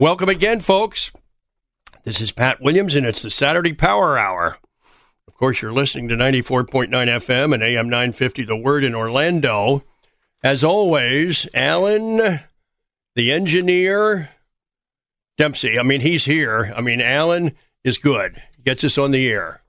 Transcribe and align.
Welcome 0.00 0.30
again, 0.30 0.60
folks. 0.60 1.10
This 2.04 2.22
is 2.22 2.32
Pat 2.32 2.62
Williams, 2.62 2.94
and 2.94 3.04
it's 3.04 3.20
the 3.20 3.28
Saturday 3.28 3.74
Power 3.74 4.16
Hour. 4.16 4.56
Of 5.28 5.34
course, 5.34 5.60
you're 5.60 5.74
listening 5.74 6.08
to 6.08 6.14
94.9 6.14 6.88
FM 6.88 7.52
and 7.52 7.62
AM 7.62 7.90
950 7.90 8.44
The 8.44 8.56
Word 8.56 8.82
in 8.82 8.94
Orlando. 8.94 9.84
As 10.42 10.64
always, 10.64 11.46
Alan, 11.52 12.40
the 13.14 13.30
engineer, 13.30 14.30
Dempsey. 15.36 15.78
I 15.78 15.82
mean, 15.82 16.00
he's 16.00 16.24
here. 16.24 16.72
I 16.74 16.80
mean, 16.80 17.02
Alan 17.02 17.54
is 17.84 17.98
good, 17.98 18.42
gets 18.64 18.82
us 18.82 18.96
on 18.96 19.10
the 19.10 19.28
air. 19.28 19.60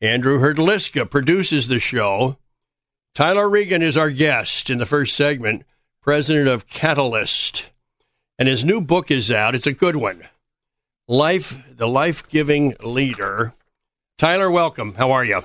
Andrew 0.00 0.38
Herdliska 0.38 1.10
produces 1.10 1.66
the 1.66 1.80
show. 1.80 2.38
Tyler 3.16 3.48
Reagin 3.48 3.82
is 3.82 3.96
our 3.96 4.12
guest 4.12 4.70
in 4.70 4.78
the 4.78 4.86
first 4.86 5.16
segment, 5.16 5.64
president 6.00 6.46
of 6.46 6.68
Catalyst. 6.68 7.71
And 8.38 8.48
his 8.48 8.64
new 8.64 8.80
book 8.80 9.10
is 9.10 9.30
out. 9.30 9.54
It's 9.54 9.66
a 9.66 9.72
good 9.72 9.96
one. 9.96 10.22
Life, 11.08 11.54
the 11.70 11.86
Life 11.88 12.28
Giving 12.28 12.74
Leader. 12.82 13.54
Tyler, 14.18 14.50
welcome. 14.50 14.94
How 14.94 15.12
are 15.12 15.24
you? 15.24 15.42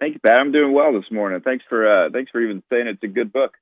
Thank 0.00 0.14
you, 0.14 0.20
Pat. 0.20 0.40
I'm 0.40 0.52
doing 0.52 0.72
well 0.72 0.92
this 0.92 1.10
morning. 1.10 1.40
Thanks 1.42 1.64
for 1.68 1.86
uh, 1.86 2.10
thanks 2.10 2.30
for 2.30 2.40
even 2.40 2.62
saying 2.70 2.86
it's 2.86 3.02
a 3.02 3.08
good 3.08 3.32
book. 3.32 3.54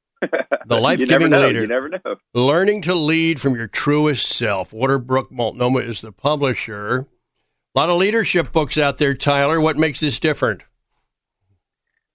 The 0.66 0.76
Life 0.80 1.00
Giving 1.00 1.30
Leader. 1.30 1.60
You 1.60 1.66
never 1.66 1.88
know. 1.88 2.16
Learning 2.34 2.80
to 2.82 2.94
Lead 2.94 3.40
from 3.40 3.56
Your 3.56 3.66
Truest 3.66 4.26
Self. 4.26 4.70
Waterbrook 4.70 5.30
Multnomah 5.30 5.80
is 5.80 6.00
the 6.00 6.12
publisher. 6.12 7.06
A 7.74 7.78
lot 7.78 7.90
of 7.90 7.98
leadership 7.98 8.52
books 8.52 8.78
out 8.78 8.98
there, 8.98 9.14
Tyler. 9.14 9.60
What 9.60 9.76
makes 9.76 10.00
this 10.00 10.18
different? 10.18 10.62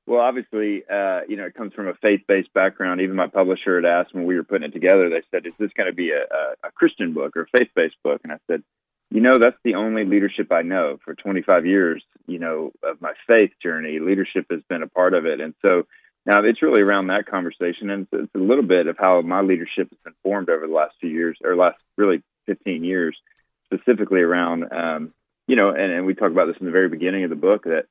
Well, 0.05 0.19
obviously, 0.19 0.83
uh, 0.89 1.21
you 1.29 1.37
know, 1.37 1.45
it 1.45 1.53
comes 1.53 1.73
from 1.73 1.87
a 1.87 1.93
faith-based 1.93 2.53
background. 2.53 2.99
Even 2.99 3.15
my 3.15 3.27
publisher 3.27 3.75
had 3.77 3.85
asked 3.85 4.13
when 4.13 4.25
we 4.25 4.35
were 4.35 4.43
putting 4.43 4.67
it 4.67 4.73
together. 4.73 5.09
They 5.09 5.23
said, 5.31 5.45
"Is 5.45 5.55
this 5.55 5.71
going 5.73 5.89
to 5.89 5.95
be 5.95 6.11
a, 6.11 6.23
a, 6.23 6.67
a 6.67 6.71
Christian 6.71 7.13
book 7.13 7.37
or 7.37 7.43
a 7.43 7.57
faith-based 7.57 7.95
book?" 8.03 8.19
And 8.23 8.33
I 8.33 8.37
said, 8.47 8.63
"You 9.11 9.21
know, 9.21 9.37
that's 9.37 9.57
the 9.63 9.75
only 9.75 10.03
leadership 10.03 10.51
I 10.51 10.61
know. 10.61 10.99
For 11.05 11.15
25 11.15 11.65
years, 11.65 12.03
you 12.27 12.39
know, 12.39 12.73
of 12.83 13.01
my 13.01 13.13
faith 13.27 13.51
journey, 13.61 13.99
leadership 13.99 14.47
has 14.51 14.61
been 14.67 14.83
a 14.83 14.89
part 14.89 15.13
of 15.13 15.25
it. 15.25 15.39
And 15.39 15.53
so 15.65 15.87
now 16.25 16.43
it's 16.43 16.61
really 16.61 16.81
around 16.81 17.07
that 17.07 17.25
conversation, 17.25 17.89
and 17.89 18.07
it's, 18.11 18.23
it's 18.23 18.35
a 18.35 18.39
little 18.45 18.63
bit 18.63 18.87
of 18.87 18.97
how 18.99 19.21
my 19.21 19.39
leadership 19.39 19.89
has 19.89 19.99
been 20.03 20.15
formed 20.21 20.49
over 20.49 20.67
the 20.67 20.73
last 20.73 20.95
few 20.99 21.09
years, 21.09 21.37
or 21.45 21.55
last 21.55 21.77
really 21.97 22.21
15 22.47 22.83
years, 22.83 23.17
specifically 23.65 24.19
around, 24.19 24.65
um, 24.73 25.13
you 25.47 25.55
know, 25.55 25.69
and, 25.69 25.93
and 25.93 26.05
we 26.05 26.13
talk 26.13 26.31
about 26.31 26.47
this 26.47 26.57
in 26.59 26.65
the 26.65 26.73
very 26.73 26.89
beginning 26.89 27.23
of 27.23 27.29
the 27.29 27.37
book 27.37 27.63
that." 27.63 27.85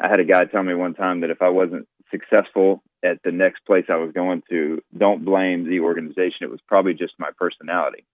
I 0.00 0.08
had 0.08 0.20
a 0.20 0.24
guy 0.24 0.44
tell 0.44 0.62
me 0.62 0.74
one 0.74 0.94
time 0.94 1.20
that 1.20 1.30
if 1.30 1.42
I 1.42 1.48
wasn't 1.48 1.88
successful 2.10 2.82
at 3.02 3.22
the 3.22 3.32
next 3.32 3.64
place 3.64 3.86
I 3.88 3.96
was 3.96 4.12
going 4.12 4.42
to, 4.50 4.82
don't 4.96 5.24
blame 5.24 5.68
the 5.68 5.80
organization. 5.80 6.42
It 6.42 6.50
was 6.50 6.60
probably 6.66 6.94
just 6.94 7.14
my 7.18 7.30
personality. 7.36 8.04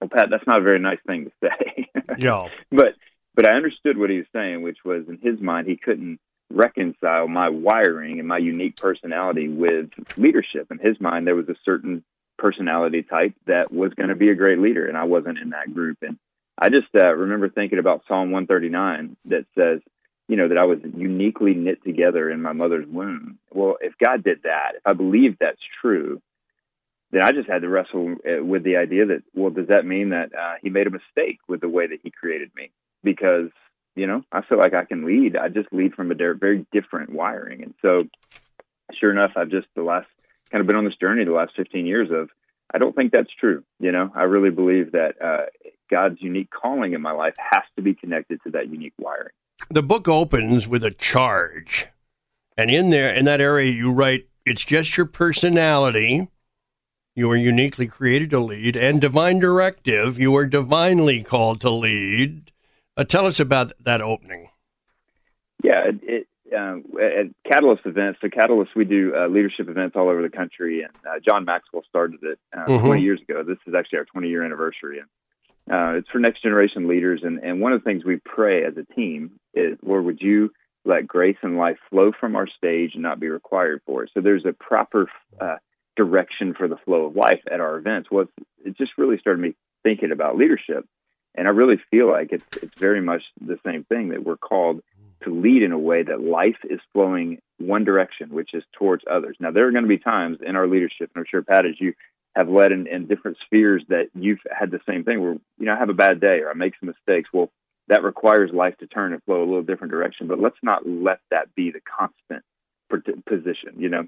Well, 0.00 0.10
Pat, 0.10 0.28
that's 0.30 0.46
not 0.46 0.60
a 0.60 0.64
very 0.64 0.78
nice 0.78 0.98
thing 1.06 1.26
to 1.26 1.32
say. 1.48 1.88
Yeah. 2.18 2.48
but 2.70 2.94
but 3.34 3.46
I 3.46 3.54
understood 3.54 3.98
what 3.98 4.10
he 4.10 4.18
was 4.18 4.26
saying, 4.32 4.62
which 4.62 4.78
was 4.84 5.08
in 5.08 5.18
his 5.20 5.40
mind 5.40 5.66
he 5.66 5.76
couldn't 5.76 6.18
reconcile 6.50 7.28
my 7.28 7.48
wiring 7.48 8.18
and 8.18 8.28
my 8.28 8.38
unique 8.38 8.76
personality 8.76 9.48
with 9.48 9.90
leadership. 10.16 10.68
In 10.70 10.78
his 10.78 11.00
mind, 11.00 11.26
there 11.26 11.34
was 11.34 11.48
a 11.48 11.56
certain 11.64 12.04
personality 12.38 13.02
type 13.02 13.34
that 13.46 13.72
was 13.72 13.92
going 13.94 14.08
to 14.08 14.14
be 14.14 14.30
a 14.30 14.34
great 14.34 14.58
leader, 14.58 14.86
and 14.86 14.96
I 14.96 15.04
wasn't 15.04 15.38
in 15.38 15.50
that 15.50 15.74
group. 15.74 15.98
And 16.02 16.18
I 16.58 16.70
just 16.70 16.88
uh, 16.94 17.14
remember 17.14 17.48
thinking 17.48 17.78
about 17.78 18.04
Psalm 18.08 18.30
139 18.30 19.16
that 19.26 19.46
says, 19.56 19.80
you 20.28 20.36
know, 20.36 20.48
that 20.48 20.58
I 20.58 20.64
was 20.64 20.78
uniquely 20.96 21.54
knit 21.54 21.84
together 21.84 22.30
in 22.30 22.42
my 22.42 22.52
mother's 22.52 22.86
womb. 22.86 23.38
Well, 23.52 23.76
if 23.80 23.94
God 24.02 24.24
did 24.24 24.42
that, 24.42 24.72
if 24.76 24.82
I 24.84 24.92
believe 24.92 25.36
that's 25.38 25.60
true, 25.80 26.20
then 27.12 27.22
I 27.22 27.32
just 27.32 27.48
had 27.48 27.62
to 27.62 27.68
wrestle 27.68 28.16
uh, 28.26 28.44
with 28.44 28.64
the 28.64 28.76
idea 28.76 29.06
that, 29.06 29.22
well, 29.34 29.50
does 29.50 29.68
that 29.68 29.86
mean 29.86 30.10
that 30.10 30.34
uh, 30.34 30.54
He 30.60 30.70
made 30.70 30.88
a 30.88 30.90
mistake 30.90 31.38
with 31.48 31.60
the 31.60 31.68
way 31.68 31.86
that 31.86 32.00
He 32.02 32.10
created 32.10 32.50
me? 32.56 32.72
Because, 33.04 33.50
you 33.94 34.08
know, 34.08 34.22
I 34.32 34.42
feel 34.42 34.58
like 34.58 34.74
I 34.74 34.84
can 34.84 35.06
lead. 35.06 35.36
I 35.36 35.48
just 35.48 35.72
lead 35.72 35.94
from 35.94 36.10
a 36.10 36.14
very 36.14 36.66
different 36.72 37.10
wiring. 37.10 37.62
And 37.62 37.74
so, 37.80 38.04
sure 38.98 39.12
enough, 39.12 39.32
I've 39.36 39.50
just 39.50 39.68
the 39.76 39.82
last 39.82 40.08
kind 40.50 40.60
of 40.60 40.66
been 40.66 40.76
on 40.76 40.84
this 40.84 40.96
journey 40.96 41.24
the 41.24 41.30
last 41.30 41.52
15 41.56 41.86
years 41.86 42.08
of, 42.10 42.30
I 42.74 42.78
don't 42.78 42.96
think 42.96 43.12
that's 43.12 43.32
true. 43.38 43.62
You 43.78 43.92
know, 43.92 44.10
I 44.12 44.24
really 44.24 44.50
believe 44.50 44.92
that 44.92 45.22
uh, 45.22 45.46
God's 45.88 46.20
unique 46.20 46.50
calling 46.50 46.94
in 46.94 47.00
my 47.00 47.12
life 47.12 47.34
has 47.38 47.62
to 47.76 47.82
be 47.82 47.94
connected 47.94 48.40
to 48.42 48.50
that 48.50 48.68
unique 48.68 48.94
wiring 48.98 49.32
the 49.70 49.82
book 49.82 50.08
opens 50.08 50.68
with 50.68 50.84
a 50.84 50.90
charge. 50.90 51.86
And 52.56 52.70
in 52.70 52.90
there, 52.90 53.14
in 53.14 53.24
that 53.26 53.40
area, 53.40 53.70
you 53.70 53.92
write, 53.92 54.28
it's 54.44 54.64
just 54.64 54.96
your 54.96 55.06
personality. 55.06 56.28
You 57.14 57.30
are 57.30 57.36
uniquely 57.36 57.86
created 57.86 58.30
to 58.30 58.40
lead, 58.40 58.76
and 58.76 59.00
divine 59.00 59.38
directive. 59.38 60.18
You 60.18 60.36
are 60.36 60.46
divinely 60.46 61.22
called 61.22 61.60
to 61.62 61.70
lead. 61.70 62.52
Uh, 62.96 63.04
tell 63.04 63.26
us 63.26 63.40
about 63.40 63.72
that 63.80 64.00
opening. 64.00 64.50
Yeah, 65.62 65.90
it, 66.02 66.28
uh, 66.56 66.76
at 67.00 67.26
Catalyst 67.50 67.86
events, 67.86 68.20
so 68.20 68.28
Catalyst, 68.28 68.76
we 68.76 68.84
do 68.84 69.14
uh, 69.16 69.26
leadership 69.28 69.68
events 69.68 69.96
all 69.96 70.08
over 70.08 70.22
the 70.22 70.34
country, 70.34 70.82
and 70.82 70.92
uh, 71.06 71.18
John 71.26 71.44
Maxwell 71.44 71.82
started 71.88 72.20
it 72.22 72.38
uh, 72.56 72.66
mm-hmm. 72.66 72.86
20 72.86 73.02
years 73.02 73.20
ago. 73.28 73.42
This 73.42 73.58
is 73.66 73.74
actually 73.74 73.98
our 74.00 74.04
20 74.04 74.28
year 74.28 74.44
anniversary, 74.44 74.98
and 74.98 75.08
uh, 75.70 75.94
it's 75.98 76.08
for 76.08 76.18
next 76.18 76.42
generation 76.42 76.88
leaders. 76.88 77.22
And, 77.22 77.38
and 77.38 77.60
one 77.60 77.72
of 77.72 77.82
the 77.82 77.84
things 77.84 78.04
we 78.04 78.20
pray 78.24 78.64
as 78.64 78.74
a 78.76 78.94
team 78.94 79.32
is, 79.54 79.78
Lord, 79.82 80.04
would 80.04 80.20
you 80.20 80.50
let 80.84 81.06
grace 81.06 81.36
and 81.42 81.56
life 81.56 81.78
flow 81.90 82.12
from 82.18 82.36
our 82.36 82.46
stage 82.46 82.92
and 82.94 83.02
not 83.02 83.18
be 83.18 83.28
required 83.28 83.82
for 83.86 84.04
it? 84.04 84.10
So 84.14 84.20
there's 84.20 84.46
a 84.46 84.52
proper 84.52 85.08
uh, 85.40 85.56
direction 85.96 86.54
for 86.54 86.68
the 86.68 86.76
flow 86.84 87.06
of 87.06 87.16
life 87.16 87.40
at 87.50 87.60
our 87.60 87.76
events. 87.76 88.10
Well, 88.10 88.26
it 88.64 88.76
just 88.76 88.92
really 88.96 89.18
started 89.18 89.40
me 89.40 89.54
thinking 89.82 90.12
about 90.12 90.36
leadership. 90.36 90.86
And 91.34 91.46
I 91.46 91.50
really 91.50 91.80
feel 91.90 92.10
like 92.10 92.32
it's, 92.32 92.44
it's 92.62 92.78
very 92.78 93.00
much 93.00 93.22
the 93.40 93.58
same 93.64 93.84
thing 93.84 94.08
that 94.10 94.24
we're 94.24 94.36
called 94.36 94.80
to 95.24 95.34
lead 95.34 95.62
in 95.62 95.72
a 95.72 95.78
way 95.78 96.02
that 96.02 96.20
life 96.20 96.56
is 96.68 96.80
flowing 96.92 97.40
one 97.58 97.84
direction, 97.84 98.30
which 98.30 98.54
is 98.54 98.62
towards 98.78 99.04
others. 99.10 99.36
Now, 99.40 99.50
there 99.50 99.66
are 99.66 99.72
going 99.72 99.84
to 99.84 99.88
be 99.88 99.98
times 99.98 100.38
in 100.46 100.56
our 100.56 100.66
leadership, 100.66 101.10
and 101.14 101.22
I'm 101.22 101.24
sure, 101.28 101.42
Pat, 101.42 101.66
as 101.66 101.80
you 101.80 101.94
have 102.36 102.50
led 102.50 102.70
in, 102.70 102.86
in 102.86 103.06
different 103.06 103.38
spheres 103.46 103.82
that 103.88 104.10
you've 104.14 104.40
had 104.50 104.70
the 104.70 104.80
same 104.86 105.04
thing 105.04 105.22
where, 105.22 105.36
you 105.58 105.66
know, 105.66 105.74
I 105.74 105.78
have 105.78 105.88
a 105.88 105.94
bad 105.94 106.20
day 106.20 106.40
or 106.40 106.50
I 106.50 106.54
make 106.54 106.74
some 106.78 106.88
mistakes. 106.88 107.30
Well, 107.32 107.50
that 107.88 108.04
requires 108.04 108.50
life 108.52 108.76
to 108.78 108.86
turn 108.86 109.14
and 109.14 109.22
flow 109.22 109.42
a 109.42 109.46
little 109.46 109.62
different 109.62 109.92
direction, 109.92 110.26
but 110.26 110.38
let's 110.38 110.58
not 110.62 110.86
let 110.86 111.20
that 111.30 111.54
be 111.54 111.70
the 111.70 111.80
constant 111.80 112.44
position, 113.24 113.76
you 113.78 113.88
know? 113.88 114.04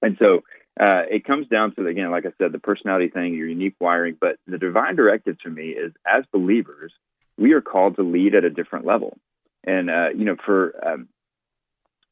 And 0.00 0.16
so 0.18 0.40
uh, 0.80 1.02
it 1.10 1.26
comes 1.26 1.48
down 1.48 1.74
to, 1.74 1.86
again, 1.86 2.10
like 2.10 2.24
I 2.24 2.32
said, 2.38 2.52
the 2.52 2.58
personality 2.58 3.08
thing, 3.08 3.34
your 3.34 3.48
unique 3.48 3.74
wiring. 3.78 4.16
But 4.18 4.36
the 4.46 4.56
divine 4.56 4.96
directive 4.96 5.38
to 5.40 5.50
me 5.50 5.68
is 5.68 5.92
as 6.06 6.24
believers, 6.32 6.92
we 7.36 7.52
are 7.52 7.60
called 7.60 7.96
to 7.96 8.02
lead 8.02 8.34
at 8.34 8.44
a 8.44 8.50
different 8.50 8.86
level. 8.86 9.18
And, 9.64 9.90
uh, 9.90 10.08
you 10.16 10.24
know, 10.24 10.36
for, 10.46 10.74
um, 10.82 11.08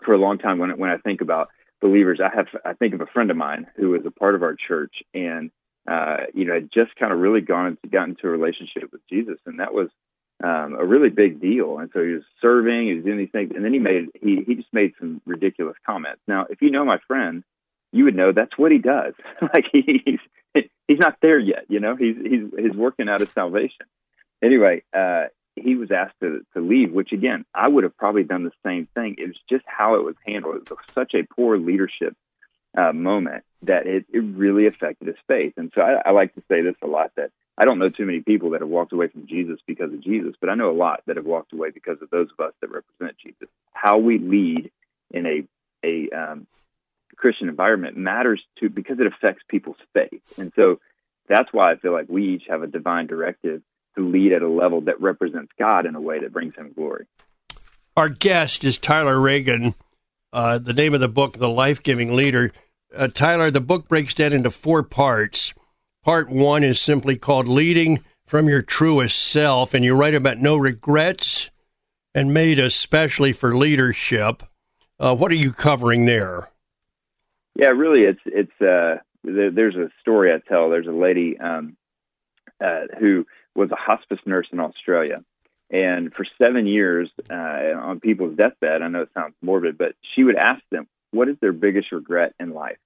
for 0.04 0.12
a 0.12 0.18
long 0.18 0.36
time, 0.36 0.58
when, 0.58 0.76
when 0.78 0.90
I 0.90 0.98
think 0.98 1.22
about 1.22 1.48
believers. 1.80 2.20
I 2.22 2.34
have 2.34 2.48
I 2.64 2.74
think 2.74 2.94
of 2.94 3.00
a 3.00 3.06
friend 3.06 3.30
of 3.30 3.36
mine 3.36 3.66
who 3.76 3.90
was 3.90 4.02
a 4.06 4.10
part 4.10 4.34
of 4.34 4.42
our 4.42 4.54
church 4.54 5.02
and 5.14 5.50
uh, 5.88 6.24
you 6.34 6.44
know 6.44 6.54
had 6.54 6.70
just 6.72 6.94
kind 6.96 7.12
of 7.12 7.18
really 7.18 7.40
gone 7.40 7.66
into, 7.68 7.88
got 7.88 8.08
into 8.08 8.26
a 8.26 8.30
relationship 8.30 8.90
with 8.92 9.00
Jesus, 9.08 9.38
and 9.46 9.60
that 9.60 9.72
was 9.72 9.88
um, 10.42 10.76
a 10.78 10.84
really 10.84 11.10
big 11.10 11.40
deal. 11.40 11.78
And 11.78 11.90
so 11.92 12.02
he 12.02 12.12
was 12.12 12.22
serving, 12.40 12.86
he 12.86 12.94
was 12.94 13.04
doing 13.04 13.18
these 13.18 13.30
things, 13.30 13.52
and 13.54 13.64
then 13.64 13.72
he 13.72 13.78
made 13.78 14.08
he 14.20 14.42
he 14.46 14.54
just 14.54 14.72
made 14.72 14.92
some 14.98 15.20
ridiculous 15.26 15.76
comments. 15.84 16.20
Now, 16.28 16.46
if 16.50 16.62
you 16.62 16.70
know 16.70 16.84
my 16.84 16.98
friend, 17.06 17.42
you 17.92 18.04
would 18.04 18.16
know 18.16 18.32
that's 18.32 18.56
what 18.56 18.72
he 18.72 18.78
does. 18.78 19.14
like 19.42 19.66
he's 19.72 20.20
he's 20.54 20.98
not 20.98 21.16
there 21.22 21.38
yet, 21.38 21.64
you 21.68 21.80
know. 21.80 21.96
He's 21.96 22.16
he's 22.16 22.44
he's 22.56 22.76
working 22.76 23.08
out 23.08 23.20
his 23.20 23.30
salvation. 23.34 23.86
Anyway, 24.42 24.82
uh, 24.96 25.24
he 25.62 25.76
was 25.76 25.90
asked 25.90 26.20
to, 26.20 26.44
to 26.54 26.60
leave, 26.60 26.92
which 26.92 27.12
again, 27.12 27.44
I 27.54 27.68
would 27.68 27.84
have 27.84 27.96
probably 27.96 28.24
done 28.24 28.44
the 28.44 28.52
same 28.64 28.86
thing. 28.94 29.16
It 29.18 29.28
was 29.28 29.36
just 29.48 29.64
how 29.66 29.94
it 29.96 30.04
was 30.04 30.16
handled. 30.26 30.56
It 30.56 30.70
was 30.70 30.78
such 30.94 31.14
a 31.14 31.22
poor 31.22 31.58
leadership 31.58 32.16
uh, 32.76 32.92
moment 32.92 33.44
that 33.62 33.86
it, 33.86 34.06
it 34.12 34.20
really 34.20 34.66
affected 34.66 35.08
his 35.08 35.16
faith. 35.26 35.54
And 35.56 35.72
so 35.74 35.82
I, 35.82 36.08
I 36.08 36.10
like 36.12 36.34
to 36.34 36.42
say 36.48 36.60
this 36.62 36.76
a 36.82 36.86
lot 36.86 37.12
that 37.16 37.30
I 37.56 37.64
don't 37.64 37.78
know 37.78 37.88
too 37.88 38.06
many 38.06 38.20
people 38.20 38.50
that 38.50 38.60
have 38.60 38.70
walked 38.70 38.92
away 38.92 39.08
from 39.08 39.26
Jesus 39.26 39.58
because 39.66 39.92
of 39.92 40.00
Jesus, 40.00 40.34
but 40.40 40.48
I 40.48 40.54
know 40.54 40.70
a 40.70 40.72
lot 40.72 41.02
that 41.06 41.16
have 41.16 41.26
walked 41.26 41.52
away 41.52 41.70
because 41.70 42.00
of 42.00 42.10
those 42.10 42.28
of 42.30 42.46
us 42.46 42.52
that 42.60 42.70
represent 42.70 43.16
Jesus. 43.18 43.48
How 43.72 43.98
we 43.98 44.18
lead 44.18 44.70
in 45.10 45.26
a 45.26 45.44
a 45.84 46.10
um, 46.10 46.46
Christian 47.16 47.48
environment 47.48 47.96
matters 47.96 48.40
to 48.60 48.68
because 48.68 49.00
it 49.00 49.06
affects 49.06 49.42
people's 49.48 49.76
faith, 49.92 50.38
and 50.38 50.52
so 50.54 50.78
that's 51.28 51.52
why 51.52 51.72
I 51.72 51.76
feel 51.76 51.92
like 51.92 52.08
we 52.08 52.34
each 52.34 52.44
have 52.48 52.62
a 52.62 52.68
divine 52.68 53.06
directive 53.06 53.62
to 53.98 54.08
lead 54.08 54.32
at 54.32 54.42
a 54.42 54.48
level 54.48 54.80
that 54.82 55.00
represents 55.00 55.52
God 55.58 55.84
in 55.86 55.94
a 55.94 56.00
way 56.00 56.20
that 56.20 56.32
brings 56.32 56.54
him 56.54 56.72
glory. 56.74 57.06
Our 57.96 58.08
guest 58.08 58.64
is 58.64 58.78
Tyler 58.78 59.16
Reagin. 59.16 59.74
Uh, 60.32 60.58
the 60.58 60.72
name 60.72 60.94
of 60.94 61.00
the 61.00 61.08
book, 61.08 61.38
The 61.38 61.48
Life 61.48 61.82
Giving 61.82 62.14
Leader. 62.14 62.52
Uh, 62.94 63.08
Tyler, 63.08 63.50
the 63.50 63.60
book 63.60 63.88
breaks 63.88 64.14
down 64.14 64.32
into 64.32 64.50
four 64.50 64.82
parts. 64.82 65.52
Part 66.04 66.30
one 66.30 66.62
is 66.62 66.80
simply 66.80 67.16
called 67.16 67.48
Leading 67.48 68.04
from 68.24 68.48
Your 68.48 68.62
Truest 68.62 69.18
Self, 69.18 69.74
and 69.74 69.84
you 69.84 69.94
write 69.94 70.14
about 70.14 70.38
no 70.38 70.56
regrets 70.56 71.50
and 72.14 72.32
made 72.32 72.58
especially 72.58 73.32
for 73.32 73.56
leadership. 73.56 74.42
Uh, 75.00 75.14
what 75.14 75.32
are 75.32 75.36
you 75.36 75.52
covering 75.52 76.06
there? 76.06 76.50
Yeah, 77.54 77.68
really, 77.68 78.02
it's 78.02 78.20
it's 78.26 78.60
uh, 78.60 79.02
there, 79.24 79.50
there's 79.50 79.76
a 79.76 79.90
story 80.00 80.32
I 80.32 80.40
tell. 80.48 80.70
There's 80.70 80.86
a 80.86 80.92
lady 80.92 81.38
um, 81.38 81.76
uh, 82.64 82.82
who 82.98 83.26
was 83.58 83.70
a 83.72 83.76
hospice 83.76 84.20
nurse 84.24 84.46
in 84.52 84.60
Australia. 84.60 85.24
And 85.70 86.14
for 86.14 86.24
seven 86.40 86.66
years, 86.66 87.10
uh, 87.28 87.34
on 87.34 88.00
people's 88.00 88.36
deathbed, 88.36 88.80
I 88.80 88.88
know 88.88 89.02
it 89.02 89.10
sounds 89.12 89.34
morbid, 89.42 89.76
but 89.76 89.94
she 90.14 90.22
would 90.22 90.36
ask 90.36 90.62
them, 90.70 90.86
what 91.10 91.28
is 91.28 91.36
their 91.40 91.52
biggest 91.52 91.92
regret 91.92 92.34
in 92.40 92.54
life? 92.54 92.78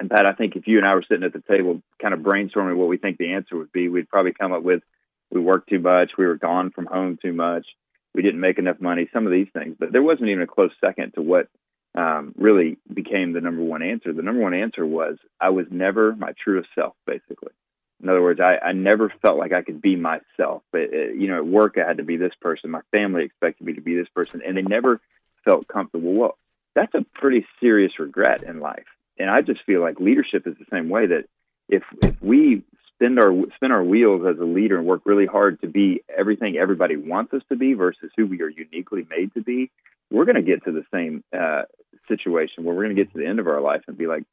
And 0.00 0.10
Pat, 0.10 0.26
I 0.26 0.32
think 0.32 0.56
if 0.56 0.66
you 0.66 0.78
and 0.78 0.86
I 0.86 0.94
were 0.94 1.04
sitting 1.06 1.24
at 1.24 1.32
the 1.32 1.42
table, 1.48 1.80
kind 2.00 2.14
of 2.14 2.20
brainstorming 2.20 2.76
what 2.76 2.88
we 2.88 2.96
think 2.96 3.18
the 3.18 3.34
answer 3.34 3.56
would 3.56 3.70
be, 3.70 3.88
we'd 3.88 4.08
probably 4.08 4.32
come 4.32 4.52
up 4.52 4.62
with, 4.62 4.82
we 5.30 5.40
worked 5.40 5.68
too 5.68 5.78
much, 5.78 6.12
we 6.18 6.26
were 6.26 6.36
gone 6.36 6.70
from 6.70 6.86
home 6.86 7.18
too 7.22 7.32
much, 7.32 7.66
we 8.14 8.22
didn't 8.22 8.40
make 8.40 8.58
enough 8.58 8.80
money, 8.80 9.08
some 9.12 9.26
of 9.26 9.32
these 9.32 9.48
things. 9.52 9.76
But 9.78 9.92
there 9.92 10.02
wasn't 10.02 10.30
even 10.30 10.42
a 10.42 10.46
close 10.46 10.72
second 10.80 11.12
to 11.14 11.22
what 11.22 11.48
um, 11.94 12.34
really 12.36 12.78
became 12.92 13.32
the 13.32 13.40
number 13.40 13.62
one 13.62 13.82
answer. 13.82 14.12
The 14.12 14.22
number 14.22 14.40
one 14.40 14.54
answer 14.54 14.84
was 14.84 15.18
I 15.40 15.50
was 15.50 15.66
never 15.70 16.16
my 16.16 16.32
truest 16.42 16.70
self, 16.74 16.94
basically. 17.06 17.52
In 18.02 18.08
other 18.08 18.22
words, 18.22 18.40
I, 18.40 18.58
I 18.58 18.72
never 18.72 19.12
felt 19.22 19.38
like 19.38 19.52
I 19.52 19.62
could 19.62 19.80
be 19.80 19.96
myself. 19.96 20.62
But 20.72 20.92
uh, 20.92 21.12
you 21.16 21.28
know, 21.28 21.36
at 21.36 21.46
work, 21.46 21.76
I 21.78 21.86
had 21.86 21.98
to 21.98 22.04
be 22.04 22.16
this 22.16 22.34
person. 22.40 22.70
My 22.70 22.80
family 22.90 23.24
expected 23.24 23.66
me 23.66 23.74
to 23.74 23.80
be 23.80 23.94
this 23.94 24.08
person, 24.14 24.42
and 24.46 24.56
they 24.56 24.62
never 24.62 25.00
felt 25.44 25.68
comfortable. 25.68 26.12
Well, 26.12 26.38
that's 26.74 26.94
a 26.94 27.04
pretty 27.14 27.46
serious 27.60 27.98
regret 27.98 28.42
in 28.42 28.60
life. 28.60 28.86
And 29.18 29.30
I 29.30 29.40
just 29.40 29.62
feel 29.64 29.80
like 29.80 30.00
leadership 30.00 30.46
is 30.46 30.54
the 30.58 30.66
same 30.70 30.88
way. 30.88 31.06
That 31.06 31.24
if 31.68 31.84
if 32.02 32.20
we 32.20 32.62
spin 32.94 33.18
our 33.18 33.32
spin 33.56 33.70
our 33.72 33.84
wheels 33.84 34.26
as 34.28 34.38
a 34.40 34.44
leader 34.44 34.78
and 34.78 34.86
work 34.86 35.02
really 35.04 35.26
hard 35.26 35.60
to 35.60 35.68
be 35.68 36.02
everything 36.16 36.56
everybody 36.56 36.96
wants 36.96 37.32
us 37.34 37.42
to 37.50 37.56
be 37.56 37.74
versus 37.74 38.10
who 38.16 38.26
we 38.26 38.42
are 38.42 38.48
uniquely 38.48 39.06
made 39.10 39.32
to 39.34 39.42
be, 39.42 39.70
we're 40.10 40.24
going 40.24 40.36
to 40.36 40.42
get 40.42 40.64
to 40.64 40.72
the 40.72 40.84
same 40.92 41.22
uh, 41.36 41.62
situation 42.08 42.64
where 42.64 42.74
we're 42.74 42.84
going 42.84 42.96
to 42.96 43.02
get 43.04 43.12
to 43.12 43.18
the 43.18 43.26
end 43.26 43.38
of 43.38 43.46
our 43.46 43.60
life 43.60 43.82
and 43.86 43.96
be 43.96 44.06
like, 44.06 44.24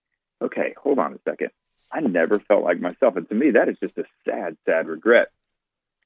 okay, 0.41 0.73
hold 0.81 0.99
on 0.99 1.13
a 1.13 1.19
second. 1.29 1.49
I 1.91 2.01
never 2.01 2.39
felt 2.39 2.63
like 2.63 2.79
myself. 2.79 3.15
And 3.15 3.27
to 3.29 3.35
me, 3.35 3.51
that 3.51 3.69
is 3.69 3.77
just 3.81 3.97
a 3.97 4.03
sad, 4.25 4.57
sad 4.65 4.87
regret. 4.87 5.29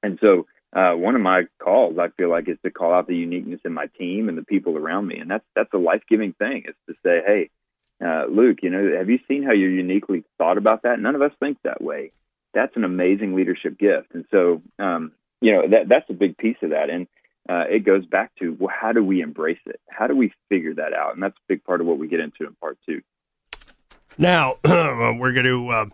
And 0.02 0.20
so, 0.24 0.46
uh, 0.76 0.94
one 0.94 1.16
of 1.16 1.22
my 1.22 1.44
calls, 1.60 1.98
I 2.00 2.10
feel 2.10 2.30
like, 2.30 2.50
is 2.50 2.58
to 2.64 2.72
call 2.72 2.94
out 2.94 3.08
the 3.08 3.16
uniqueness 3.16 3.62
in 3.64 3.74
my 3.74 3.88
team 3.98 4.28
and 4.28 4.38
the 4.38 4.44
people 4.44 4.76
around 4.76 5.08
me, 5.08 5.20
and 5.20 5.30
that's 5.30 5.46
that's 5.56 5.74
a 5.74 5.78
life 5.78 6.02
giving 6.10 6.34
thing. 6.34 6.64
Is 6.68 6.76
to 6.88 6.96
say, 7.06 7.22
hey, 7.26 7.50
uh, 8.04 8.26
Luke, 8.28 8.60
you 8.64 8.72
know, 8.72 8.98
have 8.98 9.10
you 9.10 9.20
seen 9.28 9.44
how 9.44 9.54
you're 9.54 9.70
uniquely 9.70 10.24
thought 10.40 10.58
about 10.58 10.82
that? 10.84 11.00
None 11.00 11.16
of 11.16 11.22
us 11.22 11.32
think 11.40 11.60
that 11.64 11.82
way. 11.82 12.12
That's 12.56 12.76
an 12.76 12.84
amazing 12.84 13.36
leadership 13.36 13.78
gift, 13.78 14.16
and 14.16 14.26
so, 14.32 14.64
um, 14.80 15.12
you 15.42 15.52
know, 15.52 15.68
that 15.68 15.90
that's 15.90 16.10
a 16.10 16.14
big 16.14 16.38
piece 16.38 16.58
of 16.64 16.72
that. 16.72 16.90
And 16.90 17.08
uh, 17.48 17.66
it 17.70 17.86
goes 17.86 18.06
back 18.08 18.32
to 18.40 18.58
well, 18.60 18.74
how 18.76 18.94
do 18.94 19.04
we 19.04 19.22
embrace 19.22 19.62
it? 19.68 19.80
How 19.90 20.08
do 20.08 20.16
we 20.16 20.34
figure 20.50 20.74
that 20.74 20.94
out? 20.94 21.14
And 21.14 21.22
that's 21.22 21.38
a 21.38 21.48
big 21.48 21.64
part 21.64 21.82
of 21.82 21.88
what 21.88 22.00
we 22.00 22.08
get 22.08 22.20
into 22.20 22.48
in 22.48 22.56
part 22.56 22.80
two. 22.88 23.02
Now 24.18 24.58
we're 24.64 25.34
going 25.34 25.46
to 25.46 25.70
uh, 25.70 25.86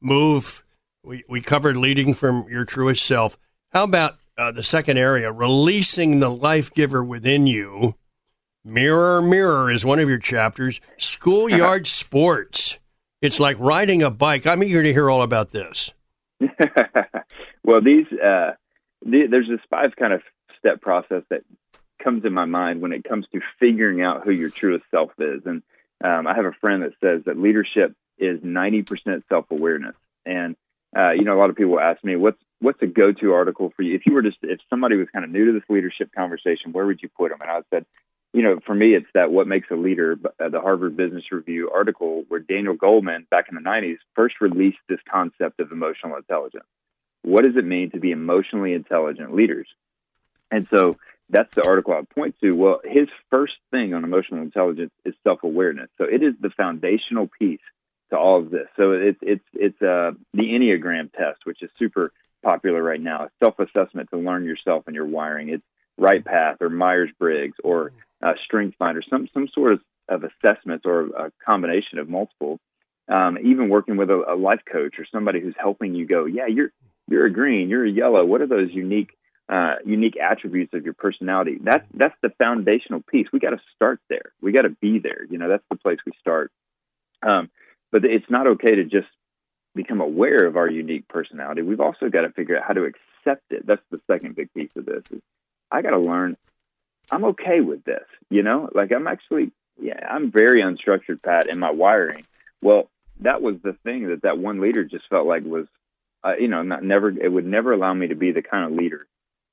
move. 0.00 0.64
We 1.02 1.24
we 1.28 1.40
covered 1.40 1.76
leading 1.76 2.14
from 2.14 2.46
your 2.50 2.64
truest 2.64 3.04
self. 3.04 3.38
How 3.70 3.84
about 3.84 4.18
uh, 4.36 4.52
the 4.52 4.62
second 4.62 4.98
area, 4.98 5.32
releasing 5.32 6.18
the 6.20 6.30
life 6.30 6.72
giver 6.72 7.02
within 7.04 7.46
you? 7.46 7.94
Mirror, 8.64 9.22
mirror 9.22 9.70
is 9.70 9.84
one 9.84 9.98
of 10.00 10.08
your 10.08 10.18
chapters. 10.18 10.80
Schoolyard 10.98 11.86
sports. 11.86 12.78
It's 13.22 13.40
like 13.40 13.58
riding 13.58 14.02
a 14.02 14.10
bike. 14.10 14.46
I'm 14.46 14.62
eager 14.62 14.82
to 14.82 14.92
hear 14.92 15.10
all 15.10 15.22
about 15.22 15.50
this. 15.50 15.90
well, 17.64 17.80
these 17.80 18.06
uh, 18.12 18.52
the, 19.04 19.26
there's 19.30 19.48
this 19.48 19.60
five 19.70 19.94
kind 19.96 20.12
of 20.12 20.22
step 20.58 20.80
process 20.80 21.22
that 21.30 21.42
comes 22.02 22.24
in 22.24 22.32
my 22.32 22.46
mind 22.46 22.80
when 22.80 22.92
it 22.92 23.04
comes 23.04 23.26
to 23.32 23.40
figuring 23.58 24.02
out 24.02 24.24
who 24.24 24.30
your 24.30 24.50
truest 24.50 24.84
self 24.90 25.10
is, 25.18 25.42
and 25.44 25.62
um, 26.02 26.26
I 26.26 26.34
have 26.34 26.44
a 26.44 26.52
friend 26.60 26.82
that 26.82 26.92
says 27.00 27.24
that 27.26 27.38
leadership 27.38 27.94
is 28.18 28.40
90% 28.40 29.22
self 29.28 29.46
awareness. 29.50 29.96
And, 30.24 30.56
uh, 30.96 31.12
you 31.12 31.24
know, 31.24 31.36
a 31.36 31.40
lot 31.40 31.50
of 31.50 31.56
people 31.56 31.80
ask 31.80 32.02
me, 32.04 32.16
what's, 32.16 32.40
what's 32.60 32.80
a 32.82 32.86
go 32.86 33.12
to 33.12 33.32
article 33.32 33.72
for 33.74 33.82
you? 33.82 33.94
If 33.94 34.06
you 34.06 34.12
were 34.12 34.22
just, 34.22 34.38
if 34.42 34.60
somebody 34.68 34.96
was 34.96 35.08
kind 35.12 35.24
of 35.24 35.30
new 35.30 35.46
to 35.46 35.52
this 35.52 35.68
leadership 35.68 36.10
conversation, 36.14 36.72
where 36.72 36.86
would 36.86 37.02
you 37.02 37.08
put 37.08 37.30
them? 37.30 37.40
And 37.40 37.50
I 37.50 37.60
said, 37.70 37.86
you 38.32 38.42
know, 38.42 38.60
for 38.64 38.74
me, 38.74 38.94
it's 38.94 39.08
that 39.14 39.32
what 39.32 39.48
makes 39.48 39.68
a 39.70 39.74
leader, 39.74 40.16
uh, 40.38 40.48
the 40.48 40.60
Harvard 40.60 40.96
Business 40.96 41.24
Review 41.32 41.70
article 41.70 42.24
where 42.28 42.40
Daniel 42.40 42.76
Goleman 42.76 43.28
back 43.28 43.46
in 43.48 43.56
the 43.56 43.60
90s 43.60 43.98
first 44.14 44.40
released 44.40 44.78
this 44.88 45.00
concept 45.10 45.58
of 45.60 45.72
emotional 45.72 46.16
intelligence. 46.16 46.64
What 47.22 47.44
does 47.44 47.56
it 47.56 47.64
mean 47.64 47.90
to 47.90 47.98
be 47.98 48.12
emotionally 48.12 48.72
intelligent 48.72 49.34
leaders? 49.34 49.66
And 50.50 50.66
so 50.70 50.96
that's 51.30 51.54
the 51.54 51.66
article 51.66 51.94
I 51.94 52.02
point 52.14 52.36
to. 52.42 52.52
Well, 52.52 52.80
his 52.84 53.08
first 53.30 53.54
thing 53.70 53.94
on 53.94 54.04
emotional 54.04 54.42
intelligence 54.42 54.92
is 55.04 55.14
self 55.24 55.42
awareness. 55.42 55.88
So 55.98 56.04
it 56.04 56.22
is 56.22 56.34
the 56.40 56.50
foundational 56.50 57.28
piece 57.38 57.60
to 58.10 58.18
all 58.18 58.38
of 58.38 58.50
this. 58.50 58.66
So 58.76 58.92
it's 58.92 59.18
it's 59.22 59.44
it's 59.54 59.82
uh, 59.82 60.12
the 60.34 60.52
Enneagram 60.52 61.12
test, 61.12 61.40
which 61.44 61.62
is 61.62 61.70
super 61.78 62.12
popular 62.42 62.82
right 62.82 63.00
now. 63.00 63.28
Self 63.42 63.58
assessment 63.58 64.10
to 64.10 64.18
learn 64.18 64.44
yourself 64.44 64.84
and 64.86 64.94
your 64.94 65.06
wiring. 65.06 65.48
It's 65.48 65.64
Right 65.96 66.24
Path 66.24 66.56
or 66.60 66.68
Myers 66.68 67.10
Briggs 67.18 67.56
or 67.62 67.92
uh, 68.22 68.34
Strength 68.44 68.76
Finder, 68.78 69.02
some 69.08 69.28
some 69.32 69.48
sort 69.48 69.74
of, 69.74 69.80
of 70.08 70.24
assessments 70.24 70.84
or 70.86 71.06
a 71.08 71.32
combination 71.44 71.98
of 71.98 72.08
multiple. 72.08 72.58
Um, 73.08 73.38
even 73.42 73.68
working 73.68 73.96
with 73.96 74.08
a, 74.08 74.22
a 74.28 74.36
life 74.36 74.60
coach 74.70 74.98
or 74.98 75.06
somebody 75.10 75.40
who's 75.40 75.56
helping 75.58 75.96
you 75.96 76.06
go, 76.06 76.26
yeah, 76.26 76.46
you're 76.46 76.70
you're 77.08 77.26
a 77.26 77.32
green, 77.32 77.68
you're 77.68 77.84
a 77.84 77.90
yellow. 77.90 78.24
What 78.24 78.40
are 78.40 78.46
those 78.46 78.70
unique 78.70 79.10
uh, 79.50 79.74
unique 79.84 80.16
attributes 80.16 80.72
of 80.74 80.84
your 80.84 80.94
personality. 80.94 81.58
That's 81.60 81.84
that's 81.92 82.14
the 82.22 82.30
foundational 82.40 83.02
piece. 83.02 83.26
We 83.32 83.40
got 83.40 83.50
to 83.50 83.60
start 83.74 84.00
there. 84.08 84.32
We 84.40 84.52
got 84.52 84.62
to 84.62 84.70
be 84.70 85.00
there. 85.00 85.24
You 85.28 85.38
know, 85.38 85.48
that's 85.48 85.64
the 85.68 85.76
place 85.76 85.98
we 86.06 86.12
start. 86.20 86.52
Um, 87.22 87.50
but 87.90 88.04
it's 88.04 88.30
not 88.30 88.46
okay 88.46 88.76
to 88.76 88.84
just 88.84 89.08
become 89.74 90.00
aware 90.00 90.46
of 90.46 90.56
our 90.56 90.68
unique 90.70 91.08
personality. 91.08 91.62
We've 91.62 91.80
also 91.80 92.08
got 92.08 92.22
to 92.22 92.30
figure 92.30 92.56
out 92.56 92.64
how 92.64 92.74
to 92.74 92.84
accept 92.84 93.42
it. 93.50 93.66
That's 93.66 93.82
the 93.90 94.00
second 94.06 94.36
big 94.36 94.54
piece 94.54 94.70
of 94.76 94.86
this. 94.86 95.02
Is 95.10 95.20
I 95.70 95.82
got 95.82 95.90
to 95.90 95.98
learn. 95.98 96.36
I'm 97.10 97.24
okay 97.24 97.60
with 97.60 97.82
this. 97.82 98.06
You 98.28 98.44
know, 98.44 98.68
like 98.72 98.92
I'm 98.92 99.08
actually, 99.08 99.50
yeah, 99.82 99.98
I'm 100.08 100.30
very 100.30 100.62
unstructured, 100.62 101.22
Pat, 101.24 101.48
in 101.48 101.58
my 101.58 101.72
wiring. 101.72 102.24
Well, 102.62 102.88
that 103.18 103.42
was 103.42 103.56
the 103.64 103.72
thing 103.82 104.08
that 104.10 104.22
that 104.22 104.38
one 104.38 104.60
leader 104.60 104.84
just 104.84 105.08
felt 105.10 105.26
like 105.26 105.42
was, 105.42 105.66
uh, 106.22 106.34
you 106.38 106.46
know, 106.46 106.62
not 106.62 106.84
never. 106.84 107.08
It 107.08 107.32
would 107.32 107.46
never 107.46 107.72
allow 107.72 107.92
me 107.94 108.06
to 108.08 108.14
be 108.14 108.30
the 108.30 108.42
kind 108.42 108.70
of 108.70 108.78
leader 108.78 109.08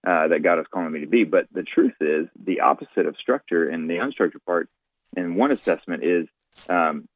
uh, 0.06 0.28
that 0.28 0.44
God 0.44 0.60
is 0.60 0.66
calling 0.72 0.92
me 0.92 1.02
to 1.02 1.08
be. 1.08 1.24
But 1.24 1.48
the 1.52 1.64
truth 1.64 1.96
is, 2.00 2.28
the 2.42 2.62
opposite 2.62 3.06
of 3.06 3.16
structure 3.18 3.70
and 3.70 3.90
the 3.90 3.98
unstructured 3.98 4.44
part 4.46 4.70
in 5.16 5.36
one 5.36 5.52
assessment 5.52 6.04
is, 6.04 6.28
um, 6.70 7.08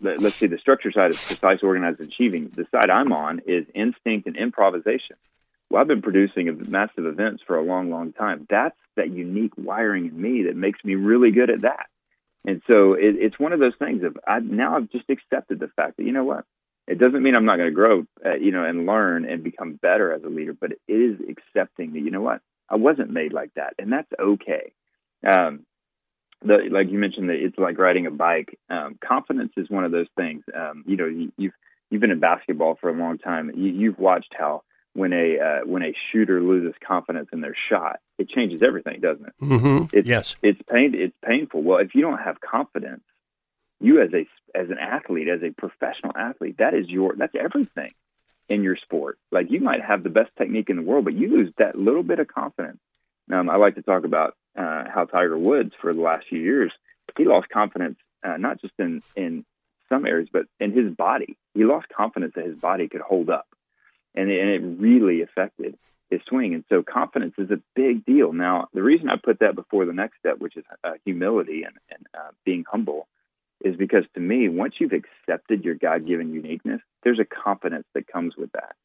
let, 0.00 0.22
us 0.22 0.34
see, 0.34 0.46
the 0.46 0.58
structure 0.58 0.90
side 0.92 1.10
is 1.10 1.20
precise, 1.20 1.58
organized, 1.62 2.00
achieving. 2.00 2.48
The 2.48 2.66
side 2.70 2.90
I'm 2.90 3.12
on 3.12 3.40
is 3.46 3.66
instinct 3.74 4.26
and 4.26 4.36
improvisation. 4.36 5.16
Well, 5.68 5.80
I've 5.80 5.88
been 5.88 6.02
producing 6.02 6.64
massive 6.68 7.06
events 7.06 7.42
for 7.46 7.56
a 7.56 7.62
long, 7.62 7.90
long 7.90 8.12
time. 8.12 8.46
That's 8.48 8.76
that 8.96 9.10
unique 9.10 9.52
wiring 9.56 10.06
in 10.06 10.20
me 10.20 10.44
that 10.44 10.56
makes 10.56 10.82
me 10.84 10.94
really 10.94 11.30
good 11.30 11.50
at 11.50 11.62
that. 11.62 11.86
And 12.46 12.62
so 12.70 12.94
it, 12.94 13.16
it's 13.18 13.38
one 13.38 13.52
of 13.52 13.60
those 13.60 13.76
things 13.78 14.02
of 14.02 14.16
I 14.26 14.40
now 14.40 14.76
I've 14.76 14.90
just 14.90 15.08
accepted 15.10 15.60
the 15.60 15.68
fact 15.68 15.98
that 15.98 16.04
you 16.04 16.12
know 16.12 16.24
what 16.24 16.44
it 16.90 16.98
doesn't 16.98 17.22
mean 17.22 17.36
I'm 17.36 17.44
not 17.44 17.56
going 17.56 17.70
to 17.70 17.74
grow, 17.74 18.04
uh, 18.26 18.34
you 18.34 18.50
know, 18.50 18.64
and 18.64 18.84
learn 18.84 19.24
and 19.24 19.44
become 19.44 19.78
better 19.80 20.12
as 20.12 20.22
a 20.24 20.28
leader, 20.28 20.52
but 20.52 20.72
it 20.72 20.80
is 20.88 21.20
accepting 21.28 21.92
that, 21.92 22.00
you 22.00 22.10
know 22.10 22.20
what, 22.20 22.40
I 22.68 22.76
wasn't 22.76 23.10
made 23.10 23.32
like 23.32 23.52
that, 23.54 23.74
and 23.78 23.92
that's 23.92 24.10
okay. 24.18 24.72
Um, 25.26 25.66
the, 26.42 26.68
like 26.70 26.90
you 26.90 26.98
mentioned, 26.98 27.28
that 27.28 27.36
it's 27.36 27.58
like 27.58 27.78
riding 27.78 28.06
a 28.06 28.10
bike. 28.10 28.58
Um, 28.68 28.98
confidence 29.04 29.52
is 29.56 29.68
one 29.68 29.84
of 29.84 29.92
those 29.92 30.08
things. 30.16 30.42
Um, 30.54 30.84
you 30.86 30.96
know, 30.96 31.06
you, 31.06 31.32
you've 31.36 31.52
you've 31.90 32.00
been 32.00 32.10
in 32.10 32.20
basketball 32.20 32.78
for 32.80 32.88
a 32.88 32.94
long 32.94 33.18
time. 33.18 33.52
You, 33.54 33.70
you've 33.70 33.98
watched 33.98 34.32
how 34.38 34.62
when 34.94 35.12
a 35.12 35.38
uh, 35.38 35.66
when 35.66 35.82
a 35.82 35.92
shooter 36.10 36.40
loses 36.40 36.74
confidence 36.86 37.28
in 37.32 37.40
their 37.40 37.56
shot, 37.68 38.00
it 38.18 38.28
changes 38.30 38.62
everything, 38.62 39.00
doesn't 39.00 39.26
it? 39.26 39.34
Mm-hmm. 39.42 39.96
It's, 39.96 40.08
yes, 40.08 40.36
it's 40.42 40.60
pain. 40.74 40.94
It's 40.94 41.16
painful. 41.24 41.62
Well, 41.62 41.78
if 41.78 41.94
you 41.94 42.02
don't 42.02 42.18
have 42.18 42.40
confidence, 42.40 43.02
you 43.80 44.00
as 44.02 44.10
a 44.12 44.26
as 44.54 44.68
an 44.70 44.78
athlete, 44.78 45.28
as 45.28 45.42
a 45.42 45.50
professional 45.50 46.12
athlete, 46.16 46.56
that 46.58 46.74
is 46.74 46.88
your 46.88 47.14
that's 47.16 47.34
everything 47.34 47.92
in 48.48 48.62
your 48.62 48.76
sport. 48.76 49.18
Like 49.30 49.50
you 49.50 49.60
might 49.60 49.82
have 49.82 50.02
the 50.02 50.10
best 50.10 50.30
technique 50.36 50.70
in 50.70 50.76
the 50.76 50.82
world, 50.82 51.04
but 51.04 51.14
you 51.14 51.30
lose 51.30 51.52
that 51.58 51.78
little 51.78 52.02
bit 52.02 52.18
of 52.18 52.28
confidence. 52.28 52.80
Um, 53.32 53.48
I 53.48 53.56
like 53.56 53.76
to 53.76 53.82
talk 53.82 54.04
about 54.04 54.34
uh, 54.56 54.84
how 54.92 55.04
Tiger 55.04 55.38
Woods, 55.38 55.72
for 55.80 55.94
the 55.94 56.00
last 56.00 56.26
few 56.28 56.40
years, 56.40 56.72
he 57.16 57.24
lost 57.24 57.48
confidence 57.48 57.96
uh, 58.22 58.36
not 58.36 58.60
just 58.60 58.74
in 58.78 59.02
in 59.16 59.44
some 59.88 60.06
areas, 60.06 60.28
but 60.32 60.46
in 60.58 60.72
his 60.72 60.94
body. 60.94 61.36
He 61.54 61.64
lost 61.64 61.86
confidence 61.88 62.34
that 62.36 62.46
his 62.46 62.60
body 62.60 62.88
could 62.88 63.00
hold 63.00 63.30
up, 63.30 63.46
and 64.14 64.30
it, 64.30 64.40
and 64.40 64.50
it 64.50 64.80
really 64.80 65.22
affected 65.22 65.76
his 66.10 66.20
swing. 66.28 66.54
And 66.54 66.64
so, 66.68 66.82
confidence 66.82 67.34
is 67.38 67.50
a 67.50 67.60
big 67.74 68.04
deal. 68.04 68.32
Now, 68.32 68.68
the 68.72 68.82
reason 68.82 69.08
I 69.08 69.16
put 69.16 69.40
that 69.40 69.54
before 69.54 69.86
the 69.86 69.92
next 69.92 70.18
step, 70.18 70.38
which 70.38 70.56
is 70.56 70.64
uh, 70.84 70.92
humility 71.04 71.62
and, 71.64 71.76
and 71.90 72.06
uh, 72.14 72.30
being 72.44 72.64
humble, 72.70 73.08
is 73.62 73.76
because 73.76 74.04
to 74.14 74.20
me, 74.20 74.48
once 74.48 74.74
you've 74.78 74.92
accepted 74.92 75.64
your 75.64 75.74
God 75.74 76.06
given 76.06 76.32
uniqueness, 76.32 76.80
there's 77.02 77.18
a 77.18 77.24
confidence 77.24 77.86
that 77.94 78.06
comes 78.06 78.36
with 78.36 78.50
that. 78.52 78.76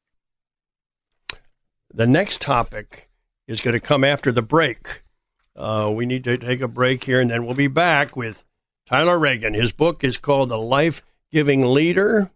The 1.94 2.08
next 2.08 2.41
topic 2.41 3.10
is 3.48 3.62
going 3.62 3.74
to 3.74 3.79
come 3.79 4.03
after 4.03 4.32
the 4.32 4.41
break. 4.41 5.03
Uh, 5.55 5.91
we 5.94 6.05
need 6.05 6.24
to 6.25 6.38
take 6.38 6.62
a 6.62 6.67
break 6.67 7.05
here, 7.05 7.22
and 7.22 7.29
then 7.29 7.46
we'll 7.46 7.55
be 7.55 7.67
back 7.67 8.17
with 8.17 8.44
Tyler 8.86 9.17
Reagin. 9.17 9.55
His 9.55 9.72
book 9.72 10.03
is 10.03 10.17
called 10.17 10.50
The 10.50 10.58
Life 10.58 11.01
Giving 11.32 11.65
Leader. 11.65 12.32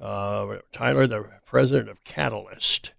Uh, 0.00 0.56
Tyler, 0.72 1.06
the 1.06 1.28
president 1.44 1.88
of 1.88 2.02
Catalyst. 2.04 2.92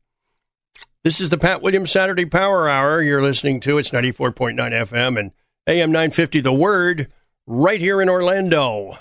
This 1.03 1.21
is 1.21 1.29
the 1.29 1.37
Pat 1.37 1.61
Williams 1.61 1.91
Saturday 1.91 2.25
Power 2.25 2.67
Hour. 2.67 3.01
You're 3.01 3.23
listening 3.23 3.59
to 3.61 3.77
it's 3.77 3.91
94.9 3.91 4.55
FM 4.55 5.19
and 5.19 5.31
AM 5.67 5.91
950 5.91 6.41
The 6.41 6.51
Word 6.51 7.11
right 7.51 7.81
here 7.81 7.99
in 7.99 8.07
Orlando. 8.07 8.99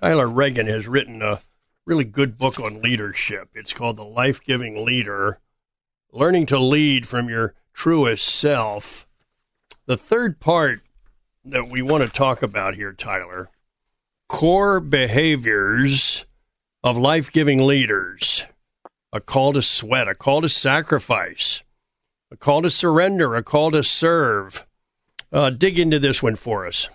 Tyler 0.00 0.26
Reagin 0.26 0.66
has 0.66 0.88
written 0.88 1.22
a 1.22 1.40
really 1.86 2.04
good 2.04 2.36
book 2.36 2.58
on 2.58 2.82
leadership. 2.82 3.50
It's 3.54 3.72
called 3.72 3.96
The 3.96 4.04
Life 4.04 4.42
Giving 4.42 4.84
Leader 4.84 5.38
Learning 6.12 6.44
to 6.46 6.58
Lead 6.58 7.06
from 7.06 7.28
Your 7.28 7.54
Truest 7.72 8.26
Self. 8.26 9.06
The 9.86 9.96
third 9.96 10.40
part 10.40 10.80
that 11.44 11.70
we 11.70 11.82
want 11.82 12.02
to 12.02 12.10
talk 12.10 12.42
about 12.42 12.74
here, 12.74 12.92
Tyler, 12.92 13.48
core 14.34 14.80
behaviors 14.80 16.24
of 16.82 16.98
life 16.98 17.30
giving 17.30 17.64
leaders 17.64 18.42
a 19.12 19.20
call 19.20 19.52
to 19.52 19.62
sweat, 19.62 20.08
a 20.08 20.14
call 20.16 20.40
to 20.42 20.48
sacrifice, 20.48 21.62
a 22.32 22.36
call 22.36 22.60
to 22.62 22.68
surrender, 22.68 23.36
a 23.36 23.44
call 23.44 23.70
to 23.70 23.84
serve. 23.84 24.66
Uh, 25.32 25.50
dig 25.50 25.78
into 25.78 26.00
this 26.00 26.20
one 26.20 26.34
for 26.34 26.66
us. 26.66 26.88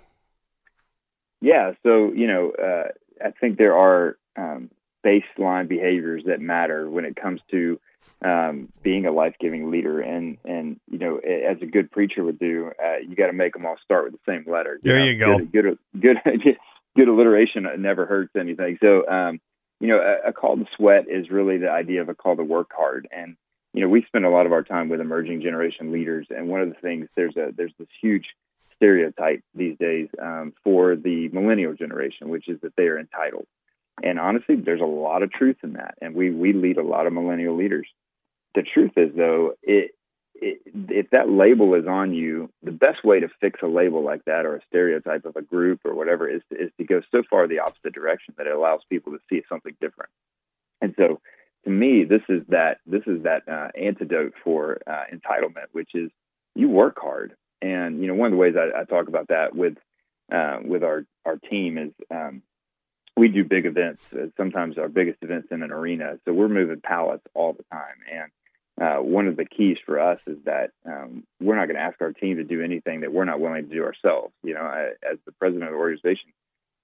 Yeah, 1.39 1.71
so, 1.81 2.11
you 2.11 2.27
know, 2.27 2.51
uh, 2.51 2.89
I 3.25 3.31
think 3.31 3.57
there 3.57 3.77
are 3.77 4.17
um, 4.35 4.69
baseline 5.05 5.69
behaviors 5.69 6.23
that 6.25 6.41
matter 6.41 6.89
when 6.89 7.05
it 7.05 7.15
comes 7.15 7.39
to 7.51 7.79
um, 8.21 8.67
being 8.83 9.05
a 9.05 9.11
life 9.11 9.35
giving 9.39 9.71
leader. 9.71 10.01
And 10.01 10.37
and 10.43 10.79
you 10.91 10.97
know, 10.97 11.17
as 11.17 11.61
a 11.61 11.65
good 11.65 11.89
preacher 11.91 12.23
would 12.23 12.39
do, 12.39 12.71
uh, 12.83 12.97
you 12.97 13.15
got 13.15 13.27
to 13.27 13.33
make 13.33 13.53
them 13.53 13.65
all 13.65 13.77
start 13.83 14.05
with 14.05 14.13
the 14.13 14.31
same 14.31 14.51
letter. 14.51 14.79
You 14.83 14.91
there 14.91 14.99
know? 14.99 15.05
you 15.05 15.17
go. 15.17 15.37
Good 15.37 15.51
good 15.51 16.21
good, 16.43 16.57
good 16.99 17.07
alliteration 17.07 17.67
never 17.77 18.05
hurts 18.05 18.35
anything. 18.35 18.77
So 18.83 19.07
um, 19.07 19.39
you 19.79 19.87
know, 19.87 19.99
a, 19.99 20.29
a 20.29 20.33
call 20.33 20.57
to 20.57 20.65
sweat 20.75 21.05
is 21.07 21.29
really 21.29 21.57
the 21.57 21.71
idea 21.71 22.01
of 22.01 22.09
a 22.09 22.15
call 22.15 22.35
to 22.35 22.43
work 22.43 22.71
hard. 22.75 23.07
And 23.11 23.35
you 23.73 23.81
know, 23.81 23.89
we 23.89 24.03
spend 24.03 24.25
a 24.25 24.29
lot 24.29 24.45
of 24.45 24.51
our 24.51 24.63
time 24.63 24.89
with 24.89 24.99
emerging 24.99 25.41
generation 25.41 25.91
leaders, 25.91 26.27
and 26.29 26.47
one 26.47 26.61
of 26.61 26.69
the 26.69 26.75
things 26.75 27.07
there's 27.15 27.37
a 27.37 27.51
there's 27.55 27.73
this 27.77 27.87
huge 28.01 28.25
stereotype 28.75 29.41
these 29.53 29.77
days 29.77 30.07
um, 30.21 30.53
for 30.63 30.95
the 30.95 31.27
millennial 31.29 31.73
generation, 31.73 32.29
which 32.29 32.47
is 32.47 32.59
that 32.61 32.75
they 32.75 32.83
are 32.83 32.99
entitled. 32.99 33.45
And 34.01 34.19
honestly, 34.19 34.55
there's 34.55 34.81
a 34.81 34.85
lot 34.85 35.23
of 35.23 35.31
truth 35.31 35.57
in 35.63 35.73
that. 35.73 35.95
And 36.01 36.15
we, 36.15 36.31
we 36.31 36.53
lead 36.53 36.77
a 36.77 36.83
lot 36.83 37.05
of 37.05 37.13
millennial 37.13 37.57
leaders. 37.57 37.87
The 38.55 38.63
truth 38.63 38.91
is, 38.95 39.09
though, 39.15 39.55
it, 39.61 39.91
if 40.41 41.09
that 41.11 41.29
label 41.29 41.73
is 41.75 41.85
on 41.87 42.13
you, 42.13 42.49
the 42.63 42.71
best 42.71 43.03
way 43.03 43.19
to 43.19 43.29
fix 43.41 43.59
a 43.61 43.67
label 43.67 44.03
like 44.03 44.23
that 44.25 44.45
or 44.45 44.55
a 44.55 44.61
stereotype 44.67 45.25
of 45.25 45.35
a 45.35 45.41
group 45.41 45.81
or 45.85 45.93
whatever 45.93 46.29
is, 46.29 46.41
is 46.51 46.71
to 46.77 46.85
go 46.85 47.01
so 47.11 47.23
far 47.29 47.47
the 47.47 47.59
opposite 47.59 47.93
direction 47.93 48.33
that 48.37 48.47
it 48.47 48.55
allows 48.55 48.81
people 48.89 49.13
to 49.13 49.19
see 49.29 49.41
something 49.49 49.75
different. 49.81 50.11
And 50.81 50.93
so, 50.97 51.19
to 51.65 51.69
me, 51.69 52.05
this 52.05 52.21
is 52.29 52.45
that 52.47 52.79
this 52.85 53.03
is 53.05 53.23
that 53.23 53.47
uh, 53.49 53.67
antidote 53.77 54.33
for 54.43 54.79
uh, 54.87 55.03
entitlement, 55.13 55.67
which 55.73 55.89
is 55.93 56.09
you 56.55 56.69
work 56.69 56.97
hard. 56.99 57.35
And 57.61 58.01
you 58.01 58.07
know, 58.07 58.13
one 58.13 58.27
of 58.27 58.31
the 58.31 58.37
ways 58.37 58.55
I, 58.55 58.81
I 58.81 58.83
talk 58.85 59.09
about 59.09 59.27
that 59.27 59.55
with 59.55 59.77
uh, 60.31 60.59
with 60.63 60.83
our 60.83 61.05
our 61.25 61.35
team 61.35 61.77
is 61.77 61.91
um, 62.09 62.43
we 63.17 63.27
do 63.27 63.43
big 63.43 63.65
events. 63.65 64.13
Uh, 64.13 64.27
sometimes 64.37 64.77
our 64.77 64.87
biggest 64.87 65.17
events 65.21 65.49
in 65.51 65.63
an 65.63 65.71
arena, 65.71 66.17
so 66.23 66.31
we're 66.31 66.47
moving 66.47 66.79
pallets 66.79 67.23
all 67.33 67.51
the 67.51 67.65
time. 67.71 67.97
And 68.09 68.31
uh, 68.79 68.97
one 68.97 69.27
of 69.27 69.35
the 69.35 69.45
keys 69.45 69.77
for 69.85 69.99
us 69.99 70.19
is 70.27 70.37
that 70.45 70.71
um, 70.85 71.23
we're 71.41 71.55
not 71.55 71.65
going 71.65 71.75
to 71.75 71.81
ask 71.81 72.01
our 72.01 72.13
team 72.13 72.37
to 72.37 72.43
do 72.43 72.61
anything 72.61 73.01
that 73.01 73.11
we're 73.11 73.25
not 73.25 73.39
willing 73.39 73.67
to 73.67 73.75
do 73.75 73.83
ourselves. 73.83 74.33
You 74.43 74.53
know, 74.53 74.61
I, 74.61 74.91
as 75.09 75.17
the 75.25 75.33
president 75.33 75.65
of 75.65 75.71
the 75.71 75.77
organization, 75.79 76.31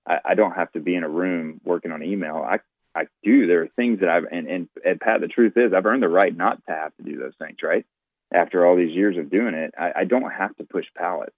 I, 0.06 0.20
I 0.26 0.34
don't 0.36 0.56
have 0.56 0.72
to 0.74 0.80
be 0.80 0.96
in 0.96 1.04
a 1.04 1.10
room 1.10 1.62
working 1.64 1.92
on 1.92 2.04
email. 2.04 2.38
I 2.38 2.60
I 2.98 3.08
do. 3.24 3.46
There 3.46 3.62
are 3.62 3.68
things 3.76 4.00
that 4.00 4.10
I've 4.10 4.26
and, 4.32 4.48
and 4.48 4.68
and 4.84 5.00
Pat. 5.00 5.22
The 5.22 5.28
truth 5.28 5.54
is, 5.58 5.74
I've 5.74 5.86
earned 5.86 6.04
the 6.04 6.10
right 6.10 6.36
not 6.36 6.66
to 6.68 6.74
have 6.74 6.96
to 6.98 7.04
do 7.04 7.18
those 7.18 7.34
things. 7.40 7.58
Right 7.64 7.86
after 8.34 8.66
all 8.66 8.76
these 8.76 8.96
years 8.96 9.18
of 9.18 9.30
doing 9.30 9.54
it, 9.54 9.74
I, 9.78 9.92
I 9.98 10.04
don't 10.06 10.30
have 10.32 10.56
to 10.58 10.64
push 10.64 10.86
pallets. 10.96 11.36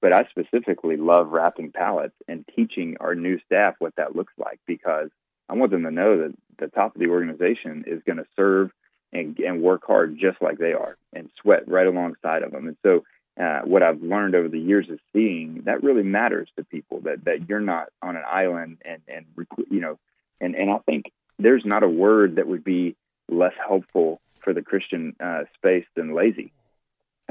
But 0.00 0.12
I 0.12 0.26
specifically 0.30 0.96
love 0.96 1.28
wrapping 1.28 1.70
pallets 1.70 2.14
and 2.26 2.44
teaching 2.56 2.96
our 2.98 3.14
new 3.14 3.38
staff 3.46 3.76
what 3.78 3.94
that 3.96 4.16
looks 4.16 4.32
like 4.36 4.58
because 4.66 5.10
I 5.48 5.54
want 5.54 5.70
them 5.70 5.84
to 5.84 5.92
know 5.92 6.18
that 6.18 6.34
the 6.58 6.66
top 6.66 6.96
of 6.96 7.00
the 7.00 7.08
organization 7.08 7.84
is 7.86 8.02
going 8.04 8.16
to 8.16 8.26
serve 8.34 8.72
and, 9.12 9.38
and 9.38 9.62
work 9.62 9.86
hard 9.86 10.18
just 10.18 10.40
like 10.40 10.58
they 10.58 10.72
are 10.72 10.96
and 11.12 11.30
sweat 11.40 11.68
right 11.68 11.86
alongside 11.86 12.42
of 12.42 12.52
them. 12.52 12.68
And 12.68 12.76
so, 12.82 13.04
uh, 13.42 13.60
what 13.64 13.82
I've 13.82 14.02
learned 14.02 14.34
over 14.34 14.48
the 14.48 14.60
years 14.60 14.88
is 14.90 14.98
seeing 15.12 15.62
that 15.64 15.82
really 15.82 16.02
matters 16.02 16.50
to 16.56 16.64
people 16.64 17.00
that 17.00 17.24
that 17.24 17.48
you're 17.48 17.60
not 17.60 17.88
on 18.02 18.16
an 18.16 18.24
island 18.30 18.78
and 18.84 19.00
and 19.08 19.24
you 19.70 19.80
know, 19.80 19.98
and 20.40 20.54
and 20.54 20.70
I 20.70 20.78
think 20.78 21.10
there's 21.38 21.64
not 21.64 21.82
a 21.82 21.88
word 21.88 22.36
that 22.36 22.46
would 22.46 22.62
be 22.62 22.94
less 23.30 23.54
helpful 23.66 24.20
for 24.40 24.52
the 24.52 24.60
Christian 24.60 25.16
uh, 25.18 25.44
space 25.56 25.86
than 25.94 26.14
lazy 26.14 26.52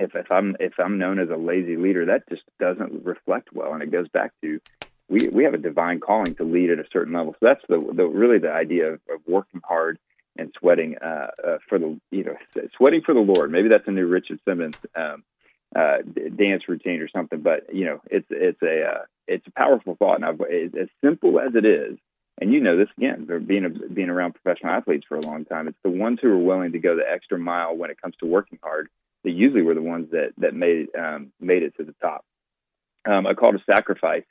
if, 0.02 0.16
if 0.16 0.32
I'm 0.32 0.56
if 0.60 0.74
I'm 0.80 0.98
known 0.98 1.20
as 1.20 1.30
a 1.30 1.36
lazy 1.36 1.78
leader, 1.78 2.06
that 2.06 2.28
just 2.30 2.44
doesn't 2.60 3.06
reflect 3.06 3.50
well, 3.54 3.74
and 3.74 3.84
it 3.84 3.92
goes 3.92 4.08
back 4.10 4.32
to 4.42 4.60
we 5.10 5.28
we 5.32 5.44
have 5.44 5.54
a 5.54 5.60
divine 5.60 6.00
calling 6.00 6.36
to 6.36 6.44
lead 6.44 6.72
at 6.72 6.80
a 6.80 6.86
certain 6.92 7.14
level. 7.14 7.34
So 7.34 7.46
that's 7.46 7.64
the, 7.68 7.78
the 7.94 8.06
really 8.06 8.40
the 8.40 8.52
idea 8.52 8.94
of, 8.94 9.02
of 9.14 9.22
working 9.28 9.62
hard 9.64 10.00
and 10.38 10.54
sweating 10.60 10.96
uh, 11.02 11.28
uh, 11.46 11.58
for 11.68 11.80
the 11.80 12.00
you 12.12 12.24
know 12.24 12.36
sweating 12.78 13.02
for 13.02 13.14
the 13.14 13.20
Lord. 13.20 13.52
Maybe 13.52 13.70
that's 13.70 13.88
a 13.88 13.92
new 13.92 14.08
Richard 14.08 14.40
Simmons 14.48 14.76
um, 14.96 15.24
uh, 15.76 15.98
dance 16.36 16.64
routine 16.68 17.02
or 17.02 17.10
something. 17.10 17.42
But 17.42 17.74
you 17.74 17.86
know, 17.86 18.02
it's 18.10 18.28
it's 18.30 18.62
a 18.62 18.84
uh, 18.84 19.04
it's 19.28 19.46
a 19.48 19.52
powerful 19.52 19.96
thought, 19.96 20.16
and 20.16 20.26
I've, 20.26 20.42
as 20.42 20.90
simple 21.04 21.40
as 21.40 21.56
it 21.56 21.66
is. 21.66 21.98
And 22.40 22.52
you 22.52 22.60
know 22.60 22.78
this 22.78 22.88
again, 22.98 23.28
being 23.46 23.80
being 23.94 24.10
around 24.10 24.34
professional 24.34 24.74
athletes 24.74 25.06
for 25.08 25.18
a 25.18 25.22
long 25.22 25.46
time. 25.46 25.68
It's 25.68 25.78
the 25.84 25.92
ones 25.92 26.20
who 26.22 26.30
are 26.30 26.38
willing 26.38 26.72
to 26.72 26.80
go 26.80 26.96
the 26.96 27.04
extra 27.08 27.38
mile 27.38 27.76
when 27.76 27.92
it 27.92 28.02
comes 28.02 28.16
to 28.20 28.26
working 28.26 28.58
hard 28.64 28.90
they 29.24 29.32
usually 29.32 29.62
were 29.62 29.76
the 29.76 29.82
ones 29.82 30.10
that 30.12 30.32
that 30.38 30.54
made 30.54 30.88
um, 30.98 31.32
made 31.40 31.64
it 31.64 31.76
to 31.78 31.84
the 31.84 31.96
top. 32.02 32.26
Um, 33.06 33.26
a 33.26 33.36
call 33.36 33.52
to 33.52 33.60
sacrifice 33.66 34.24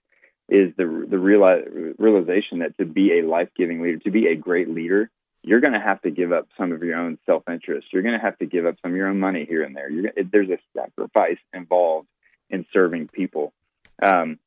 is 0.49 0.73
the 0.77 1.07
the 1.09 1.17
reali- 1.17 1.95
realization 1.99 2.61
that 2.61 2.77
to 2.79 2.85
be 2.85 3.19
a 3.19 3.27
life 3.27 3.49
giving 3.57 3.83
leader, 3.83 3.99
to 3.99 4.11
be 4.11 4.27
a 4.29 4.35
great 4.35 4.69
leader, 4.69 5.11
you're 5.43 5.61
going 5.61 5.73
to 5.73 5.81
have 5.81 6.03
to 6.03 6.11
give 6.11 6.33
up 6.33 6.49
some 6.59 6.73
of 6.73 6.83
your 6.83 6.97
own 6.97 7.19
self 7.27 7.45
interest. 7.49 7.89
You're 7.93 8.03
going 8.03 8.19
to 8.19 8.25
have 8.25 8.39
to 8.39 8.47
give 8.47 8.67
up 8.67 8.77
some 8.83 8.93
of 8.93 8.97
your 8.97 9.09
own 9.09 9.19
money 9.19 9.47
here 9.49 9.63
and 9.63 9.75
there. 9.75 9.91
You're, 9.91 10.13
there's 10.31 10.51
a 10.51 10.59
sacrifice 10.77 11.39
involved 11.55 12.09
in 12.51 12.67
serving 12.73 13.09
people. 13.09 13.53
Um, 14.03 14.39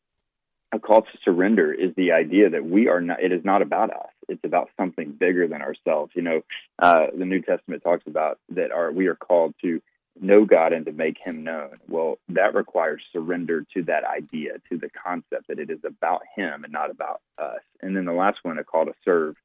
a 0.72 0.80
call 0.80 1.02
to 1.04 1.18
surrender 1.24 1.72
is 1.72 1.94
the 1.96 2.14
idea 2.14 2.50
that 2.50 2.66
we 2.66 2.88
are 2.88 3.02
not. 3.02 3.22
It 3.22 3.32
is 3.32 3.46
not 3.46 3.62
about 3.62 3.92
us. 3.92 4.10
It's 4.28 4.44
about 4.44 4.70
something 4.78 5.12
bigger 5.12 5.48
than 5.48 5.62
ourselves. 5.62 6.12
You 6.16 6.24
know, 6.24 6.42
uh, 6.80 7.08
the 7.16 7.26
New 7.26 7.42
Testament 7.42 7.84
talks 7.84 8.04
about 8.08 8.40
that. 8.50 8.72
Our 8.72 8.92
we 8.92 9.08
are 9.08 9.16
called 9.16 9.54
to 9.62 9.82
know 10.20 10.46
God 10.46 10.74
and 10.74 10.86
to 10.86 10.92
make 10.92 11.18
him 11.18 11.44
known. 11.44 11.78
Well, 11.88 12.18
that 12.30 12.56
requires 12.56 13.02
surrender 13.12 13.66
to 13.74 13.84
that 13.84 14.04
idea, 14.04 14.54
to 14.70 14.78
the 14.78 14.90
concept 14.90 15.48
that 15.48 15.60
it 15.60 15.70
is 15.70 15.80
about 15.86 16.22
him 16.36 16.64
and 16.64 16.74
not 16.74 16.92
about 16.92 17.22
us. 17.38 17.62
And 17.82 17.96
then 17.96 18.06
the 18.06 18.14
last 18.14 18.40
one, 18.44 18.58
a 18.58 18.64
call 18.64 18.86
to 18.86 18.94
serve. 19.04 19.36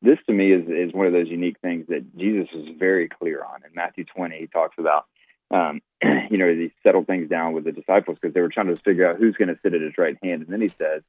This 0.00 0.18
to 0.26 0.32
me 0.32 0.52
is, 0.52 0.68
is 0.68 0.92
one 0.92 1.06
of 1.06 1.12
those 1.12 1.28
unique 1.28 1.58
things 1.60 1.86
that 1.88 2.16
Jesus 2.16 2.48
is 2.54 2.68
very 2.78 3.08
clear 3.08 3.42
on. 3.42 3.62
In 3.64 3.74
Matthew 3.74 4.04
20, 4.04 4.38
he 4.38 4.46
talks 4.46 4.76
about, 4.78 5.06
um, 5.50 5.80
you 6.30 6.38
know, 6.38 6.48
he 6.48 6.72
settled 6.86 7.06
things 7.06 7.28
down 7.28 7.52
with 7.52 7.64
the 7.64 7.72
disciples 7.72 8.18
because 8.20 8.34
they 8.34 8.40
were 8.40 8.48
trying 8.48 8.68
to 8.68 8.76
figure 8.76 9.08
out 9.08 9.16
who's 9.16 9.36
going 9.36 9.48
to 9.48 9.58
sit 9.62 9.74
at 9.74 9.80
his 9.80 9.98
right 9.98 10.16
hand. 10.22 10.42
And 10.42 10.52
then 10.52 10.60
he 10.60 10.68
says, 10.68 11.02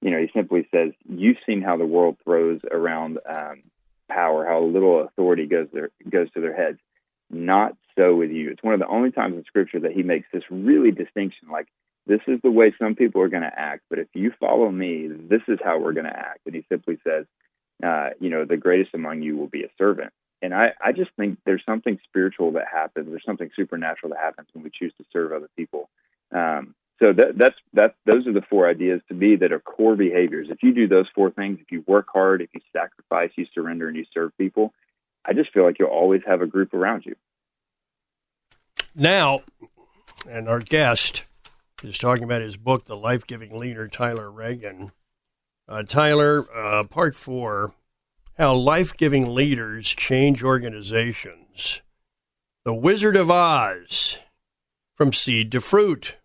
you 0.00 0.10
know, 0.10 0.18
he 0.18 0.28
simply 0.34 0.68
says, 0.74 0.92
You've 1.08 1.38
seen 1.46 1.62
how 1.62 1.76
the 1.76 1.86
world 1.86 2.16
throws 2.24 2.60
around 2.70 3.18
um, 3.26 3.62
power, 4.08 4.44
how 4.44 4.62
little 4.62 5.02
authority 5.02 5.46
goes, 5.46 5.68
there, 5.72 5.90
goes 6.10 6.30
to 6.32 6.40
their 6.40 6.54
heads 6.54 6.78
not 7.30 7.76
so 7.96 8.14
with 8.14 8.30
you. 8.30 8.50
It's 8.50 8.62
one 8.62 8.74
of 8.74 8.80
the 8.80 8.88
only 8.88 9.10
times 9.10 9.36
in 9.36 9.44
Scripture 9.44 9.80
that 9.80 9.92
he 9.92 10.02
makes 10.02 10.28
this 10.32 10.44
really 10.50 10.90
distinction. 10.90 11.48
Like, 11.50 11.68
this 12.06 12.20
is 12.26 12.40
the 12.42 12.50
way 12.50 12.74
some 12.78 12.94
people 12.94 13.22
are 13.22 13.28
going 13.28 13.42
to 13.42 13.58
act, 13.58 13.82
but 13.88 13.98
if 13.98 14.08
you 14.14 14.32
follow 14.38 14.70
me, 14.70 15.08
this 15.08 15.40
is 15.48 15.58
how 15.64 15.78
we're 15.78 15.92
going 15.92 16.06
to 16.06 16.16
act. 16.16 16.40
And 16.46 16.54
he 16.54 16.64
simply 16.68 16.98
says, 17.04 17.24
uh, 17.84 18.10
you 18.20 18.30
know, 18.30 18.44
the 18.44 18.56
greatest 18.56 18.94
among 18.94 19.22
you 19.22 19.36
will 19.36 19.48
be 19.48 19.64
a 19.64 19.68
servant. 19.76 20.12
And 20.42 20.54
I, 20.54 20.72
I 20.84 20.92
just 20.92 21.10
think 21.16 21.38
there's 21.44 21.62
something 21.64 21.98
spiritual 22.04 22.52
that 22.52 22.66
happens. 22.70 23.08
There's 23.08 23.24
something 23.24 23.50
supernatural 23.56 24.10
that 24.10 24.18
happens 24.18 24.48
when 24.52 24.64
we 24.64 24.70
choose 24.70 24.92
to 24.98 25.04
serve 25.12 25.32
other 25.32 25.48
people. 25.56 25.88
Um, 26.32 26.74
so 27.02 27.12
that, 27.12 27.36
that's 27.36 27.56
that's 27.72 27.94
those 28.06 28.26
are 28.26 28.32
the 28.32 28.42
four 28.48 28.68
ideas 28.68 29.00
to 29.08 29.14
me 29.14 29.36
that 29.36 29.52
are 29.52 29.58
core 29.58 29.96
behaviors. 29.96 30.48
If 30.50 30.58
you 30.62 30.72
do 30.72 30.86
those 30.86 31.06
four 31.14 31.30
things, 31.30 31.58
if 31.60 31.72
you 31.72 31.82
work 31.86 32.06
hard, 32.12 32.40
if 32.40 32.50
you 32.54 32.60
sacrifice, 32.72 33.30
you 33.36 33.46
surrender, 33.52 33.88
and 33.88 33.96
you 33.96 34.04
serve 34.12 34.36
people, 34.38 34.72
I 35.24 35.32
just 35.32 35.52
feel 35.52 35.64
like 35.64 35.78
you'll 35.78 35.88
always 35.88 36.22
have 36.26 36.40
a 36.40 36.46
group 36.46 36.72
around 36.72 37.04
you. 37.04 37.16
Now, 38.94 39.42
and 40.28 40.48
our 40.48 40.60
guest 40.60 41.24
is 41.82 41.98
talking 41.98 42.24
about 42.24 42.42
his 42.42 42.56
book, 42.56 42.84
The 42.84 42.96
Life 42.96 43.26
Giving 43.26 43.58
Leader, 43.58 43.88
Tyler 43.88 44.30
Reagin. 44.30 44.92
Uh, 45.66 45.82
Tyler, 45.82 46.46
uh, 46.54 46.84
part 46.84 47.14
four 47.14 47.72
How 48.36 48.54
Life 48.54 48.96
Giving 48.96 49.34
Leaders 49.34 49.88
Change 49.88 50.42
Organizations. 50.42 51.80
The 52.64 52.74
Wizard 52.74 53.16
of 53.16 53.30
Oz. 53.30 54.18
from 54.94 55.12
seed 55.12 55.50
to 55.52 55.60
fruit. 55.60 56.16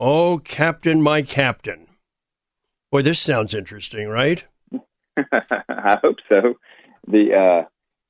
Oh, 0.00 0.38
Captain, 0.38 1.00
my 1.00 1.22
Captain. 1.22 1.86
Boy, 2.90 3.02
this 3.02 3.20
sounds 3.20 3.54
interesting, 3.54 4.08
right? 4.08 4.44
I 5.16 5.98
hope 6.02 6.16
so. 6.30 6.54
The 7.06 7.34
uh, 7.34 7.68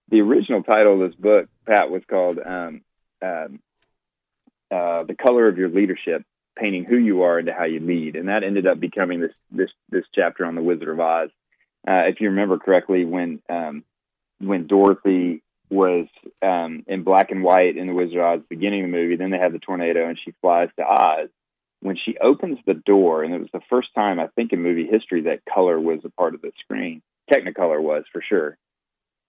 the 0.09 0.21
original 0.21 0.63
title 0.63 0.95
of 1.03 1.11
this 1.11 1.19
book, 1.19 1.49
Pat, 1.67 1.91
was 1.91 2.03
called 2.09 2.39
um, 2.39 2.81
um, 3.23 3.61
uh, 4.71 5.05
"The 5.05 5.17
Color 5.21 5.49
of 5.49 5.59
Your 5.59 5.69
Leadership: 5.69 6.25
Painting 6.57 6.85
Who 6.85 6.97
You 6.97 7.23
Are 7.23 7.39
into 7.39 7.53
How 7.53 7.65
You 7.65 7.81
Lead," 7.81 8.17
and 8.17 8.29
that 8.29 8.45
ended 8.45 8.67
up 8.67 8.81
becoming 8.81 9.21
this 9.21 9.35
this 9.51 9.71
this 9.91 10.05
chapter 10.15 10.45
on 10.45 10.55
the 10.55 10.63
Wizard 10.63 10.89
of 10.89 11.01
Oz. 11.01 11.31
Uh, 11.87 12.05
if 12.07 12.21
you 12.21 12.31
remember 12.31 12.59
correctly, 12.59 13.05
when 13.05 13.41
um, 13.49 13.85
when 14.39 14.67
Dorothy 14.67 15.43
was 15.71 16.07
um, 16.43 16.85
in 16.87 17.03
black 17.03 17.31
and 17.31 17.43
white 17.43 17.77
in 17.77 17.87
the 17.87 17.95
Wizard 17.95 18.19
of 18.19 18.25
Oz, 18.25 18.41
beginning 18.49 18.85
of 18.85 18.91
the 18.91 18.97
movie, 18.97 19.17
then 19.17 19.31
they 19.31 19.39
have 19.39 19.53
the 19.53 19.59
tornado, 19.59 20.09
and 20.09 20.19
she 20.23 20.33
flies 20.41 20.69
to 20.79 20.85
Oz. 20.85 21.29
When 21.81 21.97
she 21.97 22.17
opens 22.17 22.59
the 22.67 22.75
door, 22.75 23.25
and 23.25 23.35
it 23.35 23.39
was 23.39 23.51
the 23.53 23.61
first 23.69 23.89
time 23.95 24.19
I 24.19 24.29
think 24.29 24.53
in 24.53 24.63
movie 24.63 24.87
history 24.87 25.23
that 25.23 25.45
color 25.45 25.79
was 25.79 26.01
a 26.05 26.09
part 26.09 26.35
of 26.35 26.41
the 26.41 26.53
screen. 26.61 27.03
Technicolor 27.31 27.81
was 27.83 28.05
for 28.11 28.23
sure. 28.23 28.57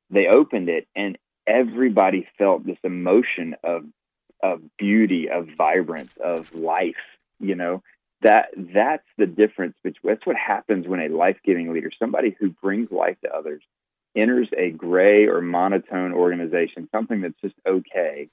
They 0.10 0.27
opened 0.27 0.70
it, 0.70 0.88
and 0.96 1.17
everybody 1.46 2.27
felt 2.38 2.65
this 2.65 2.77
emotion 2.84 3.55
of 3.63 3.86
of 4.41 4.62
beauty, 4.77 5.29
of 5.29 5.48
vibrance, 5.58 6.12
of 6.24 6.53
life. 6.53 6.96
You 7.39 7.56
know, 7.56 7.84
that 8.22 8.50
that's 8.56 9.08
the 9.18 9.27
difference 9.27 9.75
between 9.84 10.13
that's 10.13 10.25
what 10.25 10.36
happens 10.36 10.88
when 10.88 11.00
a 11.00 11.10
life-giving 11.10 11.72
leader 11.74 11.92
somebody 11.98 12.36
who 12.39 12.50
brings 12.50 12.92
life 12.92 13.18
to 13.24 13.34
others 13.34 13.62
enters 14.15 14.48
a 14.58 14.72
gray 14.72 15.27
or 15.27 15.42
monotone 15.42 16.13
organization 16.13 16.88
something 16.94 17.22
that's 17.22 17.39
just 17.42 17.56
okay 17.68 18.30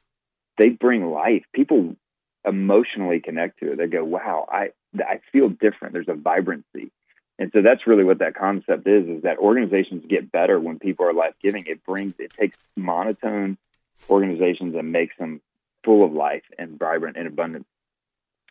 they 0.58 0.68
bring 0.68 1.10
life. 1.10 1.44
People 1.52 1.96
emotionally 2.44 3.20
connect 3.20 3.60
to 3.60 3.70
it. 3.70 3.76
They 3.76 3.86
go 3.86 4.04
wow 4.04 4.48
i 4.50 4.70
i 4.98 5.20
feel 5.30 5.48
different. 5.48 5.92
There's 5.92 6.08
a 6.08 6.14
vibrancy. 6.14 6.90
And 7.38 7.50
so 7.54 7.62
that's 7.62 7.86
really 7.86 8.04
what 8.04 8.18
that 8.18 8.34
concept 8.34 8.86
is 8.86 9.08
is 9.08 9.22
that 9.22 9.38
organizations 9.38 10.04
get 10.08 10.32
better 10.32 10.58
when 10.58 10.78
people 10.78 11.06
are 11.06 11.12
life 11.12 11.34
giving 11.42 11.66
it 11.66 11.84
brings 11.84 12.14
it 12.18 12.32
takes 12.32 12.58
monotone 12.76 13.58
organizations 14.10 14.74
and 14.74 14.90
makes 14.90 15.16
them 15.18 15.40
full 15.84 16.04
of 16.04 16.12
life 16.12 16.42
and 16.58 16.78
vibrant 16.78 17.16
and 17.16 17.26
abundant. 17.28 17.66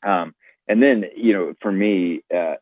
Um, 0.04 0.34
and 0.68 0.82
then 0.82 1.06
you 1.16 1.34
know 1.34 1.54
for 1.62 1.72
me 1.72 2.24
uh, 2.36 2.56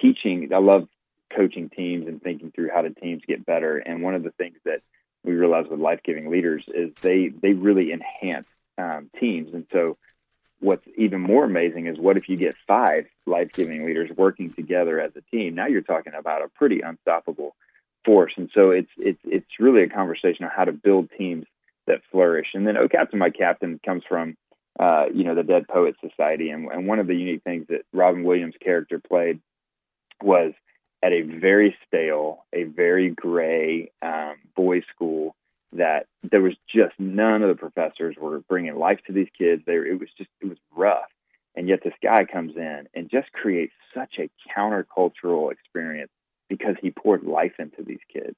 teaching 0.00 0.50
i 0.52 0.58
love 0.58 0.88
coaching 1.34 1.68
teams 1.68 2.06
and 2.06 2.22
thinking 2.22 2.50
through 2.50 2.70
how 2.72 2.82
do 2.82 2.90
teams 2.90 3.22
get 3.26 3.44
better. 3.44 3.78
And 3.78 4.02
one 4.02 4.14
of 4.14 4.22
the 4.22 4.30
things 4.30 4.56
that 4.64 4.80
we 5.24 5.32
realize 5.32 5.66
with 5.68 5.80
life-giving 5.80 6.30
leaders 6.30 6.64
is 6.68 6.92
they 7.00 7.28
they 7.28 7.52
really 7.52 7.92
enhance 7.92 8.46
um, 8.78 9.10
teams. 9.18 9.52
And 9.52 9.66
so 9.72 9.96
what's 10.60 10.86
even 10.96 11.20
more 11.20 11.44
amazing 11.44 11.86
is 11.86 11.98
what 11.98 12.16
if 12.16 12.28
you 12.28 12.36
get 12.36 12.54
five 12.66 13.06
life-giving 13.26 13.84
leaders 13.84 14.10
working 14.16 14.52
together 14.52 15.00
as 15.00 15.12
a 15.16 15.22
team? 15.36 15.54
Now 15.54 15.66
you're 15.66 15.82
talking 15.82 16.14
about 16.14 16.42
a 16.42 16.48
pretty 16.48 16.80
unstoppable 16.80 17.56
force. 18.04 18.32
And 18.36 18.50
so 18.54 18.70
it's 18.70 18.90
it's 18.98 19.20
it's 19.24 19.46
really 19.58 19.82
a 19.82 19.88
conversation 19.88 20.44
on 20.44 20.50
how 20.54 20.64
to 20.64 20.72
build 20.72 21.10
teams 21.18 21.46
that 21.86 22.02
flourish. 22.10 22.48
And 22.54 22.66
then 22.66 22.76
oh 22.76 22.88
captain 22.88 23.18
my 23.18 23.30
captain 23.30 23.80
comes 23.84 24.04
from 24.08 24.36
uh, 24.78 25.06
you 25.12 25.24
know, 25.24 25.34
the 25.34 25.42
Dead 25.42 25.66
Poets 25.68 25.98
Society. 26.00 26.50
And, 26.50 26.70
and 26.70 26.86
one 26.86 26.98
of 26.98 27.06
the 27.06 27.14
unique 27.14 27.42
things 27.42 27.66
that 27.68 27.82
Robin 27.92 28.24
Williams' 28.24 28.54
character 28.62 28.98
played 28.98 29.40
was 30.22 30.52
at 31.02 31.12
a 31.12 31.22
very 31.22 31.76
stale, 31.86 32.44
a 32.52 32.64
very 32.64 33.10
gray 33.10 33.90
um, 34.02 34.36
boys' 34.54 34.82
school 34.94 35.34
that 35.72 36.06
there 36.22 36.40
was 36.40 36.54
just 36.74 36.94
none 36.98 37.42
of 37.42 37.48
the 37.48 37.54
professors 37.54 38.16
were 38.18 38.40
bringing 38.48 38.76
life 38.76 39.00
to 39.06 39.12
these 39.12 39.28
kids. 39.36 39.62
They, 39.66 39.74
it 39.74 40.00
was 40.00 40.08
just, 40.16 40.30
it 40.40 40.48
was 40.48 40.58
rough. 40.74 41.10
And 41.54 41.68
yet 41.68 41.80
this 41.82 41.94
guy 42.02 42.24
comes 42.24 42.56
in 42.56 42.88
and 42.94 43.10
just 43.10 43.32
creates 43.32 43.72
such 43.94 44.18
a 44.18 44.30
countercultural 44.56 45.52
experience 45.52 46.10
because 46.48 46.76
he 46.80 46.90
poured 46.90 47.24
life 47.24 47.54
into 47.58 47.82
these 47.82 48.00
kids. 48.12 48.36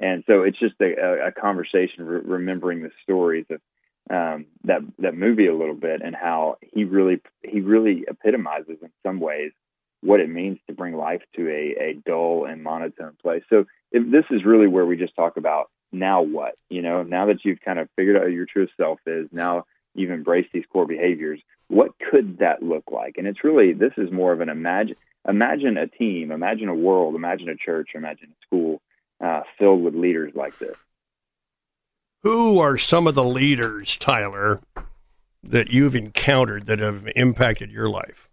And 0.00 0.22
so 0.28 0.42
it's 0.42 0.58
just 0.58 0.74
a, 0.80 1.28
a 1.28 1.32
conversation 1.32 2.04
re- 2.04 2.20
remembering 2.24 2.82
the 2.82 2.90
stories 3.02 3.46
of 3.50 3.60
um, 4.10 4.46
that 4.64 4.80
that 4.98 5.14
movie 5.14 5.46
a 5.46 5.54
little 5.54 5.74
bit 5.74 6.00
and 6.02 6.14
how 6.14 6.56
he 6.72 6.84
really 6.84 7.20
he 7.42 7.60
really 7.60 8.04
epitomizes 8.08 8.78
in 8.82 8.90
some 9.04 9.20
ways 9.20 9.52
what 10.00 10.20
it 10.20 10.30
means 10.30 10.58
to 10.66 10.74
bring 10.74 10.96
life 10.96 11.22
to 11.34 11.48
a, 11.48 11.90
a 11.90 11.94
dull 12.06 12.44
and 12.44 12.62
monotone 12.62 13.16
place. 13.20 13.42
So 13.52 13.66
if, 13.90 14.10
this 14.10 14.24
is 14.30 14.44
really 14.44 14.68
where 14.68 14.86
we 14.86 14.96
just 14.96 15.16
talk 15.16 15.36
about 15.36 15.70
now 15.92 16.22
what 16.22 16.54
you 16.68 16.82
know 16.82 17.02
now 17.02 17.26
that 17.26 17.44
you've 17.44 17.60
kind 17.60 17.78
of 17.78 17.88
figured 17.96 18.16
out 18.16 18.24
who 18.24 18.30
your 18.30 18.46
true 18.46 18.68
self 18.76 18.98
is 19.06 19.26
now 19.32 19.64
you've 19.94 20.10
embraced 20.10 20.50
these 20.52 20.64
core 20.70 20.86
behaviors 20.86 21.40
what 21.68 21.92
could 22.10 22.38
that 22.38 22.62
look 22.62 22.84
like 22.90 23.16
and 23.16 23.26
it's 23.26 23.42
really 23.42 23.72
this 23.72 23.92
is 23.96 24.12
more 24.12 24.32
of 24.32 24.40
an 24.40 24.50
imagine 24.50 24.96
imagine 25.26 25.78
a 25.78 25.86
team 25.86 26.30
imagine 26.30 26.68
a 26.68 26.74
world 26.74 27.14
imagine 27.14 27.48
a 27.48 27.56
church 27.56 27.90
imagine 27.94 28.28
a 28.30 28.46
school 28.46 28.82
uh, 29.24 29.40
filled 29.58 29.82
with 29.82 29.94
leaders 29.94 30.32
like 30.34 30.58
this 30.58 30.76
who 32.22 32.58
are 32.58 32.76
some 32.78 33.06
of 33.06 33.14
the 33.14 33.24
leaders, 33.24 33.96
Tyler, 33.96 34.60
that 35.42 35.70
you've 35.70 35.94
encountered 35.94 36.66
that 36.66 36.78
have 36.78 37.08
impacted 37.14 37.70
your 37.70 37.88
life? 37.88 38.28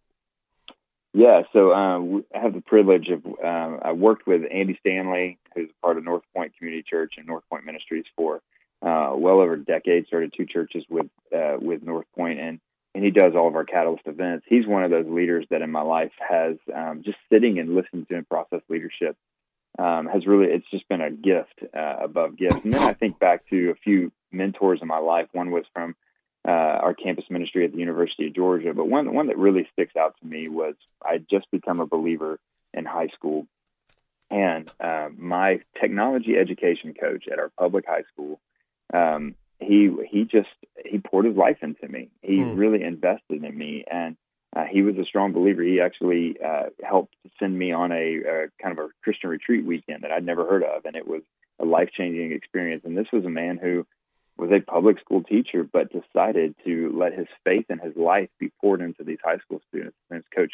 Yeah, 1.14 1.44
so 1.54 1.72
um, 1.74 2.26
I 2.36 2.40
have 2.40 2.54
the 2.54 2.62
privilege 2.62 3.08
of 3.08 3.26
uh, 3.26 3.78
I 3.82 3.94
worked 3.94 4.28
with 4.28 4.42
Andy 4.52 4.78
Stanley, 4.82 5.38
who's 5.56 5.70
part 5.82 5.98
of 5.98 6.04
North 6.04 6.24
Point 6.36 6.58
Community 6.58 6.84
Church 6.84 7.14
and 7.18 7.26
North 7.26 7.44
Point 7.50 7.66
Ministries 7.66 8.04
for 8.18 8.42
uh, 8.82 9.14
well 9.16 9.40
over 9.40 9.54
a 9.54 9.64
decade. 9.64 10.08
Started 10.08 10.34
two 10.36 10.46
churches 10.46 10.84
with 10.90 11.08
uh, 11.34 11.56
with 11.62 11.84
North 11.84 12.06
Point, 12.18 12.40
and 12.42 12.60
and 12.94 13.04
he 13.04 13.12
does 13.12 13.34
all 13.34 13.48
of 13.48 13.56
our 13.56 13.64
Catalyst 13.64 14.08
events. 14.08 14.46
He's 14.50 14.68
one 14.68 14.84
of 14.84 14.92
those 14.92 15.08
leaders 15.08 15.46
that 15.52 15.62
in 15.62 15.72
my 15.72 15.84
life 15.84 16.12
has 16.20 16.58
um, 16.76 17.02
just 17.06 17.18
sitting 17.32 17.60
and 17.60 17.76
listening 17.76 18.06
to 18.08 18.16
him 18.16 18.26
process 18.26 18.62
leadership 18.68 19.16
um, 19.78 20.08
has 20.08 20.26
really 20.26 20.48
it's 20.48 20.70
just 20.72 20.88
been 20.88 21.02
a 21.02 21.12
gift 21.12 21.62
uh, 21.76 21.96
above 22.02 22.38
gift. 22.38 22.64
And 22.64 22.74
then 22.74 22.82
I 22.82 22.94
think 22.94 23.20
back 23.20 23.48
to 23.50 23.72
a 23.72 23.76
few 23.76 24.12
mentors 24.32 24.80
in 24.82 24.88
my 24.88 25.00
life. 25.00 25.28
One 25.34 25.52
was 25.52 25.66
from 25.74 25.96
uh, 26.48 26.52
our 26.52 26.94
campus 26.94 27.26
ministry 27.30 27.66
at 27.66 27.72
the 27.72 27.80
University 27.80 28.28
of 28.28 28.36
Georgia, 28.36 28.74
but 28.74 28.88
one 28.88 29.14
one 29.14 29.28
that 29.28 29.38
really 29.38 29.68
sticks 29.74 29.96
out 29.96 30.16
to 30.22 30.28
me 30.28 30.48
was 30.48 30.76
I'd 31.04 31.26
just 31.30 31.50
become 31.52 31.80
a 31.80 31.88
believer 31.88 32.40
in 32.74 32.86
high 32.86 33.08
school, 33.08 33.48
and 34.30 34.72
uh, 34.80 35.10
my 35.18 35.62
technology 35.80 36.38
education 36.38 36.94
coach 36.94 37.26
at 37.32 37.40
our 37.40 37.52
public 37.58 37.86
high 37.88 38.04
school. 38.14 38.40
Um, 38.94 39.36
he 39.60 39.90
he 40.10 40.26
just 40.26 40.50
he 40.86 41.00
poured 41.00 41.26
his 41.26 41.36
life 41.36 41.58
into 41.62 41.88
me. 41.88 42.10
He 42.22 42.38
mm. 42.38 42.58
really 42.58 42.84
invested 42.84 43.44
in 43.44 43.58
me, 43.58 43.84
and 43.90 44.16
uh, 44.56 44.64
he 44.72 44.82
was 44.82 44.98
a 44.98 45.04
strong 45.04 45.34
believer. 45.34 45.62
He 45.62 45.82
actually 45.82 46.38
uh, 46.44 46.70
helped 46.82 47.16
send 47.40 47.58
me 47.58 47.74
on 47.74 47.92
a, 47.92 48.18
a 48.18 48.48
kind 48.62 48.78
of 48.78 48.86
a 48.86 48.90
Christian 49.04 49.30
retreat 49.30 49.66
weekend 49.66 50.04
that 50.04 50.12
I'd 50.12 50.26
never 50.26 50.46
heard 50.46 50.64
of, 50.64 50.86
and 50.86 50.96
it 50.96 51.08
was 51.08 51.22
a 51.60 51.66
life 51.66 51.90
changing 51.96 52.32
experience. 52.32 52.84
And 52.86 52.98
this 52.98 53.08
was 53.12 53.26
a 53.26 53.30
man 53.30 53.58
who 53.58 53.86
was 54.38 54.52
a 54.52 54.60
public 54.60 55.00
school 55.00 55.24
teacher, 55.24 55.64
but 55.64 55.92
decided 55.92 56.56
to 56.66 56.92
let 56.98 57.14
his 57.14 57.28
faith 57.44 57.66
and 57.70 57.82
his 57.82 57.96
life 57.96 58.30
be 58.40 58.52
poured 58.62 58.82
into 58.82 59.04
these 59.04 59.20
high 59.24 59.38
school 59.38 59.62
students. 59.70 59.98
And 60.10 60.18
his 60.18 60.26
coach 60.34 60.54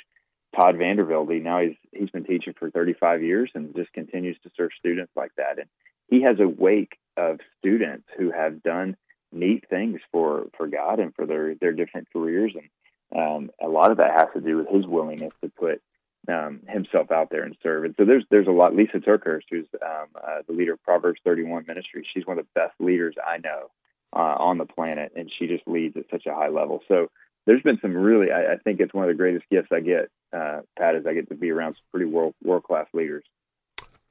Todd 0.55 0.75
Vandervelde, 0.75 1.41
now 1.41 1.61
he's 1.61 1.75
he's 1.91 2.09
been 2.09 2.25
teaching 2.25 2.53
for 2.57 2.69
35 2.71 3.23
years 3.23 3.51
and 3.53 3.75
just 3.75 3.93
continues 3.93 4.37
to 4.43 4.51
serve 4.57 4.71
students 4.77 5.11
like 5.15 5.31
that. 5.37 5.59
And 5.59 5.67
he 6.07 6.23
has 6.23 6.39
a 6.39 6.47
wake 6.47 6.97
of 7.17 7.39
students 7.59 8.07
who 8.17 8.31
have 8.31 8.63
done 8.63 8.97
neat 9.31 9.69
things 9.69 10.01
for 10.11 10.47
for 10.57 10.67
God 10.67 10.99
and 10.99 11.13
for 11.15 11.25
their 11.25 11.55
their 11.55 11.71
different 11.71 12.07
careers 12.11 12.53
and 12.55 12.69
um, 13.15 13.51
a 13.61 13.67
lot 13.67 13.91
of 13.91 13.97
that 13.97 14.11
has 14.11 14.27
to 14.33 14.41
do 14.41 14.57
with 14.57 14.69
his 14.69 14.85
willingness 14.85 15.33
to 15.41 15.49
put 15.49 15.81
um, 16.27 16.61
himself 16.67 17.11
out 17.11 17.29
there 17.29 17.43
and 17.43 17.55
serve. 17.63 17.85
And 17.85 17.95
so 17.97 18.05
there's 18.05 18.23
there's 18.29 18.47
a 18.47 18.51
lot. 18.51 18.73
Lysa 18.73 19.03
TerKeurst, 19.03 19.43
who's 19.49 19.67
um, 19.81 20.07
uh, 20.15 20.41
the 20.47 20.53
leader 20.53 20.73
of 20.73 20.83
Proverbs 20.83 21.19
31 21.23 21.65
Ministry, 21.67 22.07
she's 22.13 22.25
one 22.25 22.37
of 22.37 22.45
the 22.45 22.59
best 22.59 22.73
leaders 22.79 23.15
I 23.25 23.37
know 23.37 23.71
uh, 24.13 24.35
on 24.39 24.57
the 24.57 24.65
planet, 24.65 25.13
and 25.15 25.31
she 25.37 25.47
just 25.47 25.67
leads 25.67 25.97
at 25.97 26.05
such 26.11 26.25
a 26.25 26.33
high 26.33 26.49
level. 26.49 26.81
So 26.87 27.09
there's 27.45 27.63
been 27.63 27.79
some 27.81 27.95
really, 27.95 28.31
I, 28.31 28.53
I 28.53 28.57
think 28.57 28.79
it's 28.79 28.93
one 28.93 29.03
of 29.03 29.09
the 29.09 29.17
greatest 29.17 29.45
gifts 29.49 29.69
I 29.71 29.79
get, 29.79 30.09
uh, 30.31 30.61
Pat, 30.77 30.95
is 30.95 31.05
I 31.05 31.13
get 31.13 31.29
to 31.29 31.35
be 31.35 31.51
around 31.51 31.73
some 31.73 31.83
pretty 31.91 32.05
world 32.05 32.35
world 32.43 32.63
class 32.63 32.87
leaders. 32.93 33.23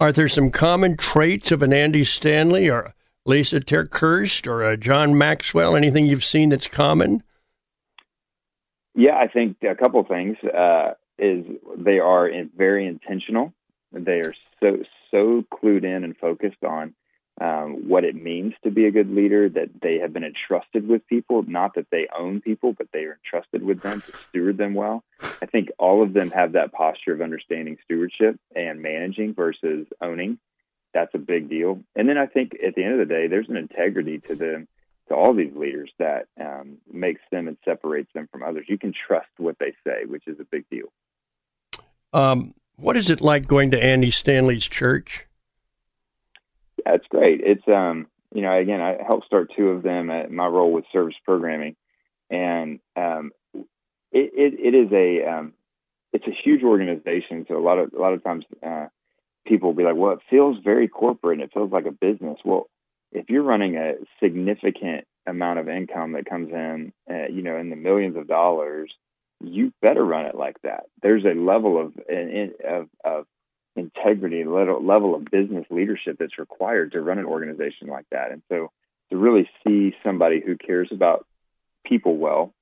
Are 0.01 0.13
there 0.13 0.29
some 0.29 0.51
common 0.51 0.97
traits 0.97 1.53
of 1.53 1.63
an 1.63 1.73
Andy 1.73 2.05
Stanley 2.05 2.71
or 2.71 2.95
Lysa 3.29 3.63
TerKeurst 3.63 4.47
or 4.47 4.63
a 4.63 4.77
John 4.77 5.17
Maxwell? 5.17 5.77
Anything 5.77 6.07
you've 6.07 6.25
seen 6.25 6.49
that's 6.49 6.67
common? 6.67 7.23
Yeah, 8.95 9.17
I 9.17 9.29
think 9.29 9.59
a 9.63 9.75
couple 9.75 10.01
of 10.01 10.09
things 10.09 10.37
uh, 10.43 10.93
is 11.19 11.45
they 11.77 11.99
are 11.99 12.27
in, 12.29 12.51
very 12.57 12.87
intentional. 12.87 13.53
They 13.93 14.21
are 14.21 14.35
so 14.61 14.79
so 15.11 15.45
clued 15.53 15.85
in 15.85 16.05
and 16.05 16.17
focused 16.17 16.63
on 16.65 16.95
um, 17.41 17.89
what 17.89 18.05
it 18.05 18.15
means 18.15 18.55
to 18.63 18.71
be 18.71 18.87
a 18.87 18.91
good 18.91 19.11
leader. 19.11 19.49
That 19.49 19.69
they 19.81 19.99
have 19.99 20.13
been 20.13 20.25
entrusted 20.25 20.87
with 20.89 21.07
people, 21.07 21.43
not 21.43 21.75
that 21.75 21.87
they 21.91 22.09
own 22.17 22.41
people, 22.41 22.73
but 22.73 22.89
they 22.93 23.05
are 23.05 23.19
entrusted 23.25 23.63
with 23.63 23.81
them 23.81 24.01
to 24.01 24.13
steward 24.29 24.59
them 24.59 24.75
well. 24.75 25.05
I 25.43 25.47
think 25.47 25.71
all 25.79 26.03
of 26.03 26.13
them 26.13 26.31
have 26.31 26.53
that 26.53 26.73
posture 26.73 27.15
of 27.15 27.23
understanding 27.23 27.79
stewardship 27.85 28.39
and 28.55 28.83
managing 28.83 29.35
versus 29.35 29.87
owning. 30.01 30.39
That's 30.93 31.15
a 31.15 31.19
big 31.19 31.49
deal. 31.49 31.81
And 31.95 32.09
then 32.09 32.19
I 32.19 32.27
think 32.27 32.53
at 32.67 32.75
the 32.75 32.83
end 32.83 33.01
of 33.01 33.09
the 33.09 33.15
day, 33.15 33.29
there's 33.29 33.49
an 33.49 33.57
integrity 33.57 34.19
to 34.27 34.35
them 34.35 34.69
to 35.11 35.17
all 35.17 35.35
these 35.35 35.55
leaders 35.55 35.91
that 35.99 36.29
um, 36.41 36.79
makes 36.91 37.21
them 37.31 37.49
and 37.49 37.57
separates 37.65 38.11
them 38.15 38.29
from 38.31 38.43
others. 38.43 38.67
You 38.69 38.79
can 38.79 38.95
trust 39.07 39.29
what 39.37 39.57
they 39.59 39.75
say, 39.85 40.07
which 40.07 40.23
is 40.27 40.39
a 40.41 40.45
big 40.45 40.65
deal. 40.71 40.87
Um, 42.13 42.55
what 42.77 42.97
is 42.97 43.11
it 43.11 43.21
like 43.21 43.47
going 43.47 43.73
to 43.73 43.83
Andy 43.83 44.11
Stanley's 44.11 44.67
church? 44.67 45.27
Yeah, 46.79 46.95
it's 46.95 47.07
great. 47.09 47.41
It's 47.43 47.67
um, 47.69 48.07
you 48.33 48.43
know, 48.43 48.57
again, 48.57 48.81
I 48.81 48.99
helped 49.07 49.27
start 49.27 49.51
two 49.57 49.69
of 49.71 49.83
them 49.83 50.11
at 50.11 50.31
my 50.31 50.47
role 50.47 50.73
with 50.73 50.85
service 50.93 51.17
programming, 51.25 51.77
and 52.31 52.79
um, 52.97 53.33
it, 53.53 53.65
it, 54.13 54.55
it 54.59 54.75
is 54.75 54.93
a 54.93 55.29
um, 55.29 55.53
it's 56.13 56.27
a 56.27 56.37
huge 56.45 56.63
organization. 56.63 57.45
So 57.49 57.59
a 57.59 57.61
lot 57.61 57.79
of 57.79 57.93
a 57.93 57.99
lot 57.99 58.15
of 58.15 58.23
times 58.23 58.45
uh, 58.65 58.87
people 59.45 59.71
will 59.71 59.77
be 59.77 59.85
like, 59.85 59.97
well, 59.97 60.13
it 60.13 60.21
feels 60.31 60.57
very 60.63 60.89
corporate 60.89 61.41
and 61.41 61.43
it 61.43 61.53
feels 61.53 61.73
like 61.73 61.87
a 61.87 61.93
business. 61.93 62.39
Well, 62.45 62.69
if 63.13 63.29
you're 63.29 63.43
running 63.43 63.77
a 63.77 63.95
significant 64.23 65.07
amount 65.27 65.59
of 65.59 65.69
income 65.69 66.13
that 66.13 66.27
comes 66.27 66.51
in, 66.51 66.93
uh, 67.11 67.27
you 67.29 67.43
know, 67.43 67.57
in 67.57 67.71
the 67.71 67.77
millions 67.77 68.17
of 68.17 68.27
dollars, 68.27 68.93
you 69.43 69.73
better 69.81 70.05
run 70.05 70.27
it 70.27 70.35
like 70.35 70.61
that. 70.63 70.85
There's 71.03 71.25
a 71.25 71.39
level 71.39 71.81
of 71.81 71.93
of, 72.67 72.89
of 73.05 73.27
integrity, 73.77 74.45
level 74.45 74.85
level 74.85 75.15
of 75.15 75.25
business 75.25 75.67
leadership 75.71 76.17
that's 76.19 76.39
required 76.39 76.93
to 76.93 77.01
run 77.01 77.19
an 77.19 77.25
organization 77.25 77.89
like 77.89 78.07
that. 78.11 78.33
And 78.33 78.43
so, 78.49 78.71
to 79.11 79.17
really 79.17 79.49
see 79.67 79.95
somebody 80.05 80.41
who 80.45 80.57
cares 80.57 80.89
about 80.93 81.27
people 81.85 82.17
well, 82.17 82.53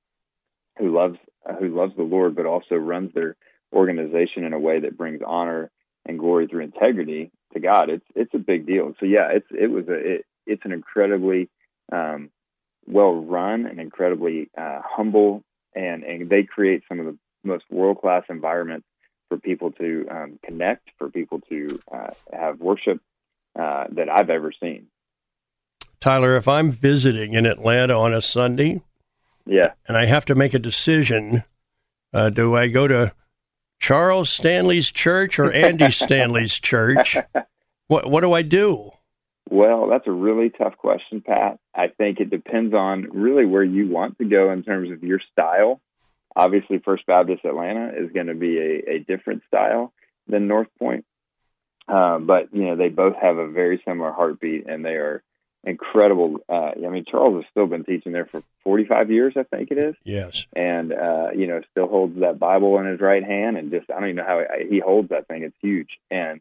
who 0.77 0.95
loves 0.95 1.17
who 1.59 1.75
loves 1.75 1.95
the 1.95 2.03
Lord, 2.03 2.35
but 2.35 2.45
also 2.45 2.75
runs 2.75 3.13
their 3.13 3.35
organization 3.73 4.43
in 4.45 4.53
a 4.53 4.59
way 4.59 4.79
that 4.79 4.97
brings 4.97 5.21
honor 5.25 5.69
and 6.05 6.17
glory 6.17 6.47
through 6.47 6.63
integrity 6.63 7.31
to 7.53 7.59
God, 7.59 7.89
it's 7.89 8.05
it's 8.15 8.33
a 8.33 8.39
big 8.39 8.65
deal. 8.65 8.93
So 8.99 9.05
yeah, 9.05 9.29
it's 9.31 9.47
it 9.51 9.67
was 9.67 9.87
a 9.87 9.93
it, 9.93 10.25
it's 10.49 10.65
an 10.65 10.71
incredibly 10.71 11.49
um, 11.91 12.29
well 12.87 13.13
run 13.13 13.65
and 13.65 13.79
incredibly 13.79 14.49
uh, 14.57 14.81
humble, 14.83 15.43
and 15.75 16.03
and 16.03 16.29
they 16.29 16.43
create 16.43 16.83
some 16.89 16.99
of 16.99 17.05
the 17.05 17.17
most 17.43 17.65
world 17.69 18.01
class 18.01 18.23
environments 18.29 18.85
for 19.29 19.37
people 19.37 19.71
to 19.71 20.07
um, 20.09 20.39
connect, 20.43 20.89
for 20.97 21.09
people 21.09 21.39
to 21.49 21.79
uh, 21.93 22.09
have 22.33 22.59
worship 22.59 22.99
uh, 23.57 23.85
that 23.91 24.09
I've 24.09 24.29
ever 24.29 24.51
seen. 24.59 24.87
Tyler, 25.99 26.35
if 26.35 26.47
I'm 26.47 26.71
visiting 26.71 27.33
in 27.33 27.45
Atlanta 27.45 27.97
on 27.97 28.13
a 28.13 28.21
Sunday, 28.21 28.81
yeah, 29.45 29.73
and 29.87 29.97
I 29.97 30.05
have 30.05 30.25
to 30.25 30.35
make 30.35 30.53
a 30.53 30.59
decision, 30.59 31.43
uh, 32.13 32.29
do 32.29 32.55
I 32.55 32.67
go 32.67 32.87
to 32.87 33.13
Charles 33.79 34.29
Stanley's 34.29 34.91
church 34.91 35.39
or 35.39 35.51
Andy 35.51 35.91
Stanley's 36.05 36.57
church? 36.59 37.17
What 37.87 38.09
what 38.09 38.21
do 38.21 38.33
I 38.33 38.41
do? 38.41 38.91
Well, 39.49 39.87
that's 39.87 40.07
a 40.07 40.11
really 40.11 40.49
tough 40.49 40.77
question, 40.77 41.21
Pat. 41.21 41.59
I 41.73 41.87
think 41.87 42.19
it 42.19 42.29
depends 42.29 42.73
on 42.73 43.09
really 43.11 43.45
where 43.45 43.63
you 43.63 43.87
want 43.89 44.17
to 44.19 44.25
go 44.25 44.51
in 44.51 44.63
terms 44.63 44.91
of 44.91 45.03
your 45.03 45.19
style. 45.31 45.81
Obviously, 46.35 46.77
First 46.77 47.05
Baptist 47.07 47.43
Atlanta 47.43 47.91
is 47.97 48.11
going 48.11 48.27
to 48.27 48.35
be 48.35 48.57
a, 48.59 48.91
a 48.91 48.99
different 48.99 49.41
style 49.47 49.91
than 50.27 50.47
North 50.47 50.67
Point, 50.77 51.05
uh, 51.87 52.19
but 52.19 52.53
you 52.53 52.65
know 52.65 52.75
they 52.75 52.89
both 52.89 53.15
have 53.19 53.37
a 53.37 53.47
very 53.47 53.81
similar 53.87 54.11
heartbeat, 54.11 54.67
and 54.67 54.85
they 54.85 54.93
are 54.93 55.23
incredible. 55.63 56.37
Uh, 56.47 56.71
I 56.85 56.89
mean, 56.89 57.05
Charles 57.09 57.35
has 57.35 57.45
still 57.49 57.65
been 57.65 57.83
teaching 57.83 58.11
there 58.11 58.25
for 58.25 58.41
45 58.63 59.11
years, 59.11 59.33
I 59.35 59.43
think 59.43 59.71
it 59.71 59.77
is. 59.77 59.95
Yes. 60.03 60.45
And, 60.55 60.93
uh, 60.93 61.29
you 61.35 61.47
know, 61.47 61.61
still 61.71 61.87
holds 61.87 62.19
that 62.21 62.39
Bible 62.39 62.79
in 62.79 62.85
his 62.85 63.01
right 63.01 63.23
hand 63.23 63.57
and 63.57 63.71
just, 63.71 63.89
I 63.89 63.99
don't 63.99 64.09
even 64.09 64.15
know 64.17 64.25
how 64.25 64.41
he, 64.57 64.75
he 64.75 64.79
holds 64.79 65.09
that 65.09 65.27
thing. 65.27 65.43
It's 65.43 65.57
huge. 65.61 65.99
And, 66.09 66.39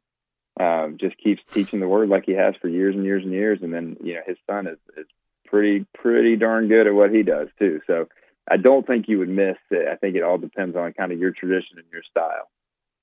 um, 0.59 0.97
just 0.99 1.17
keeps 1.19 1.43
teaching 1.53 1.81
the 1.81 1.89
word 1.89 2.09
like 2.09 2.25
he 2.27 2.33
has 2.33 2.55
for 2.61 2.69
years 2.69 2.95
and 2.95 3.05
years 3.05 3.23
and 3.23 3.33
years. 3.33 3.61
And 3.63 3.73
then, 3.73 3.97
you 4.03 4.15
know, 4.15 4.21
his 4.27 4.37
son 4.47 4.67
is, 4.67 4.79
is 4.97 5.07
pretty, 5.47 5.87
pretty 5.95 6.37
darn 6.37 6.69
good 6.69 6.87
at 6.87 6.95
what 6.95 7.11
he 7.11 7.23
does 7.23 7.49
too. 7.59 7.81
So 7.87 8.09
I 8.51 8.57
don't 8.57 8.87
think 8.87 9.09
you 9.09 9.19
would 9.19 9.29
miss 9.29 9.57
it. 9.71 9.89
I 9.89 9.97
think 9.97 10.17
it 10.17 10.23
all 10.23 10.39
depends 10.39 10.77
on 10.77 10.93
kind 10.93 11.13
of 11.13 11.19
your 11.19 11.33
tradition 11.33 11.79
and 11.79 11.87
your 11.93 12.03
style. 12.11 12.49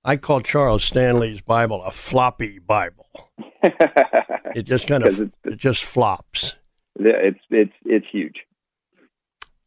I 0.03 0.17
call 0.17 0.41
Charles 0.41 0.83
Stanley's 0.83 1.41
Bible 1.41 1.83
a 1.83 1.91
floppy 1.91 2.59
Bible. 2.59 3.07
it 3.63 4.63
just 4.63 4.85
kind 4.85 5.03
of 5.03 5.19
it 5.43 5.57
just 5.57 5.83
flops. 5.83 6.55
Yeah, 6.99 7.13
It's 7.15 7.39
it's 7.49 7.73
it's 7.85 8.05
huge. 8.11 8.41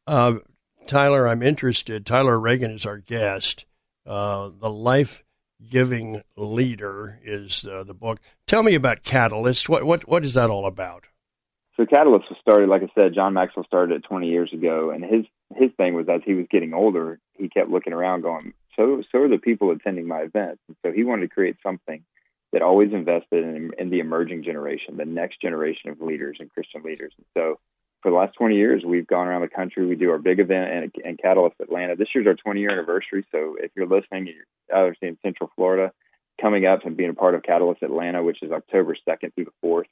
Uh, 0.06 0.36
Tyler, 0.86 1.26
I'm 1.26 1.42
interested. 1.42 2.06
Tyler 2.06 2.38
Reagin 2.38 2.74
is 2.74 2.86
our 2.86 2.98
guest. 2.98 3.66
Uh, 4.06 4.50
the 4.58 4.70
life 4.70 5.22
giving 5.66 6.22
leader 6.36 7.18
is 7.24 7.66
uh, 7.66 7.84
the 7.84 7.94
book. 7.94 8.20
Tell 8.46 8.62
me 8.62 8.74
about 8.74 9.02
Catalyst. 9.02 9.68
What 9.68 9.84
what 9.84 10.08
what 10.08 10.24
is 10.24 10.34
that 10.34 10.50
all 10.50 10.66
about? 10.66 11.04
So 11.76 11.86
Catalyst 11.86 12.28
was 12.28 12.38
started, 12.40 12.68
like 12.68 12.82
I 12.82 13.00
said, 13.00 13.14
John 13.14 13.34
Maxwell 13.34 13.64
started 13.64 13.94
it 13.94 14.04
20 14.08 14.28
years 14.28 14.52
ago, 14.52 14.90
and 14.90 15.04
his 15.04 15.26
his 15.56 15.70
thing 15.76 15.94
was 15.94 16.08
as 16.08 16.22
he 16.24 16.34
was 16.34 16.46
getting 16.50 16.74
older, 16.74 17.20
he 17.34 17.48
kept 17.48 17.70
looking 17.70 17.92
around, 17.92 18.22
going, 18.22 18.52
so 18.76 19.02
so 19.10 19.18
are 19.18 19.28
the 19.28 19.38
people 19.38 19.70
attending 19.70 20.06
my 20.06 20.20
events, 20.20 20.60
and 20.68 20.76
so 20.84 20.92
he 20.92 21.04
wanted 21.04 21.28
to 21.28 21.34
create 21.34 21.56
something 21.62 22.04
that 22.52 22.62
always 22.62 22.92
invested 22.92 23.44
in, 23.44 23.72
in 23.78 23.90
the 23.90 24.00
emerging 24.00 24.42
generation, 24.42 24.96
the 24.96 25.04
next 25.04 25.40
generation 25.40 25.90
of 25.90 26.00
leaders 26.00 26.38
and 26.40 26.50
Christian 26.50 26.82
leaders. 26.82 27.12
And 27.18 27.26
so 27.36 27.58
for 28.02 28.10
the 28.10 28.16
last 28.16 28.34
20 28.34 28.56
years, 28.56 28.82
we've 28.84 29.06
gone 29.06 29.26
around 29.26 29.42
the 29.42 29.48
country. 29.48 29.86
We 29.86 29.96
do 29.96 30.10
our 30.10 30.18
big 30.18 30.40
event 30.40 30.92
in, 30.94 31.10
in 31.10 31.16
Catalyst 31.16 31.56
Atlanta. 31.60 31.96
This 31.96 32.08
year's 32.14 32.26
our 32.26 32.34
20 32.34 32.60
year 32.60 32.70
anniversary. 32.70 33.26
So 33.32 33.56
if 33.58 33.72
you're 33.74 33.86
listening, 33.86 34.28
you're 34.28 34.76
out 34.76 34.94
in 35.02 35.18
Central 35.22 35.50
Florida, 35.56 35.92
coming 36.40 36.66
up 36.66 36.84
and 36.84 36.96
being 36.96 37.10
a 37.10 37.14
part 37.14 37.34
of 37.34 37.42
Catalyst 37.42 37.82
Atlanta, 37.82 38.22
which 38.22 38.42
is 38.42 38.52
October 38.52 38.96
2nd 39.08 39.34
through 39.34 39.46
the 39.46 39.66
4th. 39.66 39.84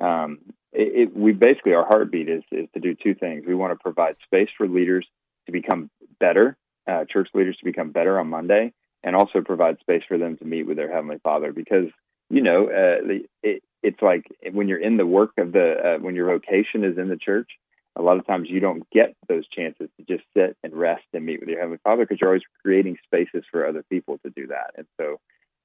Um, 0.00 0.38
it, 0.72 1.08
it, 1.08 1.16
we 1.16 1.32
basically 1.32 1.74
our 1.74 1.84
heartbeat 1.84 2.28
is 2.28 2.44
is 2.52 2.68
to 2.74 2.80
do 2.80 2.94
two 2.94 3.14
things. 3.14 3.44
We 3.46 3.54
want 3.54 3.72
to 3.72 3.82
provide 3.82 4.16
space 4.24 4.48
for 4.56 4.68
leaders 4.68 5.06
to 5.46 5.52
become 5.52 5.90
better, 6.20 6.56
uh, 6.86 7.04
church 7.06 7.28
leaders 7.34 7.56
to 7.58 7.64
become 7.64 7.90
better 7.90 8.18
on 8.20 8.28
Monday, 8.28 8.72
and 9.02 9.16
also 9.16 9.40
provide 9.40 9.80
space 9.80 10.02
for 10.06 10.16
them 10.16 10.36
to 10.38 10.44
meet 10.44 10.66
with 10.66 10.76
their 10.76 10.92
heavenly 10.92 11.18
Father. 11.24 11.52
Because 11.52 11.86
you 12.30 12.42
know, 12.42 12.66
uh, 12.66 13.18
it, 13.42 13.62
it's 13.82 14.00
like 14.02 14.24
when 14.52 14.68
you're 14.68 14.80
in 14.80 14.96
the 14.96 15.06
work 15.06 15.32
of 15.38 15.52
the 15.52 15.96
uh, 15.96 15.98
when 15.98 16.14
your 16.14 16.26
vocation 16.26 16.84
is 16.84 16.98
in 16.98 17.08
the 17.08 17.16
church. 17.16 17.50
A 17.96 18.02
lot 18.02 18.18
of 18.18 18.26
times 18.26 18.48
you 18.48 18.60
don't 18.60 18.88
get 18.90 19.16
those 19.28 19.48
chances 19.48 19.88
to 19.96 20.04
just 20.06 20.22
sit 20.34 20.56
and 20.62 20.72
rest 20.72 21.02
and 21.12 21.26
meet 21.26 21.40
with 21.40 21.48
your 21.48 21.58
heavenly 21.58 21.80
Father 21.82 22.04
because 22.04 22.18
you're 22.20 22.30
always 22.30 22.42
creating 22.62 22.96
spaces 23.04 23.42
for 23.50 23.66
other 23.66 23.82
people 23.90 24.18
to 24.24 24.30
do 24.30 24.46
that. 24.46 24.74
And 24.76 24.86
so, 24.96 25.18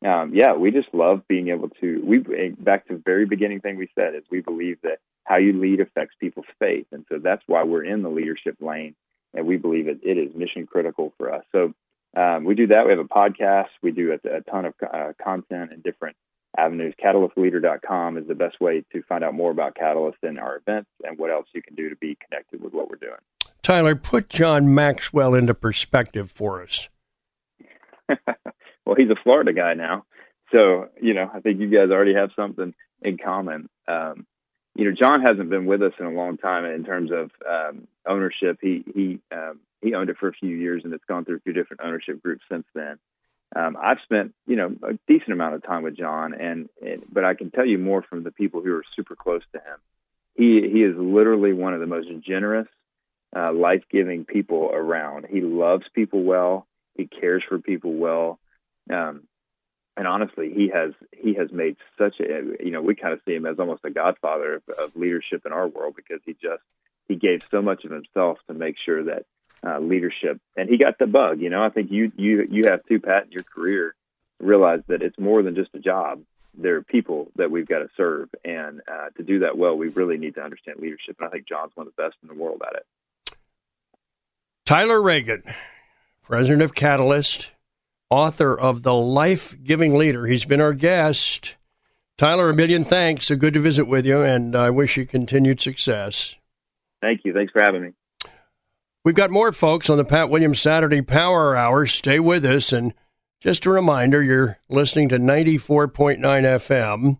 um, 0.09 0.33
yeah, 0.33 0.53
we 0.53 0.71
just 0.71 0.91
love 0.91 1.21
being 1.27 1.49
able 1.49 1.69
to. 1.81 2.01
We 2.03 2.17
back 2.49 2.87
to 2.87 2.95
the 2.95 3.01
very 3.05 3.25
beginning 3.25 3.61
thing 3.61 3.77
we 3.77 3.89
said 3.97 4.15
is 4.15 4.23
we 4.31 4.41
believe 4.41 4.79
that 4.81 4.97
how 5.23 5.37
you 5.37 5.53
lead 5.53 5.81
affects 5.81 6.15
people's 6.19 6.47
faith, 6.59 6.87
and 6.91 7.05
so 7.09 7.19
that's 7.19 7.43
why 7.45 7.63
we're 7.63 7.85
in 7.85 8.01
the 8.01 8.09
leadership 8.09 8.57
lane, 8.59 8.95
and 9.33 9.45
we 9.45 9.57
believe 9.57 9.85
that 9.85 9.99
it 10.03 10.17
is 10.17 10.35
mission 10.35 10.65
critical 10.65 11.13
for 11.17 11.31
us. 11.31 11.43
So 11.51 11.73
um, 12.17 12.43
we 12.43 12.55
do 12.55 12.67
that. 12.67 12.85
We 12.85 12.91
have 12.91 12.99
a 12.99 13.03
podcast. 13.05 13.69
We 13.81 13.91
do 13.91 14.11
a, 14.13 14.37
a 14.37 14.41
ton 14.41 14.65
of 14.65 14.73
uh, 14.81 15.13
content 15.23 15.71
and 15.71 15.83
different 15.83 16.15
avenues. 16.57 16.93
CatalystLeader.com 17.03 18.17
is 18.17 18.27
the 18.27 18.35
best 18.35 18.59
way 18.59 18.83
to 18.91 19.03
find 19.03 19.23
out 19.23 19.33
more 19.33 19.51
about 19.51 19.75
Catalyst 19.75 20.17
and 20.23 20.39
our 20.39 20.57
events 20.57 20.89
and 21.03 21.17
what 21.17 21.31
else 21.31 21.47
you 21.53 21.61
can 21.61 21.75
do 21.75 21.89
to 21.89 21.95
be 21.95 22.17
connected 22.27 22.61
with 22.61 22.73
what 22.73 22.89
we're 22.89 22.97
doing. 22.97 23.19
Tyler, 23.61 23.95
put 23.95 24.29
John 24.29 24.73
Maxwell 24.73 25.33
into 25.33 25.53
perspective 25.53 26.31
for 26.31 26.61
us. 26.61 26.89
well, 28.09 28.95
he's 28.95 29.09
a 29.09 29.21
Florida 29.23 29.53
guy 29.53 29.73
now. 29.73 30.05
So, 30.55 30.89
you 31.01 31.13
know, 31.13 31.29
I 31.33 31.39
think 31.39 31.59
you 31.59 31.69
guys 31.69 31.89
already 31.89 32.13
have 32.13 32.29
something 32.35 32.73
in 33.01 33.17
common. 33.17 33.67
Um, 33.87 34.27
you 34.75 34.85
know, 34.85 34.95
John 34.99 35.21
hasn't 35.21 35.49
been 35.49 35.65
with 35.65 35.81
us 35.81 35.93
in 35.99 36.05
a 36.05 36.11
long 36.11 36.37
time 36.37 36.65
in 36.65 36.83
terms 36.83 37.09
of 37.11 37.31
um, 37.49 37.87
ownership. 38.07 38.59
He 38.61 38.83
he 38.93 39.19
um, 39.31 39.61
he 39.81 39.95
owned 39.95 40.09
it 40.09 40.17
for 40.19 40.27
a 40.27 40.33
few 40.33 40.55
years, 40.55 40.81
and 40.83 40.93
it's 40.93 41.05
gone 41.05 41.25
through 41.25 41.37
a 41.37 41.39
few 41.39 41.53
different 41.53 41.81
ownership 41.83 42.21
groups 42.21 42.43
since 42.51 42.65
then 42.75 42.99
um, 43.55 43.77
I've 43.81 43.99
spent 44.03 44.33
you 44.45 44.55
know 44.55 44.75
a 44.83 44.93
decent 45.07 45.31
amount 45.31 45.55
of 45.55 45.63
time 45.63 45.83
with 45.83 45.97
John, 45.97 46.33
and, 46.33 46.69
and 46.85 47.03
but 47.11 47.23
I 47.23 47.33
can 47.33 47.51
tell 47.51 47.65
you 47.65 47.77
more 47.77 48.01
from 48.01 48.23
the 48.23 48.31
people 48.31 48.61
who 48.61 48.75
are 48.75 48.83
super 48.95 49.15
close 49.15 49.43
to 49.53 49.59
him. 49.59 49.79
He 50.35 50.69
he 50.71 50.83
is 50.83 50.95
literally 50.97 51.53
one 51.53 51.73
of 51.73 51.79
the 51.79 51.87
most 51.87 52.09
generous, 52.25 52.67
uh, 53.35 53.53
life 53.53 53.83
giving 53.89 54.25
people 54.25 54.69
around. 54.73 55.25
He 55.29 55.41
loves 55.41 55.85
people 55.93 56.23
well. 56.23 56.67
He 56.95 57.07
cares 57.07 57.43
for 57.47 57.59
people 57.59 57.93
well. 57.93 58.39
Um, 58.91 59.23
and 59.97 60.07
honestly, 60.07 60.51
he 60.53 60.69
has 60.73 60.91
he 61.11 61.35
has 61.35 61.51
made 61.51 61.77
such 61.97 62.19
a 62.19 62.63
you 62.63 62.71
know 62.71 62.81
we 62.81 62.95
kind 62.95 63.13
of 63.13 63.21
see 63.25 63.33
him 63.33 63.45
as 63.45 63.57
almost 63.59 63.85
a 63.85 63.89
godfather 63.89 64.55
of, 64.55 64.63
of 64.77 64.95
leadership 64.95 65.43
in 65.45 65.53
our 65.53 65.67
world 65.67 65.95
because 65.95 66.19
he 66.25 66.33
just 66.33 66.61
he 67.07 67.15
gave 67.15 67.41
so 67.49 67.61
much 67.61 67.85
of 67.85 67.91
himself 67.91 68.37
to 68.47 68.53
make 68.53 68.75
sure 68.83 69.05
that 69.05 69.25
uh, 69.65 69.79
leadership. 69.79 70.39
And 70.55 70.69
he 70.69 70.77
got 70.77 70.97
the 70.99 71.07
bug. 71.07 71.41
You 71.41 71.49
know, 71.49 71.63
I 71.63 71.69
think 71.69 71.91
you 71.91 72.11
you 72.15 72.47
you 72.49 72.63
have 72.69 72.85
too, 72.85 72.99
Pat, 72.99 73.25
in 73.25 73.31
your 73.31 73.43
career, 73.43 73.95
realize 74.39 74.81
that 74.87 75.01
it's 75.01 75.17
more 75.19 75.41
than 75.43 75.55
just 75.55 75.71
a 75.73 75.79
job. 75.79 76.21
There 76.57 76.77
are 76.77 76.83
people 76.83 77.31
that 77.35 77.51
we've 77.51 77.67
got 77.67 77.79
to 77.79 77.89
serve, 77.97 78.29
and 78.45 78.81
uh, 78.87 79.09
to 79.17 79.23
do 79.23 79.39
that 79.39 79.57
well, 79.57 79.75
we 79.75 79.89
really 79.89 80.17
need 80.17 80.35
to 80.35 80.41
understand 80.41 80.79
leadership. 80.79 81.17
And 81.19 81.27
I 81.27 81.31
think 81.31 81.47
John's 81.47 81.71
one 81.75 81.87
of 81.87 81.93
the 81.95 82.01
best 82.01 82.15
in 82.21 82.29
the 82.29 82.41
world 82.41 82.61
at 82.65 82.77
it. 82.77 82.85
Tyler 84.65 84.99
Reagin, 84.99 85.43
president 86.23 86.61
of 86.61 86.73
Catalyst, 86.73 87.51
author 88.09 88.57
of 88.57 88.83
The 88.83 88.93
Life 88.93 89.55
Giving 89.63 89.97
Leader. 89.97 90.27
He's 90.27 90.45
been 90.45 90.61
our 90.61 90.73
guest. 90.73 91.55
Tyler, 92.17 92.49
a 92.49 92.53
million 92.53 92.85
thanks. 92.85 93.27
So 93.27 93.35
good 93.35 93.53
to 93.55 93.59
visit 93.59 93.85
with 93.85 94.05
you, 94.05 94.21
and 94.21 94.55
I 94.55 94.69
wish 94.69 94.95
you 94.95 95.05
continued 95.05 95.59
success. 95.59 96.35
Thank 97.01 97.21
you. 97.25 97.33
Thanks 97.33 97.51
for 97.51 97.61
having 97.61 97.81
me. 97.81 97.91
We've 99.05 99.13
got 99.13 99.29
more 99.29 99.51
folks 99.51 99.87
on 99.91 99.97
the 99.97 100.03
Pat 100.03 100.31
Williams 100.31 100.59
Saturday 100.59 101.03
Power 101.03 101.55
Hour. 101.55 101.85
Stay 101.85 102.19
with 102.19 102.43
us. 102.43 102.73
And 102.73 102.91
just 103.39 103.67
a 103.67 103.69
reminder 103.69 104.23
you're 104.23 104.57
listening 104.67 105.09
to 105.09 105.19
94.9 105.19 106.17
FM 106.19 107.19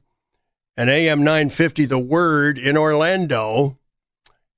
and 0.76 0.90
AM 0.90 1.24
950 1.24 1.86
The 1.86 2.00
Word 2.00 2.58
in 2.58 2.76
Orlando. 2.76 3.78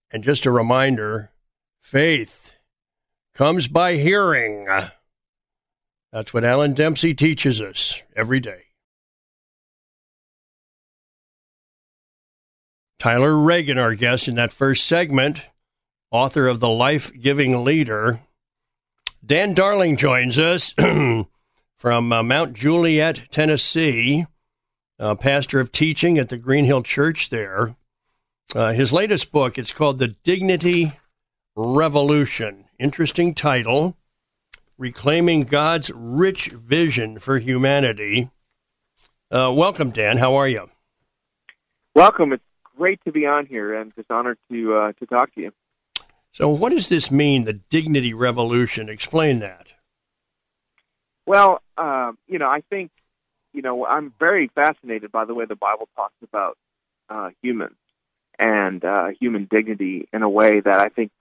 And 0.10 0.24
just 0.24 0.46
a 0.46 0.52
reminder 0.52 1.34
faith 1.82 2.52
comes 3.36 3.68
by 3.68 3.98
hearing. 3.98 4.70
That's 6.13 6.34
what 6.34 6.46
Alan 6.46 6.76
Dempsey 6.76 7.13
teaches 7.13 7.60
us 7.60 8.02
every 8.16 8.40
day. 8.40 8.68
Tyler 13.00 13.34
Reagin, 13.34 13.78
our 13.78 13.96
guest 13.96 14.30
in 14.30 14.36
that 14.36 14.54
first 14.54 14.86
segment, 14.86 15.42
author 16.12 16.48
of 16.48 16.60
The 16.60 16.70
Life 16.70 17.12
Giving 17.13 17.63
Leader. 17.63 18.22
Dan 19.26 19.54
Darling 19.54 19.98
joins 19.98 20.39
us 20.39 20.74
from 21.78 22.13
uh, 22.13 22.24
Mount 22.24 22.54
Juliet, 22.54 23.22
Tennessee, 23.32 24.26
uh, 25.00 25.15
pastor 25.15 25.60
of 25.60 25.72
teaching 25.72 26.17
at 26.17 26.30
the 26.30 26.38
Green 26.38 26.65
Hill 26.65 26.82
Church 26.82 27.30
there. 27.30 27.76
Uh, 28.56 28.72
his 28.72 28.93
latest 28.93 29.32
book, 29.32 29.58
it's 29.58 29.72
called 29.72 30.00
The 30.00 30.08
Dignity 30.08 30.93
Revolution. 31.56 32.65
Interesting 32.80 33.36
title. 33.36 33.98
Reclaiming 34.78 35.41
God's 35.41 35.91
Rich 35.93 36.50
Vision 36.50 37.20
for 37.20 37.39
Humanity. 37.39 38.30
Uh, 39.30 39.52
welcome, 39.54 39.89
Dan. 39.89 40.17
How 40.17 40.36
are 40.36 40.48
you? 40.48 40.70
Welcome. 41.96 42.32
It's 42.32 42.43
great 42.78 43.02
to 43.06 43.12
be 43.12 43.26
on 43.26 43.48
here 43.48 43.74
and 43.74 43.93
just 43.96 44.10
honored 44.12 44.38
to 44.52 44.76
uh, 44.76 44.91
to 45.00 45.06
talk 45.08 45.34
to 45.34 45.41
you. 45.41 45.52
So, 46.32 46.50
what 46.50 46.72
does 46.72 46.90
this 46.90 47.10
mean, 47.10 47.46
the 47.46 47.54
dignity 47.54 48.13
revolution? 48.13 48.90
Explain 48.90 49.40
that. 49.40 49.68
Well, 51.26 51.62
uh, 51.78 52.13
you 52.28 52.40
know, 52.40 52.48
I 52.48 52.62
think, 52.70 52.92
you 53.54 53.62
know, 53.62 53.86
I'm 53.86 54.13
very 54.20 54.48
fascinated 54.54 55.12
by 55.12 55.26
the 55.26 55.34
way 55.34 55.46
the 55.46 55.56
Bible 55.56 55.90
talks 55.96 56.16
about 56.24 56.58
uh, 57.10 57.30
humans 57.42 57.76
and 58.40 58.84
uh, 58.86 59.10
human 59.20 59.46
dignity 59.50 60.08
in 60.13 60.22
a 60.22 60.30
way 60.30 60.60
that 60.60 60.80
I 60.80 60.90
think 60.90 61.12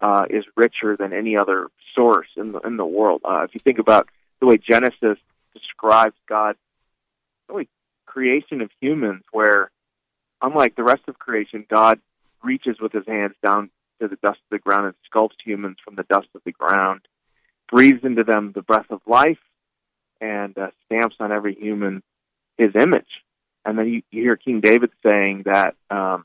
uh, 0.00 0.26
is 0.28 0.44
richer 0.56 0.96
than 0.96 1.12
any 1.12 1.36
other 1.36 1.68
source 1.94 2.28
in 2.36 2.52
the 2.52 2.58
in 2.60 2.76
the 2.76 2.84
world. 2.84 3.22
Uh, 3.24 3.44
if 3.44 3.54
you 3.54 3.60
think 3.60 3.78
about 3.78 4.08
the 4.40 4.46
way 4.46 4.58
Genesis 4.58 5.18
describes 5.54 6.16
God's 6.28 6.58
really 7.48 7.68
creation 8.04 8.60
of 8.60 8.70
humans, 8.80 9.24
where 9.32 9.70
unlike 10.42 10.76
the 10.76 10.84
rest 10.84 11.02
of 11.08 11.18
creation, 11.18 11.64
God 11.68 12.00
reaches 12.42 12.78
with 12.80 12.92
his 12.92 13.06
hands 13.06 13.34
down 13.42 13.70
to 14.00 14.08
the 14.08 14.18
dust 14.22 14.38
of 14.38 14.50
the 14.50 14.58
ground 14.58 14.86
and 14.86 14.94
sculpts 15.10 15.36
humans 15.44 15.78
from 15.84 15.94
the 15.94 16.04
dust 16.04 16.28
of 16.34 16.42
the 16.44 16.52
ground, 16.52 17.00
breathes 17.70 18.04
into 18.04 18.24
them 18.24 18.52
the 18.54 18.62
breath 18.62 18.90
of 18.90 19.00
life, 19.06 19.38
and 20.20 20.56
uh, 20.56 20.68
stamps 20.86 21.16
on 21.20 21.32
every 21.32 21.54
human 21.54 22.02
his 22.56 22.74
image. 22.74 23.22
And 23.64 23.78
then 23.78 23.88
you, 23.88 24.02
you 24.10 24.22
hear 24.22 24.36
King 24.36 24.60
David 24.60 24.90
saying 25.04 25.42
that 25.44 25.74
um, 25.90 26.24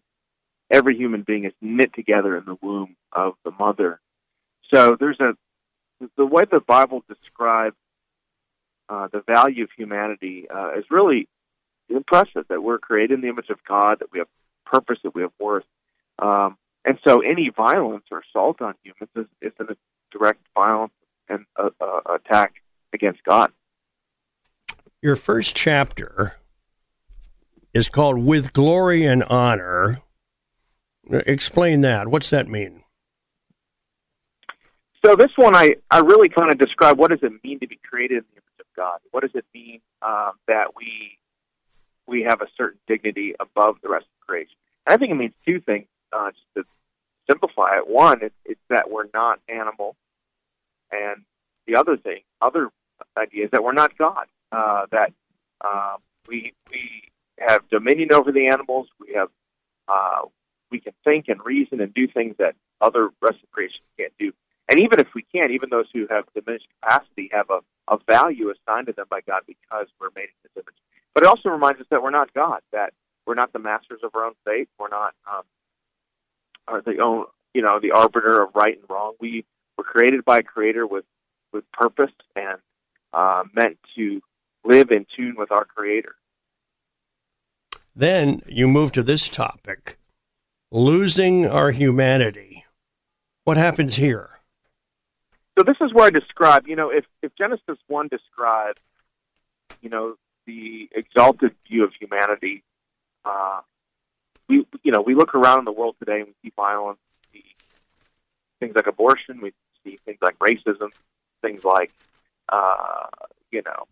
every 0.69 0.95
human 0.95 1.23
being 1.23 1.45
is 1.45 1.53
knit 1.62 1.93
together 1.93 2.38
in 2.38 2.45
the 2.45 2.57
womb 2.62 2.95
of 3.12 3.34
the 3.43 3.51
mother. 3.51 3.99
So 4.73 4.95
there's 4.99 5.19
a 5.19 5.34
the 6.17 6.25
way 6.25 6.45
the 6.49 6.60
Bible 6.60 7.03
describes 7.07 7.75
uh, 8.89 9.07
the 9.12 9.21
value 9.21 9.63
of 9.63 9.69
humanity 9.77 10.49
uh, 10.49 10.71
is 10.77 10.86
really 10.89 11.27
impressive. 11.89 12.45
That 12.49 12.63
we're 12.63 12.79
created 12.79 13.15
in 13.15 13.21
the 13.21 13.29
image 13.29 13.49
of 13.49 13.63
God, 13.67 13.99
that 13.99 14.12
we 14.12 14.19
have 14.19 14.27
purpose, 14.65 14.99
that 15.03 15.13
we 15.13 15.21
have 15.23 15.34
worth. 15.39 15.65
Um, 16.19 16.57
and 16.86 16.98
so, 17.08 17.22
any 17.22 17.50
violence 17.56 18.06
or 18.12 18.24
assault 18.28 18.62
on 18.62 18.74
humans 18.84 19.12
is, 19.41 19.52
is 19.52 19.54
a 19.60 19.76
direct 20.12 20.41
violence 20.56 20.94
and 21.30 21.46
uh, 21.56 21.70
uh, 21.80 22.15
attack 22.15 22.56
against 22.94 23.24
God. 23.24 23.52
Your 25.02 25.15
first 25.15 25.56
chapter 25.56 26.38
is 27.74 27.88
called 27.88 28.17
"With 28.20 28.54
Glory 28.54 29.06
and 29.06 29.24
Honor." 29.24 30.02
Explain 31.10 31.82
that. 31.82 32.08
What's 32.08 32.30
that 32.30 32.48
mean? 32.48 32.84
So 35.04 35.15
this 35.15 35.32
one, 35.36 35.56
I, 35.56 35.76
I 35.89 36.00
really 36.00 36.30
kind 36.30 36.52
of 36.52 36.60
describe 36.60 37.00
what 37.00 37.10
does 37.10 37.24
it 37.24 37.32
mean 37.44 37.60
to 37.60 37.67
be 37.67 37.80
created 37.84 38.17
in 38.17 38.24
the 38.30 38.38
image 38.38 38.60
of 38.60 38.65
God. 38.76 39.00
What 39.10 39.22
does 39.22 39.32
it 39.34 39.46
mean 39.54 39.82
um, 40.02 40.34
that 40.48 40.76
we 40.76 41.17
we 42.08 42.24
have 42.24 42.41
a 42.41 42.48
certain 42.56 42.80
dignity 42.88 43.36
above 43.39 43.78
the 43.82 43.89
rest 43.89 44.06
of 44.06 44.28
creation? 44.28 44.56
And 44.86 44.94
I 44.94 44.98
think 44.98 45.12
it 45.12 45.15
means 45.15 45.34
two 45.46 45.60
things. 45.60 45.88
Uh, 46.13 46.32
just 46.32 46.45
to 46.56 46.63
simplify 47.30 47.78
it, 47.78 47.88
one, 47.88 48.21
it, 48.21 48.34
it's 48.45 48.62
that 48.69 48.89
we're 48.89 49.08
not 49.13 49.39
animal, 49.47 49.95
and 50.91 51.24
the 51.67 51.76
other 51.76 51.97
thing, 51.97 52.21
other 52.41 52.69
idea 53.17 53.45
is 53.45 53.52
that 53.52 53.63
we're 53.63 53.74
not 53.74 53.97
God. 53.97 54.26
Uh, 54.52 54.86
that 54.91 55.13
uh, 55.62 55.95
we 56.28 56.54
we 56.69 57.04
have 57.39 57.67
dominion 57.69 58.12
over 58.12 58.32
the 58.32 58.47
animals. 58.47 58.88
We 59.00 59.13
have 59.13 59.30
uh, 59.88 60.21
we 60.69 60.80
can 60.80 60.93
think 61.04 61.28
and 61.28 61.43
reason 61.45 61.82
and 61.82 61.93
do 61.93 62.08
things 62.08 62.36
that 62.39 62.56
other 62.80 63.10
rest 63.21 63.38
of 63.43 63.52
creation 63.52 63.82
can't 63.97 64.13
do. 64.19 64.34
And 64.69 64.80
even 64.82 65.00
if 65.00 65.13
we 65.13 65.24
can't, 65.24 65.52
even 65.52 65.69
those 65.69 65.88
who 65.93 66.08
have 66.10 66.26
diminished 66.34 66.67
capacity 66.82 67.30
have 67.34 67.50
a, 67.50 67.60
a 67.93 67.97
value 68.08 68.52
assigned 68.52 68.88
to 68.88 68.93
them 68.93 69.06
by 69.10 69.21
God 69.21 69.41
because 69.45 69.88
we're 70.00 70.10
made 70.15 70.30
in 70.30 70.41
His 70.43 70.52
image. 70.56 70.76
But 71.13 71.24
it 71.24 71.28
also 71.28 71.50
reminds 71.50 71.82
us 71.82 71.88
that 71.91 72.02
we're 72.02 72.10
not 72.10 72.34
God, 72.34 72.62
that 72.71 72.93
we're 73.26 73.36
not 73.36 73.54
the 73.54 73.60
masters 73.60 74.00
of 74.04 74.12
our 74.15 74.26
own 74.26 74.34
fate. 74.45 74.69
We're 74.80 74.89
not 74.89 75.13
um, 75.30 75.43
are 76.71 76.81
the 76.81 76.99
own, 76.99 77.25
you 77.53 77.62
know, 77.62 77.79
the 77.79 77.91
arbiter 77.91 78.41
of 78.41 78.55
right 78.55 78.77
and 78.77 78.89
wrong. 78.89 79.13
We 79.19 79.45
were 79.77 79.84
created 79.84 80.25
by 80.25 80.39
a 80.39 80.43
Creator 80.43 80.88
with 80.88 81.05
with 81.53 81.69
purpose 81.71 82.12
and 82.36 82.57
uh, 83.13 83.43
meant 83.53 83.77
to 83.95 84.21
live 84.63 84.91
in 84.91 85.05
tune 85.15 85.36
with 85.38 85.51
our 85.51 85.65
Creator. 85.65 86.15
Then 87.95 88.41
you 88.47 88.67
move 88.67 88.93
to 88.93 89.03
this 89.03 89.27
topic 89.27 89.97
losing 90.71 91.45
our 91.45 91.71
humanity. 91.71 92.65
What 93.43 93.57
happens 93.57 93.95
here? 93.95 94.29
So 95.57 95.63
this 95.63 95.75
is 95.81 95.93
where 95.93 96.05
I 96.05 96.10
describe, 96.10 96.67
you 96.67 96.77
know, 96.77 96.89
if, 96.89 97.05
if 97.21 97.36
Genesis 97.38 97.77
1 97.88 98.07
describes, 98.07 98.79
you 99.81 99.89
know, 99.89 100.15
the 100.47 100.89
exalted 100.93 101.53
view 101.67 101.84
of 101.84 101.91
humanity, 101.99 102.63
uh, 103.25 103.60
we, 104.52 104.66
you 104.84 104.92
know, 104.92 105.02
we 105.02 105.16
look 105.16 105.34
around 105.34 105.60
in 105.60 105.66
the 105.66 105.72
world 105.72 105.96
today 106.00 106.20
and 106.20 106.28
we 106.28 106.36
see 106.44 106.54
violence, 106.56 107.00
we 107.34 107.40
see 107.40 107.46
things 108.60 108.76
like 108.76 108.88
abortion, 108.88 109.40
we 109.42 109.54
see 109.84 109.98
things 110.06 110.20
like 110.22 110.38
racism, 110.40 110.90
things 111.42 111.64
like, 111.64 111.92
uh, 112.50 113.08
you 113.52 113.62
know, 113.66 113.88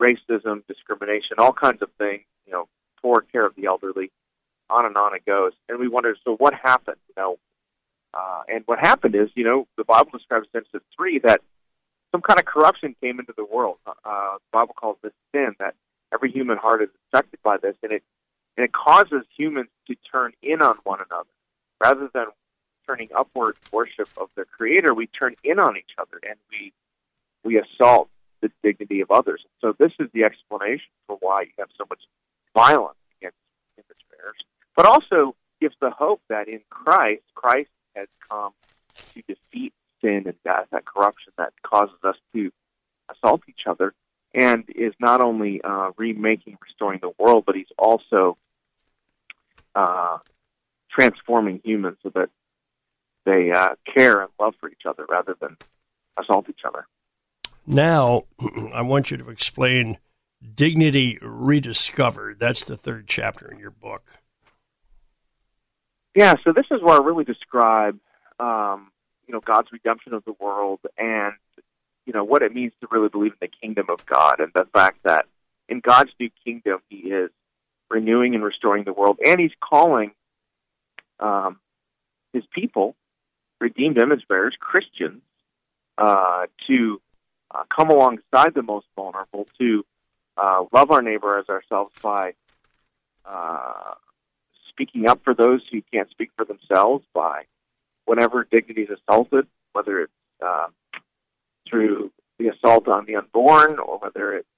racism, 0.00 0.62
discrimination, 0.66 1.36
all 1.38 1.52
kinds 1.52 1.80
of 1.82 1.90
things, 1.98 2.24
you 2.46 2.52
know, 2.52 2.68
poor 3.00 3.22
care 3.32 3.46
of 3.46 3.54
the 3.56 3.66
elderly 3.66 4.10
on 4.68 4.84
and 4.86 4.96
on 4.96 5.14
it 5.14 5.24
goes. 5.24 5.52
And 5.68 5.78
we 5.78 5.88
wonder, 5.88 6.16
so 6.24 6.36
what 6.36 6.54
happened? 6.54 6.98
You 7.08 7.14
know, 7.16 7.38
uh, 8.14 8.42
and 8.52 8.62
what 8.66 8.78
happened 8.78 9.14
is, 9.14 9.30
you 9.34 9.44
know, 9.44 9.66
the 9.76 9.84
Bible 9.84 10.10
describes 10.12 10.46
Genesis 10.52 10.82
three 10.94 11.18
that 11.20 11.40
some 12.12 12.20
kind 12.20 12.38
of 12.38 12.44
corruption 12.44 12.94
came 13.02 13.18
into 13.18 13.32
the 13.36 13.44
world. 13.44 13.78
Uh, 13.86 13.92
the 14.04 14.50
Bible 14.52 14.74
calls 14.74 14.98
this 15.02 15.12
sin. 15.34 15.54
That 15.58 15.74
every 16.12 16.30
human 16.30 16.58
heart 16.58 16.82
is 16.82 16.90
affected 17.06 17.40
by 17.42 17.56
this, 17.56 17.76
and 17.82 17.92
it 17.92 18.02
and 18.56 18.64
it 18.64 18.72
causes 18.72 19.24
humans 19.36 19.68
to 19.86 19.96
turn 20.10 20.32
in 20.42 20.62
on 20.62 20.76
one 20.84 21.00
another 21.00 21.28
rather 21.82 22.08
than 22.12 22.26
turning 22.86 23.08
upward 23.16 23.56
worship 23.72 24.08
of 24.16 24.28
their 24.34 24.44
Creator. 24.44 24.94
We 24.94 25.06
turn 25.06 25.34
in 25.44 25.58
on 25.58 25.76
each 25.76 25.92
other, 25.98 26.20
and 26.28 26.38
we 26.50 26.72
we 27.44 27.58
assault 27.58 28.08
the 28.40 28.50
dignity 28.62 29.00
of 29.00 29.10
others. 29.10 29.44
So 29.60 29.74
this 29.78 29.92
is 29.98 30.08
the 30.12 30.24
explanation 30.24 30.90
for 31.06 31.16
why 31.20 31.42
you 31.42 31.52
have 31.58 31.68
so 31.76 31.84
much 31.88 32.00
violence 32.54 32.98
against 33.18 33.36
image 33.78 34.04
bearers 34.10 34.36
but 34.76 34.86
also 34.86 35.34
gives 35.60 35.76
the 35.80 35.90
hope 35.90 36.20
that 36.28 36.48
in 36.48 36.60
Christ, 36.70 37.22
Christ 37.34 37.70
has 37.94 38.08
come 38.28 38.52
to 39.14 39.22
defeat 39.28 39.72
sin 40.00 40.24
and 40.26 40.34
death, 40.44 40.66
that 40.72 40.84
corruption 40.84 41.32
that 41.38 41.52
causes 41.62 41.98
us 42.02 42.16
to 42.34 42.50
assault 43.10 43.42
each 43.48 43.66
other, 43.66 43.94
and 44.34 44.64
is 44.68 44.94
not 44.98 45.22
only 45.22 45.60
uh, 45.62 45.90
remaking, 45.96 46.58
restoring 46.62 47.00
the 47.02 47.12
world, 47.18 47.44
but 47.46 47.54
he's 47.54 47.66
also 47.78 48.36
uh, 49.74 50.18
transforming 50.90 51.60
humans 51.64 51.98
so 52.02 52.10
that 52.14 52.30
they 53.24 53.50
uh, 53.52 53.74
care 53.96 54.20
and 54.20 54.30
love 54.40 54.54
for 54.60 54.68
each 54.68 54.82
other 54.86 55.06
rather 55.08 55.36
than 55.40 55.56
assault 56.18 56.48
each 56.48 56.62
other. 56.66 56.86
Now, 57.66 58.24
I 58.74 58.82
want 58.82 59.10
you 59.10 59.16
to 59.18 59.30
explain 59.30 59.98
Dignity 60.54 61.18
Rediscovered. 61.22 62.38
That's 62.40 62.64
the 62.64 62.76
third 62.76 63.06
chapter 63.06 63.50
in 63.50 63.58
your 63.58 63.70
book. 63.70 64.10
Yeah, 66.14 66.34
so 66.44 66.52
this 66.52 66.66
is 66.70 66.82
where 66.82 67.00
I 67.00 67.04
really 67.04 67.24
describe, 67.24 67.98
um, 68.38 68.90
you 69.26 69.32
know, 69.32 69.40
God's 69.40 69.72
redemption 69.72 70.12
of 70.12 70.24
the 70.24 70.34
world 70.38 70.80
and, 70.98 71.34
you 72.06 72.12
know, 72.12 72.24
what 72.24 72.42
it 72.42 72.54
means 72.54 72.72
to 72.80 72.88
really 72.90 73.08
believe 73.08 73.32
in 73.32 73.38
the 73.40 73.48
kingdom 73.48 73.86
of 73.88 74.04
God 74.06 74.40
and 74.40 74.50
the 74.54 74.66
fact 74.72 74.98
that 75.04 75.26
in 75.68 75.80
God's 75.80 76.10
new 76.18 76.30
kingdom, 76.44 76.80
He 76.88 76.96
is 76.96 77.30
renewing 77.90 78.34
and 78.34 78.42
restoring 78.42 78.84
the 78.84 78.92
world, 78.92 79.18
and 79.24 79.40
He's 79.40 79.52
calling 79.60 80.12
um, 81.20 81.58
his 82.32 82.44
people, 82.52 82.96
redeemed 83.60 83.98
image 83.98 84.26
bearers, 84.28 84.56
Christians, 84.58 85.22
uh, 85.98 86.46
to 86.66 87.00
uh, 87.54 87.64
come 87.74 87.90
alongside 87.90 88.54
the 88.54 88.62
most 88.62 88.86
vulnerable, 88.96 89.46
to 89.58 89.84
uh, 90.36 90.64
love 90.72 90.90
our 90.90 91.02
neighbor 91.02 91.38
as 91.38 91.48
ourselves 91.48 91.94
by 92.02 92.32
uh, 93.24 93.94
speaking 94.68 95.06
up 95.06 95.22
for 95.22 95.34
those 95.34 95.60
who 95.70 95.82
can't 95.92 96.10
speak 96.10 96.30
for 96.36 96.44
themselves, 96.44 97.04
by 97.14 97.42
whenever 98.06 98.44
dignity 98.50 98.82
is 98.82 98.98
assaulted, 98.98 99.46
whether 99.72 100.00
it's 100.00 100.12
uh, 100.44 100.66
through 101.68 102.10
the 102.38 102.48
assault 102.48 102.88
on 102.88 103.06
the 103.06 103.16
unborn 103.16 103.78
or 103.78 103.98
whether 103.98 104.34
it's 104.34 104.48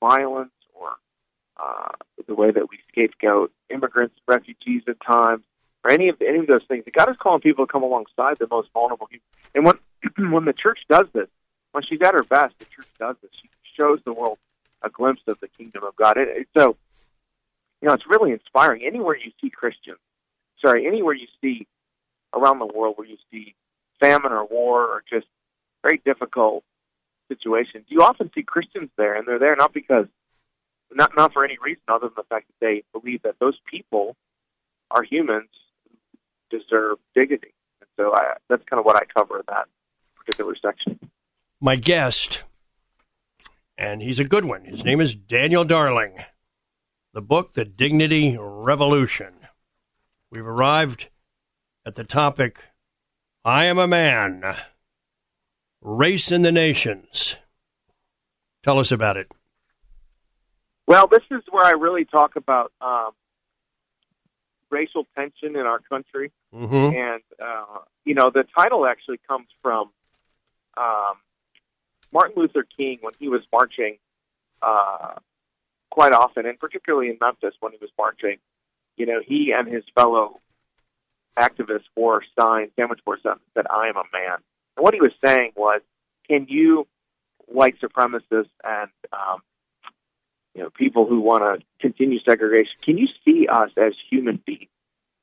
violence 0.00 0.52
or 0.74 0.90
uh, 1.56 1.92
the 2.26 2.34
way 2.34 2.50
that 2.50 2.70
we 2.70 2.78
scapegoat 2.88 3.52
immigrants, 3.70 4.14
refugees 4.26 4.82
at 4.88 4.96
times, 5.00 5.42
or 5.84 5.90
any 5.90 6.08
of 6.08 6.20
any 6.20 6.40
of 6.40 6.46
those 6.46 6.64
things. 6.64 6.84
God 6.92 7.10
is 7.10 7.16
calling 7.18 7.40
people 7.40 7.66
to 7.66 7.72
come 7.72 7.82
alongside 7.82 8.38
the 8.38 8.48
most 8.50 8.68
vulnerable. 8.72 9.08
And 9.54 9.64
when 9.64 9.78
when 10.32 10.44
the 10.44 10.52
church 10.52 10.80
does 10.88 11.06
this, 11.12 11.28
when 11.72 11.84
she's 11.84 12.00
at 12.02 12.14
her 12.14 12.24
best, 12.24 12.58
the 12.58 12.64
church 12.66 12.88
does 12.98 13.16
this. 13.22 13.30
She 13.40 13.48
shows 13.76 14.00
the 14.04 14.12
world 14.12 14.38
a 14.82 14.90
glimpse 14.90 15.22
of 15.26 15.38
the 15.40 15.48
kingdom 15.48 15.84
of 15.84 15.96
God. 15.96 16.16
It, 16.16 16.28
it, 16.28 16.48
so, 16.56 16.76
you 17.80 17.88
know, 17.88 17.94
it's 17.94 18.06
really 18.08 18.32
inspiring. 18.32 18.82
Anywhere 18.84 19.16
you 19.16 19.30
see 19.40 19.50
Christians, 19.50 19.98
sorry, 20.64 20.86
anywhere 20.86 21.14
you 21.14 21.26
see 21.40 21.66
around 22.34 22.58
the 22.58 22.66
world 22.66 22.94
where 22.96 23.06
you 23.06 23.16
see 23.30 23.54
famine 24.00 24.32
or 24.32 24.44
war 24.44 24.86
or 24.86 25.02
just 25.10 25.26
very 25.86 26.00
difficult 26.04 26.64
situation. 27.28 27.84
you 27.88 28.02
often 28.02 28.30
see 28.34 28.42
Christians 28.42 28.90
there, 28.96 29.14
and 29.14 29.26
they're 29.26 29.38
there 29.38 29.56
not 29.56 29.72
because 29.72 30.06
not 30.92 31.16
not 31.16 31.32
for 31.32 31.44
any 31.44 31.58
reason 31.62 31.82
other 31.88 32.06
than 32.06 32.14
the 32.16 32.22
fact 32.24 32.46
that 32.48 32.66
they 32.66 32.82
believe 32.92 33.22
that 33.22 33.36
those 33.40 33.58
people 33.66 34.16
are 34.90 35.02
humans 35.02 35.48
who 35.84 36.58
deserve 36.58 36.98
dignity. 37.14 37.52
And 37.80 37.88
so 37.96 38.14
I, 38.14 38.34
that's 38.48 38.62
kind 38.64 38.78
of 38.78 38.86
what 38.86 38.96
I 38.96 39.02
cover 39.16 39.38
in 39.38 39.44
that 39.48 39.66
particular 40.16 40.54
section. 40.60 40.98
My 41.60 41.76
guest, 41.76 42.44
and 43.76 44.02
he's 44.02 44.20
a 44.20 44.24
good 44.24 44.44
one. 44.44 44.64
His 44.64 44.84
name 44.84 45.00
is 45.00 45.14
Daniel 45.14 45.64
Darling. 45.64 46.16
The 47.12 47.22
book, 47.22 47.54
The 47.54 47.64
Dignity 47.64 48.36
Revolution. 48.38 49.34
We've 50.30 50.46
arrived 50.46 51.08
at 51.84 51.94
the 51.94 52.04
topic 52.04 52.62
I 53.44 53.64
am 53.64 53.78
a 53.78 53.88
man. 53.88 54.56
Race 55.86 56.32
in 56.32 56.42
the 56.42 56.50
Nations. 56.50 57.36
Tell 58.64 58.80
us 58.80 58.90
about 58.90 59.16
it. 59.16 59.30
Well, 60.88 61.06
this 61.06 61.22
is 61.30 61.42
where 61.48 61.64
I 61.64 61.78
really 61.78 62.04
talk 62.04 62.34
about 62.34 62.72
um, 62.80 63.10
racial 64.68 65.06
tension 65.14 65.54
in 65.54 65.64
our 65.64 65.78
country, 65.78 66.32
mm-hmm. 66.52 66.74
and 66.74 67.22
uh, 67.40 67.78
you 68.04 68.14
know 68.14 68.32
the 68.34 68.44
title 68.56 68.84
actually 68.84 69.20
comes 69.28 69.46
from 69.62 69.92
um, 70.76 71.14
Martin 72.12 72.34
Luther 72.36 72.66
King 72.76 72.98
when 73.02 73.14
he 73.20 73.28
was 73.28 73.42
marching 73.52 73.98
uh, 74.62 75.14
quite 75.92 76.12
often, 76.12 76.46
and 76.46 76.58
particularly 76.58 77.10
in 77.10 77.18
Memphis 77.20 77.54
when 77.60 77.70
he 77.70 77.78
was 77.80 77.90
marching. 77.96 78.38
You 78.96 79.06
know, 79.06 79.20
he 79.24 79.52
and 79.56 79.72
his 79.72 79.84
fellow 79.94 80.40
activists 81.38 81.84
wore 81.94 82.24
signs, 82.36 82.72
sandwich 82.74 83.04
board 83.04 83.20
signs 83.22 83.38
that 83.54 83.62
said 83.62 83.66
"I 83.70 83.86
am 83.86 83.96
a 83.96 84.02
man." 84.12 84.38
And 84.76 84.84
what 84.84 84.94
he 84.94 85.00
was 85.00 85.12
saying 85.22 85.52
was, 85.56 85.80
can 86.28 86.46
you, 86.48 86.86
white 87.46 87.80
supremacists 87.80 88.50
and 88.64 88.90
um, 89.12 89.40
you 90.54 90.62
know 90.62 90.70
people 90.70 91.06
who 91.06 91.20
want 91.20 91.60
to 91.60 91.64
continue 91.80 92.18
segregation, 92.20 92.72
can 92.82 92.98
you 92.98 93.08
see 93.24 93.46
us 93.46 93.70
as 93.76 93.94
human 94.10 94.42
beings, 94.44 94.70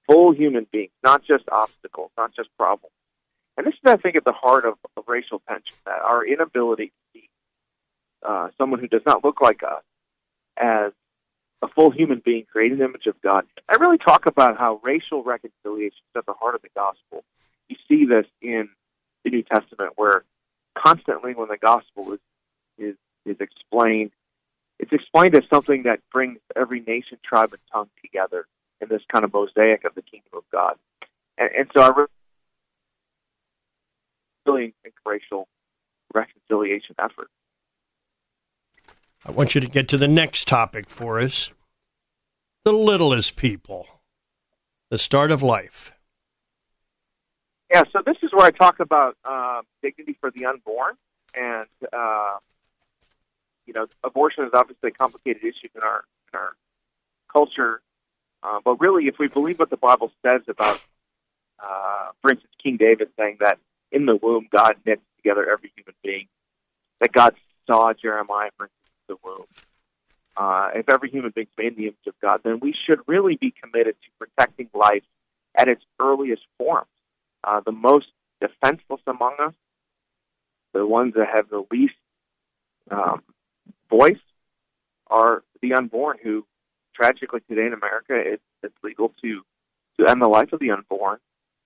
full 0.07 0.33
human 0.33 0.65
beings, 0.71 0.91
not 1.03 1.23
just 1.23 1.43
obstacles, 1.51 2.11
not 2.17 2.33
just 2.35 2.49
problems? 2.57 2.93
And 3.57 3.67
this 3.67 3.73
is, 3.73 3.79
I 3.85 3.97
think, 3.97 4.15
at 4.15 4.25
the 4.25 4.33
heart 4.33 4.65
of, 4.65 4.75
of 4.97 5.03
racial 5.07 5.41
tension, 5.47 5.75
that 5.85 6.01
our 6.01 6.25
inability 6.25 6.87
to 6.87 6.93
see 7.13 7.29
uh, 8.23 8.49
someone 8.57 8.79
who 8.79 8.87
does 8.87 9.03
not 9.05 9.23
look 9.23 9.41
like 9.41 9.61
us 9.63 9.83
as 10.57 10.91
a 11.61 11.67
full 11.67 11.91
human 11.91 12.21
being 12.23 12.45
created 12.51 12.79
the 12.79 12.85
image 12.85 13.07
of 13.07 13.21
God. 13.21 13.45
I 13.69 13.75
really 13.75 13.97
talk 13.97 14.25
about 14.25 14.57
how 14.57 14.79
racial 14.83 15.23
reconciliation 15.23 15.97
is 15.97 16.17
at 16.17 16.25
the 16.25 16.33
heart 16.33 16.55
of 16.55 16.61
the 16.61 16.69
gospel. 16.75 17.23
You 17.69 17.77
see 17.87 18.05
this 18.05 18.25
in 18.41 18.69
the 19.23 19.31
New 19.31 19.43
Testament, 19.43 19.93
where 19.95 20.23
constantly 20.77 21.33
when 21.33 21.49
the 21.49 21.57
gospel 21.57 22.13
is 22.13 22.19
is 22.77 22.95
is 23.25 23.38
explained, 23.39 24.12
it's 24.79 24.91
explained 24.91 25.36
as 25.36 25.43
something 25.49 25.83
that 25.83 25.99
brings 26.12 26.39
every 26.55 26.81
nation, 26.81 27.17
tribe, 27.23 27.51
and 27.51 27.62
tongue 27.71 27.89
together 28.01 28.45
in 28.81 28.89
this 28.89 29.01
kind 29.12 29.23
of 29.23 29.33
mosaic 29.33 29.86
of 29.86 29.95
the 29.95 30.01
kingdom 30.01 30.31
of 30.33 30.43
God. 30.51 30.75
And, 31.38 31.49
and 31.57 31.71
so 31.75 31.81
I 31.81 32.05
really 34.45 34.73
think 34.83 34.95
racial 35.05 35.47
reconciliation 36.13 36.95
effort. 36.99 37.29
I 39.25 39.31
want 39.31 39.55
you 39.55 39.62
to 39.62 39.67
get 39.67 39.88
to 39.89 39.97
the 39.97 40.07
next 40.07 40.47
topic 40.49 40.89
for 40.89 41.19
us 41.19 41.49
the 42.65 42.73
littlest 42.73 43.36
people, 43.36 43.88
the 44.89 44.97
start 44.97 45.31
of 45.31 45.41
life. 45.41 45.92
Yeah, 47.73 47.86
so 47.91 48.03
this 48.05 48.17
is 48.21 48.29
where 48.31 48.45
I 48.45 48.51
talk 48.51 48.79
about 48.79 49.17
uh, 49.25 49.63
dignity 49.81 50.15
for 50.21 50.29
the 50.29 50.45
unborn, 50.45 50.93
and 51.33 51.65
uh, 51.91 52.38
you 53.65 53.73
know, 53.73 53.88
abortion 54.03 54.43
is 54.43 54.51
obviously 54.53 54.89
a 54.89 54.91
complicated 54.91 55.43
issue 55.43 55.69
in 55.73 55.81
our 55.81 56.03
in 56.31 56.39
our 56.39 56.55
culture. 57.31 57.81
Uh, 58.43 58.59
but 58.63 58.79
really, 58.79 59.07
if 59.07 59.17
we 59.17 59.27
believe 59.27 59.57
what 59.57 59.71
the 59.71 59.77
Bible 59.77 60.12
says 60.23 60.41
about, 60.47 60.83
uh, 61.57 62.12
for 62.21 62.29
instance, 62.29 62.51
King 62.62 62.77
David 62.77 63.09
saying 63.17 63.38
that 63.39 63.57
in 63.91 64.05
the 64.05 64.17
womb 64.17 64.47
God 64.51 64.75
knits 64.86 65.01
together 65.17 65.49
every 65.51 65.71
human 65.75 65.95
being, 66.03 66.27
that 67.01 67.12
God 67.12 67.33
saw 67.65 67.91
Jeremiah, 67.93 68.51
for 68.55 68.65
instance, 68.65 68.91
in 69.09 69.15
the 69.15 69.17
womb. 69.23 69.47
Uh, 70.38 70.69
if 70.75 70.89
every 70.89 71.09
human 71.09 71.31
being 71.33 71.47
is 71.47 71.53
made 71.57 71.73
in 71.73 71.75
the 71.75 71.83
image 71.88 72.05
of 72.05 72.13
God, 72.21 72.41
then 72.43 72.59
we 72.59 72.75
should 72.86 72.99
really 73.07 73.36
be 73.36 73.51
committed 73.63 73.95
to 74.03 74.09
protecting 74.19 74.69
life 74.75 75.03
at 75.55 75.67
its 75.67 75.83
earliest 75.99 76.43
forms 76.59 76.88
uh, 77.43 77.62
the 77.65 77.71
most 77.71 78.08
defenseless 78.41 79.01
among 79.08 79.36
us, 79.39 79.53
the 80.73 80.86
ones 80.86 81.13
that 81.15 81.27
have 81.34 81.49
the 81.49 81.63
least 81.71 81.93
um, 82.91 83.21
voice, 83.89 84.17
are 85.08 85.43
the 85.62 85.73
unborn. 85.73 86.17
Who, 86.23 86.45
tragically, 86.95 87.41
today 87.49 87.67
in 87.67 87.73
America, 87.73 88.15
it, 88.15 88.41
it's 88.62 88.75
legal 88.84 89.13
to 89.21 89.41
to 89.99 90.10
end 90.10 90.21
the 90.21 90.27
life 90.27 90.51
of 90.53 90.60
the 90.60 90.71
unborn 90.71 91.19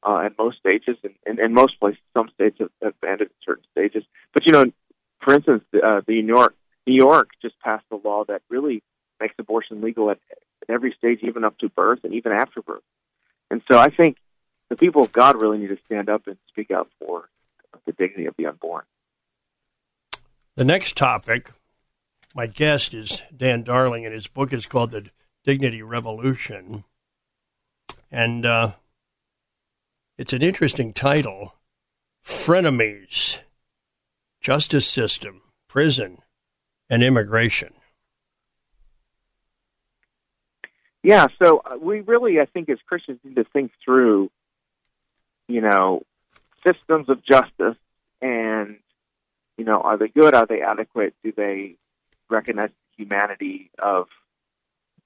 uh, 0.03 0.19
in 0.25 0.35
most 0.37 0.59
stages, 0.59 0.97
and 1.03 1.13
in, 1.25 1.43
in 1.43 1.53
most 1.53 1.79
places, 1.79 1.99
some 2.17 2.29
states 2.33 2.57
have, 2.59 2.69
have 2.83 2.99
banned 3.01 3.21
it 3.21 3.29
in 3.29 3.45
certain 3.45 3.63
stages. 3.71 4.03
But 4.33 4.45
you 4.45 4.51
know, 4.51 4.65
for 5.21 5.33
instance, 5.33 5.63
uh, 5.73 6.01
the 6.05 6.21
New 6.21 6.35
York 6.35 6.55
New 6.85 6.95
York 6.95 7.29
just 7.41 7.59
passed 7.59 7.85
a 7.91 7.95
law 7.95 8.23
that 8.27 8.41
really 8.49 8.83
makes 9.19 9.35
abortion 9.39 9.81
legal 9.81 10.09
at, 10.09 10.19
at 10.31 10.69
every 10.69 10.93
stage, 10.97 11.19
even 11.23 11.43
up 11.43 11.57
to 11.59 11.69
birth 11.69 11.99
and 12.03 12.13
even 12.13 12.31
after 12.31 12.61
birth. 12.61 12.83
And 13.49 13.61
so 13.69 13.77
I 13.77 13.89
think 13.89 14.17
the 14.69 14.75
people 14.75 15.01
of 15.01 15.11
God 15.11 15.39
really 15.39 15.57
need 15.57 15.69
to 15.69 15.77
stand 15.85 16.09
up 16.09 16.27
and 16.27 16.37
speak 16.47 16.71
out 16.71 16.89
for 16.99 17.29
the 17.85 17.91
dignity 17.93 18.25
of 18.25 18.35
the 18.37 18.45
unborn. 18.45 18.83
The 20.55 20.65
next 20.65 20.97
topic, 20.97 21.51
my 22.33 22.47
guest 22.47 22.93
is 22.93 23.21
Dan 23.35 23.63
Darling, 23.63 24.05
and 24.05 24.13
his 24.13 24.27
book 24.27 24.51
is 24.51 24.65
called 24.65 24.91
The 24.91 25.09
Dignity 25.43 25.81
Revolution. 25.81 26.83
And 28.11 28.45
uh, 28.45 28.71
it's 30.17 30.33
an 30.33 30.41
interesting 30.41 30.93
title 30.93 31.53
Frenemies, 32.25 33.37
Justice 34.41 34.87
System, 34.87 35.41
Prison, 35.69 36.19
and 36.89 37.03
Immigration. 37.03 37.73
Yeah, 41.03 41.27
so 41.41 41.61
uh, 41.63 41.77
we 41.79 42.01
really, 42.01 42.39
I 42.41 42.45
think, 42.45 42.69
as 42.69 42.79
Christians, 42.85 43.19
need 43.23 43.35
to 43.35 43.45
think 43.45 43.71
through 43.85 44.29
you 45.47 45.61
know, 45.61 46.03
systems 46.65 47.09
of 47.09 47.23
justice 47.23 47.77
and, 48.21 48.77
you 49.57 49.65
know, 49.65 49.75
are 49.75 49.97
they 49.97 50.07
good? 50.07 50.33
Are 50.33 50.45
they 50.45 50.61
adequate? 50.61 51.13
Do 51.23 51.31
they 51.35 51.75
recognize 52.29 52.69
the 52.69 53.03
humanity 53.03 53.71
of 53.79 54.07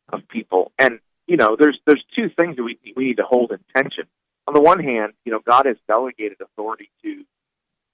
of 0.09 0.27
people? 0.27 0.71
And, 0.77 0.99
you 1.27 1.37
know, 1.37 1.55
there's 1.57 1.79
there's 1.85 2.03
two 2.15 2.29
things 2.29 2.55
that 2.57 2.63
we 2.63 2.77
we 2.95 3.05
need 3.05 3.17
to 3.17 3.23
hold 3.23 3.51
in 3.51 3.59
tension. 3.75 4.05
On 4.47 4.53
the 4.53 4.61
one 4.61 4.83
hand, 4.83 5.13
you 5.23 5.31
know, 5.31 5.39
God 5.39 5.65
has 5.65 5.77
delegated 5.87 6.41
authority 6.41 6.89
to 7.03 7.23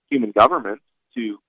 human 0.09 0.31
governments 0.31 0.83
to 1.15 1.39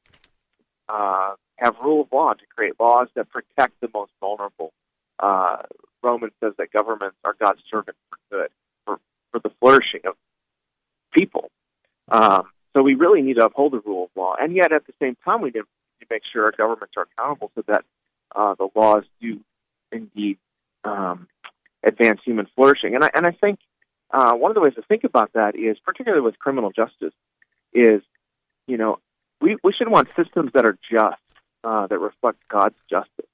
uh, 0.89 1.35
have 1.57 1.77
rule 1.83 2.03
of 2.03 2.09
law, 2.13 2.35
to 2.35 2.45
create 2.55 2.75
laws 2.81 3.09
that 3.15 3.31
protect 3.31 3.81
the 3.81 3.89
most 3.95 4.13
vulnerable. 4.21 4.73
Uh, 5.19 5.59
Romans 6.03 6.33
says 6.43 6.53
that 6.59 6.73
governments 6.73 7.17
are 7.25 7.35
God's 7.41 7.61
servants 7.71 7.99
for 8.09 8.19
good, 8.31 8.51
for, 8.85 8.99
for 9.31 9.41
the 9.41 9.51
flourishing 9.61 10.01
of 10.05 10.15
people. 11.13 11.51
Um, 12.09 12.45
so 12.75 12.83
we 12.83 12.95
really 12.95 13.23
need 13.23 13.35
to 13.35 13.45
uphold 13.45 13.73
the 13.73 13.81
rule 13.81 14.05
of 14.05 14.11
law, 14.15 14.35
and 14.41 14.55
yet 14.55 14.73
at 14.73 14.87
the 14.87 14.93
same 15.01 15.17
time, 15.25 15.41
we 15.41 15.49
need 15.49 15.61
to 15.61 15.67
make 16.11 16.23
sure 16.33 16.45
our 16.45 16.53
governments 16.57 16.95
are 16.97 17.07
accountable 17.13 17.51
so 17.55 17.63
that 17.67 17.85
uh, 18.35 18.55
the 18.55 18.69
laws 18.75 19.05
do 19.21 19.41
indeed 19.91 20.39
um, 20.85 21.29
advance 21.83 22.21
human 22.25 22.47
flourishing. 22.55 22.95
And 22.95 23.05
I 23.05 23.11
and 23.15 23.27
I 23.27 23.33
think 23.33 23.59
uh, 24.11 24.33
one 24.35 24.51
of 24.51 24.55
the 24.55 24.61
ways 24.61 24.75
to 24.75 24.83
think 24.83 25.05
about 25.05 25.33
that 25.35 25.57
is, 25.57 25.79
particularly 25.85 26.23
with 26.23 26.39
criminal 26.39 26.71
justice, 26.71 27.15
is 27.73 28.03
you 28.67 28.77
know 28.77 28.99
we 29.41 29.57
we 29.63 29.73
should 29.73 29.89
want 29.89 30.09
systems 30.17 30.53
that 30.55 30.65
are 30.65 30.79
just, 30.91 31.23
uh, 31.65 31.87
that 31.87 31.99
reflect 31.99 32.39
God's 32.49 32.77
justice. 32.89 33.27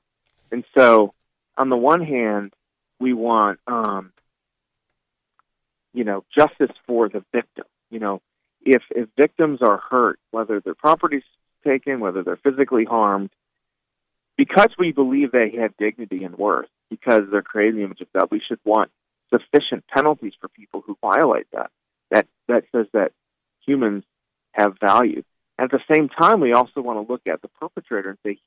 And 0.50 0.64
so, 0.76 1.14
on 1.56 1.68
the 1.68 1.76
one 1.76 2.04
hand, 2.04 2.52
we 3.00 3.12
want 3.12 3.58
um, 3.66 4.12
you 5.94 6.04
know 6.04 6.24
justice 6.36 6.74
for 6.86 7.08
the 7.08 7.24
victim. 7.32 7.64
You 7.90 8.00
know, 8.00 8.22
if 8.62 8.82
if 8.90 9.08
victims 9.16 9.60
are 9.62 9.78
hurt, 9.78 10.18
whether 10.30 10.60
their 10.60 10.74
property's 10.74 11.22
taken, 11.64 12.00
whether 12.00 12.22
they're 12.22 12.36
physically 12.36 12.84
harmed, 12.84 13.30
because 14.36 14.70
we 14.78 14.92
believe 14.92 15.32
they 15.32 15.52
have 15.60 15.76
dignity 15.78 16.24
and 16.24 16.36
worth, 16.36 16.68
because 16.90 17.22
they're 17.30 17.42
created 17.42 17.74
in 17.74 17.80
the 17.80 17.84
image 17.86 18.00
of 18.00 18.12
God, 18.12 18.28
we 18.30 18.42
should 18.46 18.58
want 18.64 18.90
sufficient 19.32 19.84
penalties 19.88 20.34
for 20.40 20.48
people 20.48 20.82
who 20.86 20.98
violate 21.00 21.46
that. 21.52 21.70
That 22.10 22.26
that 22.48 22.64
says 22.72 22.86
that 22.92 23.12
humans 23.66 24.04
have 24.52 24.74
value. 24.80 25.22
At 25.58 25.70
the 25.70 25.80
same 25.90 26.08
time, 26.08 26.40
we 26.40 26.52
also 26.52 26.80
want 26.80 27.06
to 27.06 27.12
look 27.12 27.22
at 27.26 27.40
the 27.40 27.48
perpetrator 27.48 28.10
and 28.10 28.18
say 28.26 28.38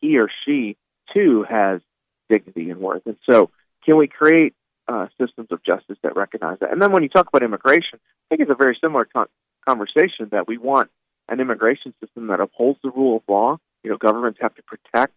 he 0.00 0.18
or 0.18 0.28
she 0.44 0.76
too 1.12 1.44
has 1.48 1.80
dignity 2.28 2.70
and 2.70 2.80
worth. 2.80 3.02
And 3.06 3.16
so, 3.28 3.50
can 3.84 3.96
we 3.96 4.08
create 4.08 4.54
uh, 4.90 5.06
systems 5.20 5.48
of 5.50 5.62
justice 5.62 5.96
that 6.02 6.16
recognize 6.16 6.58
that? 6.60 6.72
And 6.72 6.82
then, 6.82 6.92
when 6.92 7.02
you 7.02 7.08
talk 7.08 7.28
about 7.28 7.42
immigration, 7.42 7.98
I 8.02 8.24
think 8.28 8.42
it's 8.42 8.50
a 8.50 8.62
very 8.62 8.76
similar 8.80 9.04
con- 9.04 9.28
conversation 9.66 10.28
that 10.32 10.48
we 10.48 10.58
want 10.58 10.90
an 11.28 11.40
immigration 11.40 11.94
system 12.02 12.26
that 12.28 12.40
upholds 12.40 12.78
the 12.82 12.90
rule 12.90 13.16
of 13.16 13.22
law. 13.28 13.58
You 13.84 13.90
know, 13.90 13.96
governments 13.96 14.40
have 14.42 14.54
to 14.56 14.62
protect 14.62 15.14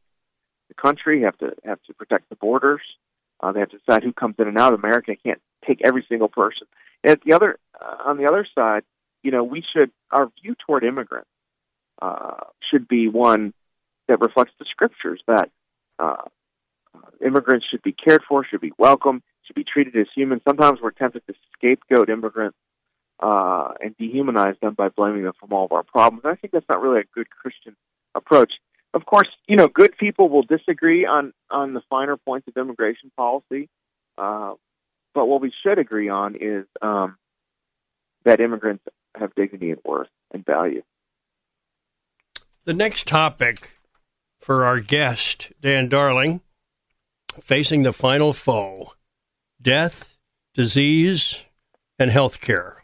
the 0.69 0.75
country, 0.75 1.23
have 1.23 1.37
to 1.39 1.53
have 1.65 1.81
to 1.87 1.93
protect 1.93 2.29
the 2.29 2.35
borders. 2.35 2.81
Uh, 3.39 3.51
they 3.51 3.59
have 3.59 3.69
to 3.69 3.77
decide 3.79 4.03
who 4.03 4.13
comes 4.13 4.35
in 4.39 4.47
and 4.47 4.57
out. 4.57 4.73
Of 4.73 4.79
America 4.79 5.15
can't 5.15 5.41
take 5.67 5.81
every 5.83 6.05
single 6.07 6.29
person. 6.29 6.67
And 7.03 7.19
the 7.25 7.33
other, 7.33 7.57
uh, 7.81 7.95
on 8.05 8.17
the 8.17 8.25
other 8.25 8.47
side, 8.55 8.83
you 9.23 9.31
know, 9.31 9.43
we 9.43 9.63
should 9.73 9.91
our 10.11 10.31
view 10.41 10.55
toward 10.65 10.83
immigrants 10.83 11.29
uh, 12.01 12.45
should 12.69 12.87
be 12.87 13.07
one 13.07 13.53
that 14.07 14.19
reflects 14.19 14.53
the 14.59 14.65
scriptures 14.69 15.21
that 15.27 15.49
uh, 15.99 16.23
immigrants 17.25 17.65
should 17.69 17.81
be 17.81 17.93
cared 17.93 18.21
for, 18.27 18.45
should 18.45 18.61
be 18.61 18.73
welcome, 18.77 19.23
should 19.45 19.55
be 19.55 19.63
treated 19.63 19.95
as 19.95 20.07
humans. 20.15 20.41
Sometimes 20.47 20.79
we're 20.81 20.91
tempted 20.91 21.23
to 21.27 21.33
scapegoat 21.57 22.09
immigrants 22.09 22.57
uh, 23.21 23.69
and 23.81 23.95
dehumanize 23.97 24.59
them 24.59 24.73
by 24.73 24.89
blaming 24.89 25.23
them 25.23 25.33
for 25.39 25.53
all 25.53 25.65
of 25.65 25.71
our 25.71 25.83
problems. 25.83 26.23
I 26.25 26.35
think 26.35 26.53
that's 26.53 26.65
not 26.69 26.81
really 26.81 27.01
a 27.01 27.05
good 27.13 27.29
Christian 27.29 27.75
approach. 28.15 28.53
Of 28.93 29.05
course, 29.05 29.27
you 29.47 29.55
know, 29.55 29.67
good 29.67 29.97
people 29.97 30.29
will 30.29 30.43
disagree 30.43 31.05
on 31.05 31.33
on 31.49 31.73
the 31.73 31.81
finer 31.89 32.15
points 32.15 32.47
of 32.47 32.55
immigration 32.57 33.11
policy, 33.17 33.69
uh, 34.17 34.53
but 35.15 35.25
what 35.25 35.41
we 35.41 35.51
should 35.63 35.79
agree 35.79 36.09
on 36.09 36.35
is 36.35 36.65
um, 36.81 37.17
that 38.23 38.39
immigrants 38.39 38.83
have 39.15 39.33
dignity 39.35 39.71
and 39.71 39.79
worth 39.83 40.09
and 40.31 40.45
value. 40.45 40.83
The 42.65 42.73
next 42.73 43.07
topic 43.07 43.71
for 44.39 44.63
our 44.63 44.79
guest, 44.79 45.51
Dan 45.59 45.89
Darling, 45.89 46.41
facing 47.41 47.83
the 47.83 47.93
final 47.93 48.31
foe 48.31 48.93
death, 49.63 50.15
disease, 50.53 51.37
and 51.97 52.11
health 52.11 52.41
care. 52.41 52.83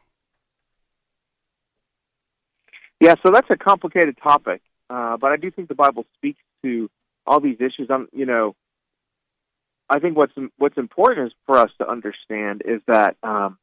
Yeah, 3.00 3.16
so 3.24 3.32
that's 3.32 3.50
a 3.50 3.58
complicated 3.58 4.18
topic, 4.22 4.62
uh, 4.90 5.18
but 5.18 5.32
I 5.32 5.38
do 5.38 5.52
think 5.52 5.70
the 5.70 5.76
Bible 5.76 6.06
speaks 6.16 6.42
to 6.64 6.90
all 7.26 7.40
these 7.40 7.58
issues. 7.60 7.88
I'm, 7.90 8.10
you 8.12 8.26
know, 8.26 8.56
I 9.90 10.00
think 10.00 10.18
what's 10.18 10.34
what's 10.58 10.78
important 10.78 11.28
is 11.28 11.34
for 11.46 11.58
us 11.58 11.72
to 11.80 11.90
understand 11.90 12.62
is 12.66 12.82
that 12.88 13.16
um, 13.24 13.58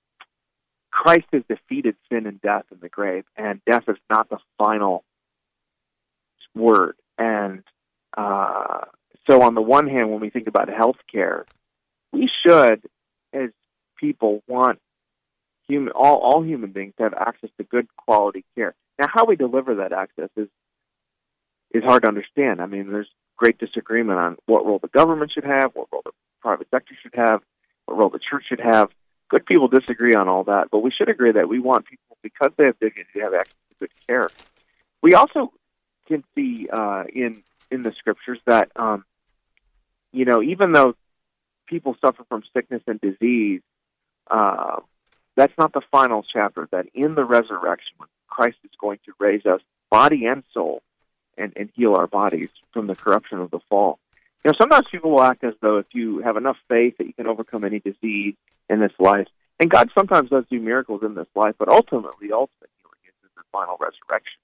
Christ 0.90 1.26
has 1.32 1.42
defeated 1.48 1.96
sin 2.10 2.26
and 2.26 2.40
death 2.40 2.64
in 2.72 2.78
the 2.80 2.88
grave, 2.88 3.24
and 3.36 3.60
death 3.66 3.84
is 3.88 3.98
not 4.10 4.30
the 4.30 4.38
final 4.58 5.04
word. 6.54 6.96
And 7.18 7.62
uh, 8.16 8.86
so, 9.28 9.42
on 9.42 9.54
the 9.54 9.62
one 9.62 9.86
hand, 9.86 10.10
when 10.10 10.20
we 10.20 10.30
think 10.30 10.48
about 10.48 10.68
health 10.68 10.96
care, 11.12 11.44
we 12.12 12.30
should, 12.44 12.82
as 13.36 13.50
people, 13.98 14.42
want 14.46 14.78
human 15.68 15.92
all, 15.92 16.18
all 16.18 16.42
human 16.42 16.70
beings 16.70 16.94
to 16.96 17.04
have 17.04 17.14
access 17.14 17.50
to 17.58 17.64
good 17.64 17.88
quality 17.96 18.44
care. 18.54 18.74
Now, 18.98 19.08
how 19.12 19.24
we 19.24 19.36
deliver 19.36 19.76
that 19.76 19.92
access 19.92 20.30
is 20.36 20.48
is 21.72 21.84
hard 21.84 22.02
to 22.02 22.08
understand. 22.08 22.60
I 22.60 22.66
mean, 22.66 22.90
there's 22.90 23.10
great 23.36 23.58
disagreement 23.58 24.18
on 24.18 24.36
what 24.46 24.64
role 24.64 24.78
the 24.78 24.88
government 24.88 25.32
should 25.32 25.44
have, 25.44 25.72
what 25.74 25.88
role 25.92 26.02
the 26.04 26.12
private 26.40 26.68
sector 26.70 26.94
should 27.02 27.14
have, 27.14 27.42
what 27.84 27.98
role 27.98 28.08
the 28.08 28.18
church 28.18 28.44
should 28.48 28.60
have. 28.60 28.90
Good 29.28 29.44
people 29.44 29.68
disagree 29.68 30.14
on 30.14 30.28
all 30.28 30.44
that, 30.44 30.68
but 30.70 30.78
we 30.78 30.92
should 30.92 31.08
agree 31.08 31.32
that 31.32 31.48
we 31.48 31.58
want 31.58 31.86
people, 31.86 32.16
because 32.22 32.52
they 32.56 32.66
have 32.66 32.78
dignity, 32.78 33.08
to 33.14 33.20
have 33.20 33.34
access 33.34 33.54
to 33.70 33.74
good 33.80 33.90
care. 34.06 34.30
We 35.02 35.14
also 35.14 35.52
can 36.06 36.22
see 36.34 36.68
uh, 36.72 37.04
in 37.12 37.42
in 37.70 37.82
the 37.82 37.92
scriptures 37.98 38.38
that 38.46 38.70
um, 38.76 39.04
you 40.12 40.24
know 40.24 40.42
even 40.42 40.72
though 40.72 40.94
people 41.66 41.96
suffer 42.00 42.24
from 42.28 42.42
sickness 42.54 42.82
and 42.86 43.00
disease, 43.00 43.60
uh, 44.30 44.76
that's 45.36 45.56
not 45.58 45.72
the 45.72 45.82
final 45.90 46.24
chapter. 46.24 46.68
That 46.72 46.86
in 46.94 47.14
the 47.14 47.24
resurrection, 47.24 47.92
when 47.98 48.08
Christ 48.28 48.58
is 48.64 48.70
going 48.80 48.98
to 49.06 49.12
raise 49.18 49.46
us, 49.46 49.60
body 49.90 50.26
and 50.26 50.42
soul, 50.52 50.82
and, 51.38 51.52
and 51.56 51.70
heal 51.74 51.94
our 51.94 52.06
bodies 52.06 52.48
from 52.72 52.86
the 52.86 52.94
corruption 52.94 53.38
of 53.38 53.50
the 53.50 53.60
fall. 53.68 53.98
You 54.44 54.52
know, 54.52 54.56
sometimes 54.58 54.86
people 54.90 55.10
will 55.10 55.22
act 55.22 55.44
as 55.44 55.54
though 55.60 55.78
if 55.78 55.86
you 55.92 56.20
have 56.20 56.36
enough 56.36 56.56
faith 56.68 56.96
that 56.98 57.06
you 57.06 57.12
can 57.12 57.26
overcome 57.26 57.64
any 57.64 57.80
disease 57.80 58.34
in 58.70 58.80
this 58.80 58.92
life, 58.98 59.26
and 59.58 59.70
God 59.70 59.90
sometimes 59.94 60.30
does 60.30 60.44
do 60.50 60.60
miracles 60.60 61.02
in 61.02 61.14
this 61.14 61.26
life, 61.34 61.54
but 61.58 61.68
ultimately, 61.68 62.32
ultimate 62.32 62.70
healing 62.78 63.00
is 63.06 63.14
in 63.22 63.30
the 63.36 63.42
final 63.52 63.76
resurrection 63.80 64.38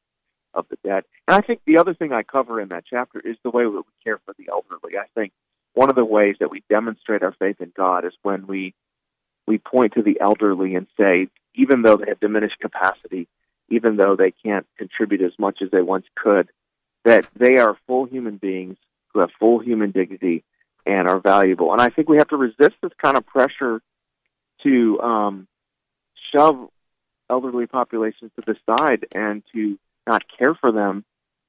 of 0.55 0.67
the 0.69 0.77
dead. 0.85 1.05
And 1.29 1.37
I 1.37 1.41
think 1.41 1.61
the 1.67 1.79
other 1.79 1.95
thing 1.95 2.13
I 2.13 2.23
cover 2.23 2.61
in 2.61 2.69
that 2.69 2.85
chapter 2.89 3.21
is 3.21 3.37
the 3.43 3.51
way 3.51 3.65
that 3.65 3.71
we 3.71 3.83
care 4.05 4.19
for 4.25 4.35
the 4.39 4.49
elderly. 4.51 4.99
I 4.99 5.07
think 5.15 5.33
one 5.75 5.91
of 5.91 5.97
the 5.97 6.05
ways 6.05 6.37
that 6.41 6.51
we 6.51 6.63
demonstrate 6.69 7.23
our 7.23 7.33
faith 7.33 7.61
in 7.61 7.73
God 7.77 8.05
is 8.05 8.13
when 8.23 8.47
we 8.47 8.75
we 9.47 9.59
point 9.59 9.95
to 9.95 10.03
the 10.03 10.21
elderly 10.21 10.75
and 10.77 10.87
say, 11.01 11.29
even 11.55 11.83
though 11.83 11.97
they 11.97 12.09
have 12.09 12.21
diminished 12.21 12.59
capacity, 12.61 13.27
even 13.69 13.97
though 13.97 14.15
they 14.15 14.31
can't 14.31 14.67
contribute 14.79 15.23
as 15.23 15.33
much 15.39 15.61
as 15.63 15.71
they 15.71 15.83
once 15.83 16.07
could, 16.15 16.49
that 17.05 17.27
they 17.35 17.59
are 17.59 17.77
full 17.87 18.05
human 18.05 18.37
beings 18.37 18.77
who 19.09 19.21
have 19.21 19.31
full 19.41 19.59
human 19.59 19.91
dignity 19.91 20.45
and 20.87 21.09
are 21.09 21.19
valuable. 21.19 21.73
And 21.73 21.81
I 21.81 21.89
think 21.89 22.09
we 22.09 22.19
have 22.19 22.29
to 22.29 22.37
resist 22.37 22.77
this 22.83 22.93
kind 23.03 23.17
of 23.17 23.27
pressure 23.27 23.83
to 24.63 25.01
um, 25.01 25.49
shove 26.33 26.69
elderly 27.29 27.67
populations 27.67 28.31
to 28.37 28.43
the 28.47 28.57
side 28.71 29.07
and 29.15 29.43
to 29.53 29.79
not 30.07 30.23
care 30.39 30.55
for 30.55 30.71
them 30.73 31.05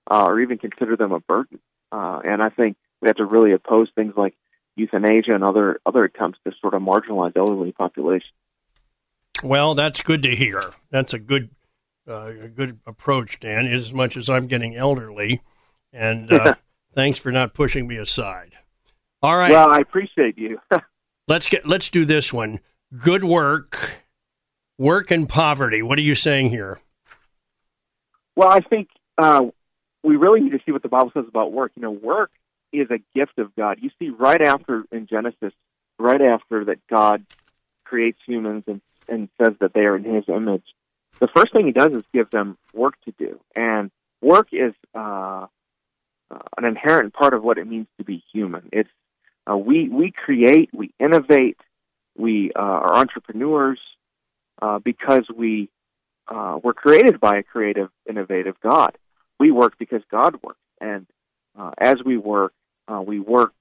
uh, 0.09 0.25
or 0.25 0.39
even 0.39 0.57
consider 0.57 0.95
them 0.95 1.11
a 1.11 1.19
burden. 1.19 1.59
Uh, 1.91 2.21
and 2.23 2.41
I 2.41 2.49
think 2.49 2.77
we 3.03 3.09
have 3.09 3.17
to 3.17 3.25
really 3.25 3.51
oppose 3.51 3.89
things 3.93 4.13
like 4.15 4.33
euthanasia 4.75 5.35
and 5.35 5.43
other 5.43 5.79
other 5.85 6.05
attempts 6.05 6.39
to 6.45 6.53
sort 6.61 6.73
of 6.73 6.81
marginalize 6.81 7.35
elderly 7.35 7.73
populations. 7.73 8.31
Well, 9.43 9.75
that's 9.75 10.01
good 10.01 10.23
to 10.23 10.33
hear. 10.33 10.61
That's 10.89 11.13
a 11.13 11.19
good 11.19 11.49
uh, 12.07 12.31
a 12.41 12.47
good 12.47 12.79
approach, 12.87 13.41
Dan. 13.41 13.67
As 13.67 13.91
much 13.91 14.15
as 14.15 14.29
I'm 14.29 14.47
getting 14.47 14.75
elderly, 14.77 15.41
and 15.91 16.31
uh, 16.31 16.55
thanks 16.95 17.19
for 17.19 17.31
not 17.31 17.53
pushing 17.53 17.87
me 17.87 17.97
aside. 17.97 18.53
All 19.21 19.35
right. 19.35 19.51
Well, 19.51 19.69
I 19.69 19.79
appreciate 19.79 20.37
you. 20.37 20.59
let's 21.27 21.47
get 21.47 21.67
let's 21.67 21.89
do 21.89 22.05
this 22.05 22.31
one. 22.31 22.61
Good 22.97 23.25
work, 23.25 23.97
work 24.77 25.11
and 25.11 25.27
poverty. 25.27 25.81
What 25.81 25.97
are 25.97 26.03
you 26.03 26.15
saying 26.15 26.51
here? 26.51 26.79
Well, 28.37 28.47
I 28.47 28.61
think 28.61 28.87
uh, 29.17 29.41
we 30.03 30.15
really 30.15 30.39
need 30.39 30.51
to 30.51 30.59
see 30.65 30.71
what 30.71 30.83
the 30.83 30.89
Bible 30.89 31.11
says 31.13 31.25
about 31.27 31.51
work. 31.51 31.73
You 31.75 31.81
know, 31.81 31.91
work 31.91 32.31
is 32.73 32.89
a 32.91 32.99
gift 33.15 33.37
of 33.37 33.55
God. 33.55 33.77
You 33.81 33.91
see, 33.99 34.09
right 34.09 34.41
after 34.41 34.83
in 34.91 35.07
Genesis, 35.07 35.53
right 35.99 36.21
after 36.21 36.65
that 36.65 36.79
God 36.89 37.25
creates 37.85 38.19
humans 38.25 38.63
and, 38.67 38.81
and 39.07 39.29
says 39.41 39.53
that 39.59 39.73
they 39.73 39.81
are 39.81 39.95
in 39.95 40.03
His 40.03 40.25
image, 40.27 40.65
the 41.19 41.27
first 41.27 41.53
thing 41.53 41.65
He 41.65 41.71
does 41.71 41.95
is 41.95 42.03
give 42.13 42.29
them 42.29 42.57
work 42.73 42.95
to 43.05 43.13
do, 43.17 43.39
and 43.55 43.91
work 44.21 44.47
is 44.51 44.73
uh, 44.95 45.45
uh, 46.31 46.39
an 46.57 46.65
inherent 46.65 47.13
part 47.13 47.33
of 47.33 47.43
what 47.43 47.57
it 47.57 47.67
means 47.67 47.87
to 47.97 48.03
be 48.03 48.23
human. 48.33 48.69
It's 48.71 48.89
uh, 49.49 49.57
we 49.57 49.89
we 49.89 50.11
create, 50.11 50.69
we 50.73 50.91
innovate, 50.99 51.57
we 52.17 52.51
uh, 52.55 52.59
are 52.59 52.95
entrepreneurs 52.95 53.79
uh, 54.61 54.79
because 54.79 55.25
we 55.33 55.69
uh, 56.27 56.59
we're 56.63 56.73
created 56.73 57.19
by 57.19 57.37
a 57.37 57.43
creative, 57.43 57.89
innovative 58.09 58.59
God. 58.61 58.97
We 59.39 59.51
work 59.51 59.77
because 59.77 60.01
God 60.09 60.39
works, 60.41 60.59
and 60.79 61.05
as 61.77 61.97
we 62.03 62.17
work, 62.17 62.53
uh, 62.87 63.01
we 63.01 63.19
work. 63.19 63.53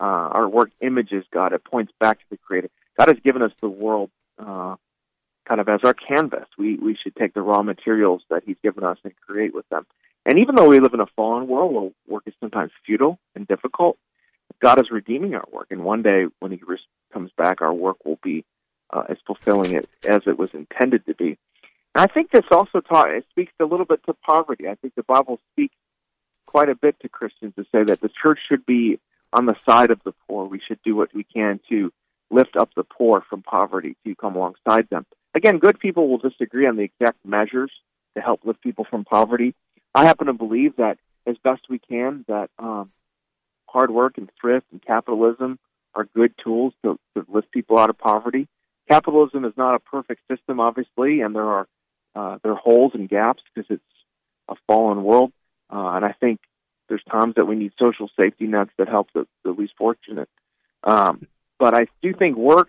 Uh, 0.00 0.30
our 0.30 0.48
work 0.48 0.70
images 0.80 1.24
God. 1.32 1.52
It 1.52 1.64
points 1.64 1.92
back 1.98 2.20
to 2.20 2.24
the 2.30 2.36
Creator. 2.36 2.70
God 2.96 3.08
has 3.08 3.18
given 3.24 3.42
us 3.42 3.50
the 3.60 3.68
world 3.68 4.10
uh, 4.38 4.76
kind 5.46 5.60
of 5.60 5.68
as 5.68 5.80
our 5.82 5.94
canvas. 5.94 6.46
We 6.56 6.76
we 6.76 6.96
should 7.02 7.16
take 7.16 7.34
the 7.34 7.42
raw 7.42 7.62
materials 7.62 8.22
that 8.30 8.44
He's 8.46 8.58
given 8.62 8.84
us 8.84 8.98
and 9.02 9.12
create 9.26 9.54
with 9.54 9.68
them. 9.70 9.86
And 10.24 10.38
even 10.38 10.54
though 10.54 10.68
we 10.68 10.78
live 10.78 10.94
in 10.94 11.00
a 11.00 11.06
fallen 11.16 11.48
world 11.48 11.72
where 11.74 11.90
work 12.06 12.24
is 12.26 12.34
sometimes 12.38 12.70
futile 12.84 13.18
and 13.34 13.48
difficult, 13.48 13.98
God 14.60 14.78
is 14.78 14.90
redeeming 14.90 15.34
our 15.34 15.46
work. 15.50 15.68
And 15.70 15.84
one 15.84 16.02
day, 16.02 16.26
when 16.38 16.52
He 16.52 16.60
comes 17.12 17.30
back, 17.36 17.60
our 17.60 17.72
work 17.72 18.04
will 18.04 18.18
be 18.22 18.44
uh, 18.92 19.04
is 19.08 19.18
fulfilling 19.26 19.74
it 19.74 19.88
as 20.06 20.22
it 20.26 20.38
was 20.38 20.50
intended 20.52 21.06
to 21.06 21.14
be. 21.14 21.38
And 21.94 22.02
I 22.02 22.06
think 22.06 22.30
this 22.30 22.44
also 22.50 22.80
taught, 22.80 23.10
it 23.10 23.24
speaks 23.30 23.52
a 23.60 23.64
little 23.64 23.86
bit 23.86 24.04
to 24.06 24.14
poverty. 24.14 24.68
I 24.68 24.74
think 24.76 24.94
the 24.94 25.02
Bible 25.02 25.40
speaks 25.52 25.74
quite 26.48 26.70
a 26.70 26.74
bit 26.74 26.98
to 27.00 27.10
Christians 27.10 27.52
to 27.56 27.64
say 27.70 27.84
that 27.84 28.00
the 28.00 28.08
church 28.08 28.38
should 28.48 28.64
be 28.64 28.98
on 29.34 29.44
the 29.44 29.54
side 29.66 29.90
of 29.90 30.00
the 30.02 30.14
poor. 30.26 30.46
We 30.46 30.60
should 30.66 30.82
do 30.82 30.96
what 30.96 31.14
we 31.14 31.22
can 31.22 31.60
to 31.68 31.92
lift 32.30 32.56
up 32.56 32.70
the 32.74 32.84
poor 32.84 33.22
from 33.28 33.42
poverty, 33.42 33.96
to 34.04 34.14
come 34.14 34.34
alongside 34.34 34.88
them. 34.88 35.04
Again, 35.34 35.58
good 35.58 35.78
people 35.78 36.08
will 36.08 36.16
disagree 36.16 36.66
on 36.66 36.76
the 36.76 36.84
exact 36.84 37.18
measures 37.22 37.70
to 38.16 38.22
help 38.22 38.46
lift 38.46 38.62
people 38.62 38.86
from 38.88 39.04
poverty. 39.04 39.54
I 39.94 40.06
happen 40.06 40.28
to 40.28 40.32
believe 40.32 40.76
that 40.76 40.96
as 41.26 41.36
best 41.44 41.68
we 41.68 41.78
can, 41.78 42.24
that 42.28 42.48
um, 42.58 42.90
hard 43.66 43.90
work 43.90 44.16
and 44.16 44.30
thrift 44.40 44.66
and 44.72 44.80
capitalism 44.80 45.58
are 45.94 46.06
good 46.16 46.32
tools 46.42 46.72
to, 46.82 46.98
to 47.14 47.26
lift 47.28 47.50
people 47.50 47.78
out 47.78 47.90
of 47.90 47.98
poverty. 47.98 48.48
Capitalism 48.88 49.44
is 49.44 49.52
not 49.58 49.74
a 49.74 49.80
perfect 49.80 50.22
system, 50.30 50.60
obviously, 50.60 51.20
and 51.20 51.34
there 51.34 51.44
are 51.44 51.68
uh, 52.14 52.38
there 52.42 52.52
are 52.52 52.56
holes 52.56 52.92
and 52.94 53.06
gaps 53.06 53.42
because 53.54 53.70
it's 53.70 53.82
a 54.48 54.54
fallen 54.66 55.04
world. 55.04 55.30
Uh, 55.70 55.92
and 55.96 56.04
I 56.04 56.12
think 56.12 56.40
there's 56.88 57.02
times 57.10 57.34
that 57.36 57.46
we 57.46 57.56
need 57.56 57.72
social 57.78 58.08
safety 58.20 58.46
nets 58.46 58.70
that 58.78 58.88
help 58.88 59.08
the, 59.14 59.26
the 59.44 59.50
least 59.50 59.74
fortunate. 59.76 60.28
Um, 60.84 61.26
but 61.58 61.74
I 61.74 61.86
do 62.02 62.14
think 62.14 62.36
work 62.36 62.68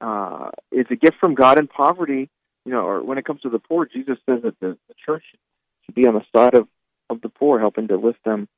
uh, 0.00 0.50
is 0.72 0.86
a 0.90 0.96
gift 0.96 1.16
from 1.20 1.34
God 1.34 1.58
and 1.58 1.68
poverty. 1.70 2.28
You 2.64 2.72
know, 2.72 2.84
or 2.84 3.02
when 3.02 3.18
it 3.18 3.24
comes 3.24 3.42
to 3.42 3.48
the 3.48 3.60
poor, 3.60 3.86
Jesus 3.86 4.18
says 4.28 4.42
that 4.42 4.58
the, 4.58 4.76
the 4.88 4.94
church 5.04 5.22
should 5.84 5.94
be 5.94 6.06
on 6.06 6.14
the 6.14 6.24
side 6.34 6.54
of, 6.54 6.66
of 7.08 7.20
the 7.20 7.28
poor, 7.28 7.60
helping 7.60 7.86
to 7.88 7.96
lift 7.96 8.24
them 8.24 8.48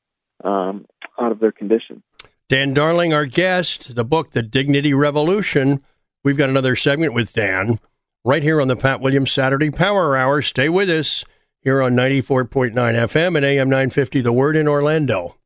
um, 0.43 0.87
out 1.21 1.33
of 1.33 1.41
their 1.41 1.53
condition. 1.53 2.03
Dan 2.49 2.73
Darling, 2.73 3.13
our 3.13 3.27
guest, 3.27 3.95
the 3.95 4.05
book, 4.05 4.33
The 4.33 4.43
Dignity 4.43 4.95
Revolution. 4.95 5.83
We've 6.25 6.39
got 6.39 6.49
another 6.49 6.75
segment 6.75 7.13
with 7.13 7.35
Dan 7.35 7.79
right 8.25 8.43
here 8.43 8.63
on 8.63 8.69
the 8.69 8.77
Pat 8.77 9.01
Williams 9.03 9.31
Saturday 9.31 9.71
Power 9.71 10.17
Hour. 10.17 10.41
Stay 10.41 10.71
with 10.71 10.89
us 10.89 11.27
here 11.69 11.83
on 11.83 11.95
94.9 11.95 12.73
FM 12.73 13.37
and 13.37 13.45
AM 13.45 13.69
950 13.69 14.23
The 14.23 14.33
Word 14.33 14.57
in 14.57 14.67
Orlando. 14.67 15.37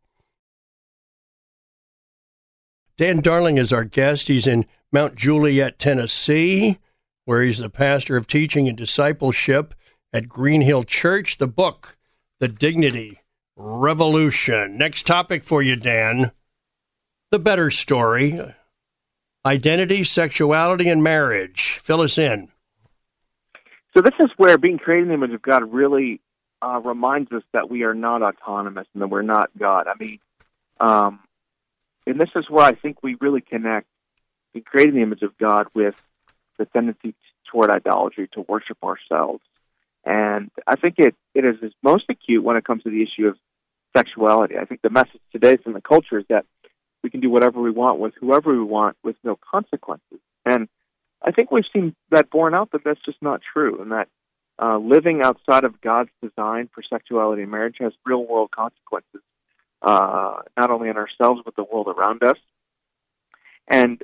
Dan 2.97 3.21
Darling 3.21 3.59
is 3.59 3.73
our 3.73 3.83
guest. 3.83 4.29
He's 4.29 4.47
in 4.47 4.67
Mount 4.93 5.17
Juliet, 5.17 5.81
Tennessee, 5.81 6.79
where 7.25 7.43
he's 7.43 7.59
the 7.59 7.69
pastor 7.69 8.17
of 8.17 8.29
teaching 8.29 8.69
and 8.69 8.79
discipleship 8.79 9.75
at 10.13 10.29
Green 10.29 10.61
Hill 10.61 10.85
Church. 10.85 11.39
The 11.39 11.49
book, 11.49 11.97
The 12.39 12.47
Dignity 12.47 13.19
Revolution. 13.57 14.79
Next 14.79 15.05
topic 15.05 15.43
for 15.43 15.61
you, 15.61 15.75
Dan. 15.75 16.31
The 17.33 17.41
better 17.41 17.69
story 17.73 18.41
identity, 19.45 20.05
sexuality, 20.05 20.89
and 20.89 21.03
marriage. 21.03 21.81
Fill 21.83 22.01
us 22.01 22.17
in. 22.17 22.49
So 23.95 24.01
this 24.01 24.15
is 24.21 24.31
where 24.37 24.57
being 24.59 24.79
created 24.79 25.03
in 25.03 25.09
the 25.09 25.15
image 25.15 25.33
of 25.33 25.43
God 25.43 25.73
really 25.73 26.21
uh, 26.63 26.81
reminds 26.83 27.31
us 27.33 27.43
that 27.53 27.71
we 27.71 27.83
are 27.83 27.95
not 27.95 28.23
autonomous 28.23 28.87
and 28.95 29.03
that 29.03 29.09
we're 29.09 29.23
not 29.23 29.51
God. 29.59 29.87
I 29.87 29.95
mean, 30.03 30.19
um, 30.81 31.21
and 32.07 32.21
this 32.21 32.31
is 32.35 32.49
where 32.49 32.65
I 32.65 32.73
think 32.73 33.03
we 33.03 33.17
really 33.21 33.41
connect 33.41 33.87
in 34.55 34.63
the 34.73 35.03
image 35.03 35.23
of 35.23 35.37
God 35.39 35.67
with 35.75 35.95
the 36.59 36.67
tendency 36.67 37.15
toward 37.51 37.71
idolatry, 37.71 38.29
to 38.33 38.45
worship 38.49 38.79
ourselves. 38.83 39.43
And 40.05 40.51
I 40.67 40.77
think 40.77 40.97
it, 40.99 41.15
it 41.35 41.45
is 41.45 41.73
most 41.83 42.05
acute 42.09 42.43
when 42.43 42.57
it 42.57 42.65
comes 42.65 42.83
to 42.85 42.91
the 42.91 43.03
issue 43.03 43.29
of 43.29 43.37
sexuality. 43.97 44.57
I 44.59 44.65
think 44.65 44.83
the 44.83 44.91
message 44.91 45.21
today 45.33 45.57
from 45.57 45.75
the 45.75 45.81
culture 45.81 46.19
is 46.19 46.25
that 46.29 46.45
we 47.03 47.11
can 47.11 47.21
do 47.21 47.31
whatever 47.31 47.61
we 47.61 47.71
want 47.71 47.99
with 47.99 48.15
whoever 48.21 48.53
we 48.53 48.65
want 48.65 48.97
with 49.03 49.17
no 49.23 49.39
consequences. 49.51 50.19
And 50.45 50.69
I 51.25 51.31
think 51.31 51.51
we've 51.51 51.65
seen 51.73 51.95
that 52.11 52.31
borne 52.31 52.55
out 52.55 52.73
that 52.73 52.85
that's 52.85 53.01
just 53.05 53.23
not 53.23 53.41
true, 53.53 53.81
and 53.81 53.93
that 53.93 54.09
uh, 54.61 54.79
living 54.79 55.23
outside 55.23 55.65
of 55.65 55.81
God's 55.81 56.11
design 56.23 56.69
for 56.75 56.83
sexuality 56.83 57.43
and 57.43 57.51
marriage 57.51 57.77
has 57.81 57.93
real 58.05 58.25
world 58.25 58.51
consequences, 58.51 59.23
uh, 59.81 60.43
not 60.57 60.71
only 60.71 60.89
in 60.89 60.97
ourselves 60.97 61.41
but 61.45 61.57
the 61.57 61.65
world 61.65 61.89
around 61.89 62.23
us. 62.23 62.39
And 63.69 64.03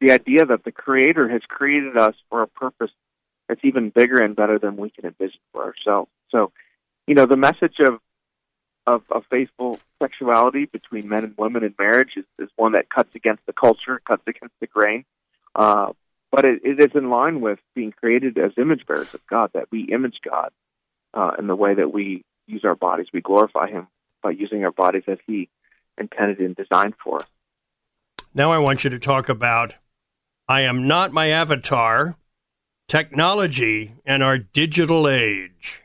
the 0.00 0.12
idea 0.12 0.46
that 0.46 0.64
the 0.64 0.72
Creator 0.72 1.28
has 1.28 1.42
created 1.48 1.96
us 1.96 2.14
for 2.30 2.42
a 2.42 2.46
purpose 2.46 2.90
that's 3.48 3.60
even 3.64 3.90
bigger 3.90 4.22
and 4.22 4.36
better 4.36 4.58
than 4.58 4.76
we 4.76 4.90
can 4.90 5.06
envision 5.06 5.40
for 5.52 5.64
ourselves. 5.64 6.10
So, 6.30 6.52
you 7.06 7.14
know, 7.14 7.26
the 7.26 7.36
message 7.36 7.78
of 7.80 8.00
of, 8.86 9.02
of 9.10 9.24
faithful 9.30 9.78
sexuality 10.00 10.64
between 10.64 11.08
men 11.08 11.22
and 11.22 11.34
women 11.36 11.62
in 11.62 11.74
marriage 11.78 12.12
is, 12.16 12.24
is 12.38 12.48
one 12.56 12.72
that 12.72 12.88
cuts 12.88 13.10
against 13.14 13.44
the 13.44 13.52
culture, 13.52 14.00
cuts 14.02 14.22
against 14.26 14.54
the 14.60 14.66
grain. 14.66 15.04
Uh, 15.54 15.92
but 16.30 16.44
it, 16.44 16.60
it 16.64 16.80
is 16.80 16.90
in 16.94 17.10
line 17.10 17.40
with 17.40 17.58
being 17.74 17.92
created 17.92 18.38
as 18.38 18.52
image 18.56 18.86
bearers 18.86 19.14
of 19.14 19.26
God, 19.28 19.50
that 19.54 19.70
we 19.70 19.82
image 19.92 20.18
God 20.28 20.50
uh, 21.14 21.32
in 21.38 21.46
the 21.46 21.56
way 21.56 21.74
that 21.74 21.92
we 21.92 22.24
use 22.46 22.64
our 22.64 22.74
bodies. 22.74 23.06
We 23.12 23.20
glorify 23.20 23.68
Him 23.68 23.88
by 24.22 24.30
using 24.30 24.64
our 24.64 24.72
bodies 24.72 25.04
as 25.06 25.18
He 25.26 25.48
intended 25.96 26.38
and 26.38 26.54
designed 26.54 26.94
for 27.02 27.20
us. 27.20 27.28
Now 28.34 28.52
I 28.52 28.58
want 28.58 28.84
you 28.84 28.90
to 28.90 28.98
talk 28.98 29.28
about 29.28 29.74
I 30.48 30.62
am 30.62 30.86
not 30.86 31.12
my 31.12 31.28
avatar, 31.28 32.16
technology, 32.86 33.94
and 34.06 34.22
our 34.22 34.38
digital 34.38 35.08
age. 35.08 35.82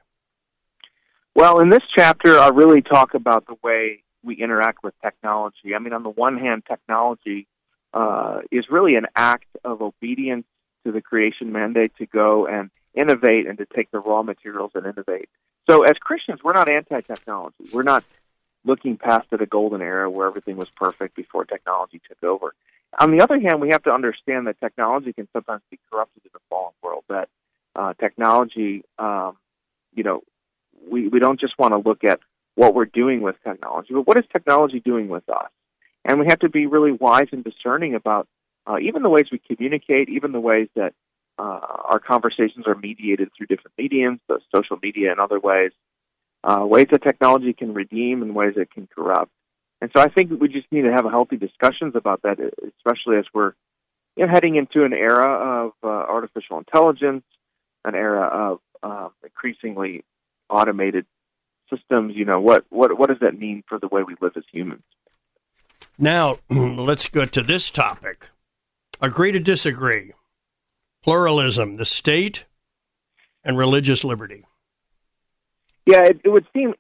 Well, 1.36 1.60
in 1.60 1.70
this 1.70 1.84
chapter, 1.96 2.40
I 2.40 2.50
really 2.50 2.82
talk 2.82 3.14
about 3.14 3.48
the 3.48 3.56
way 3.64 4.04
we 4.24 4.36
interact 4.36 4.84
with 4.84 4.94
technology. 5.02 5.76
I 5.76 5.80
mean, 5.80 5.94
on 5.94 6.04
the 6.04 6.10
one 6.10 6.38
hand, 6.38 6.64
technology 6.68 7.48
uh, 7.94 8.40
is 8.52 8.66
really 8.70 8.96
an 8.96 9.08
act 9.16 9.48
of 9.64 9.82
obedience 9.82 10.46
to 10.86 10.92
the 10.92 11.02
creation 11.02 11.52
mandate 11.52 11.96
to 11.98 12.06
go 12.06 12.48
and 12.48 12.70
innovate 12.94 13.48
and 13.48 13.58
to 13.58 13.66
take 13.66 13.92
the 13.92 14.00
raw 14.00 14.24
materials 14.24 14.72
and 14.76 14.86
innovate. 14.86 15.30
So, 15.70 15.84
as 15.84 15.94
Christians, 15.98 16.42
we're 16.44 16.54
not 16.54 16.70
anti 16.70 17.02
technology. 17.02 17.70
We're 17.72 17.84
not 17.84 18.04
looking 18.66 18.98
past 18.98 19.28
at 19.32 19.42
a 19.42 19.46
golden 19.46 19.82
era 19.82 20.10
where 20.10 20.28
everything 20.28 20.58
was 20.58 20.70
perfect 20.76 21.16
before 21.16 21.46
technology 21.46 22.02
took 22.08 22.24
over. 22.24 22.54
On 23.00 23.12
the 23.12 23.22
other 23.24 23.40
hand, 23.40 23.60
we 23.60 23.70
have 23.70 23.84
to 23.84 23.92
understand 23.92 24.48
that 24.48 24.60
technology 24.60 25.14
can 25.14 25.28
sometimes 25.34 25.62
be 25.72 25.80
corrupted 25.92 26.24
in 26.26 26.32
a 26.36 26.40
fallen 26.50 26.74
world. 26.82 27.04
That 27.10 27.30
uh, 27.76 27.94
technology, 28.00 28.84
um, 29.00 29.38
you 29.96 30.04
know, 30.04 30.22
we, 30.90 31.08
we 31.08 31.20
don't 31.20 31.40
just 31.40 31.58
want 31.58 31.72
to 31.72 31.90
look 31.90 32.04
at 32.04 32.20
what 32.56 32.76
we're 32.76 32.86
doing 32.86 33.22
with 33.22 33.36
technology, 33.44 33.94
but 33.94 34.06
what 34.06 34.18
is 34.18 34.26
technology 34.32 34.80
doing 34.80 35.08
with 35.08 35.28
us? 35.30 35.50
And 36.06 36.20
we 36.20 36.28
have 36.28 36.40
to 36.40 36.50
be 36.50 36.66
really 36.66 36.92
wise 36.92 37.28
and 37.32 37.44
discerning 37.44 37.96
about 37.96 38.28
uh, 38.68 38.78
even 38.80 39.04
the 39.04 39.10
ways 39.10 39.26
we 39.32 39.40
communicate, 39.40 40.10
even 40.10 40.32
the 40.32 40.40
ways 40.40 40.68
that 40.76 40.94
uh, 41.40 41.60
our 41.86 42.00
conversations 42.00 42.68
are 42.68 42.76
mediated 42.76 43.30
through 43.36 43.48
different 43.48 43.74
mediums, 43.78 44.20
the 44.28 44.40
social 44.54 44.78
media 44.82 45.12
and 45.12 45.20
other 45.20 45.40
ways, 45.40 45.72
uh, 46.44 46.66
ways 46.66 46.88
that 46.92 47.04
technology 47.04 47.54
can 47.54 47.74
redeem 47.74 48.22
and 48.22 48.36
ways 48.36 48.54
it 48.56 48.72
can 48.72 48.88
corrupt. 48.94 49.32
And 49.82 49.92
so 49.96 50.02
I 50.02 50.08
think 50.08 50.32
we 50.40 50.48
just 50.48 50.72
need 50.72 50.84
to 50.84 50.94
have 50.94 51.06
healthy 51.06 51.38
discussions 51.38 51.96
about 51.96 52.22
that, 52.22 52.40
especially 52.78 53.18
as 53.18 53.26
we're 53.34 53.54
you 54.16 54.26
know, 54.26 54.32
heading 54.32 54.56
into 54.56 54.86
an 54.86 54.94
era 54.94 55.66
of 55.66 55.72
uh, 55.84 55.88
artificial 55.88 56.58
intelligence, 56.58 57.24
an 57.84 57.96
era 57.96 58.26
of 58.28 58.60
uh, 58.82 59.10
increasingly 59.24 60.04
automated 60.50 61.06
systems. 61.70 62.16
You 62.16 62.26
know, 62.26 62.40
what, 62.40 62.66
what, 62.70 62.98
what 62.98 63.10
does 63.10 63.20
that 63.22 63.38
mean 63.38 63.64
for 63.68 63.80
the 63.80 63.88
way 63.88 64.04
we 64.04 64.16
live 64.22 64.34
as 64.38 64.44
humans? 64.52 64.84
Now, 65.98 66.40
let's 66.50 67.08
go 67.08 67.26
to 67.26 67.42
this 67.42 67.70
topic. 67.70 68.30
Agree 69.02 69.32
to 69.32 69.40
disagree. 69.40 70.14
Pluralism, 71.04 71.78
the 71.78 71.86
state, 71.86 72.46
and 73.44 73.58
religious 73.58 74.04
liberty. 74.04 74.46
Yeah, 75.86 76.04
it, 76.06 76.22
it 76.24 76.30
would 76.30 76.48
seem 76.54 76.74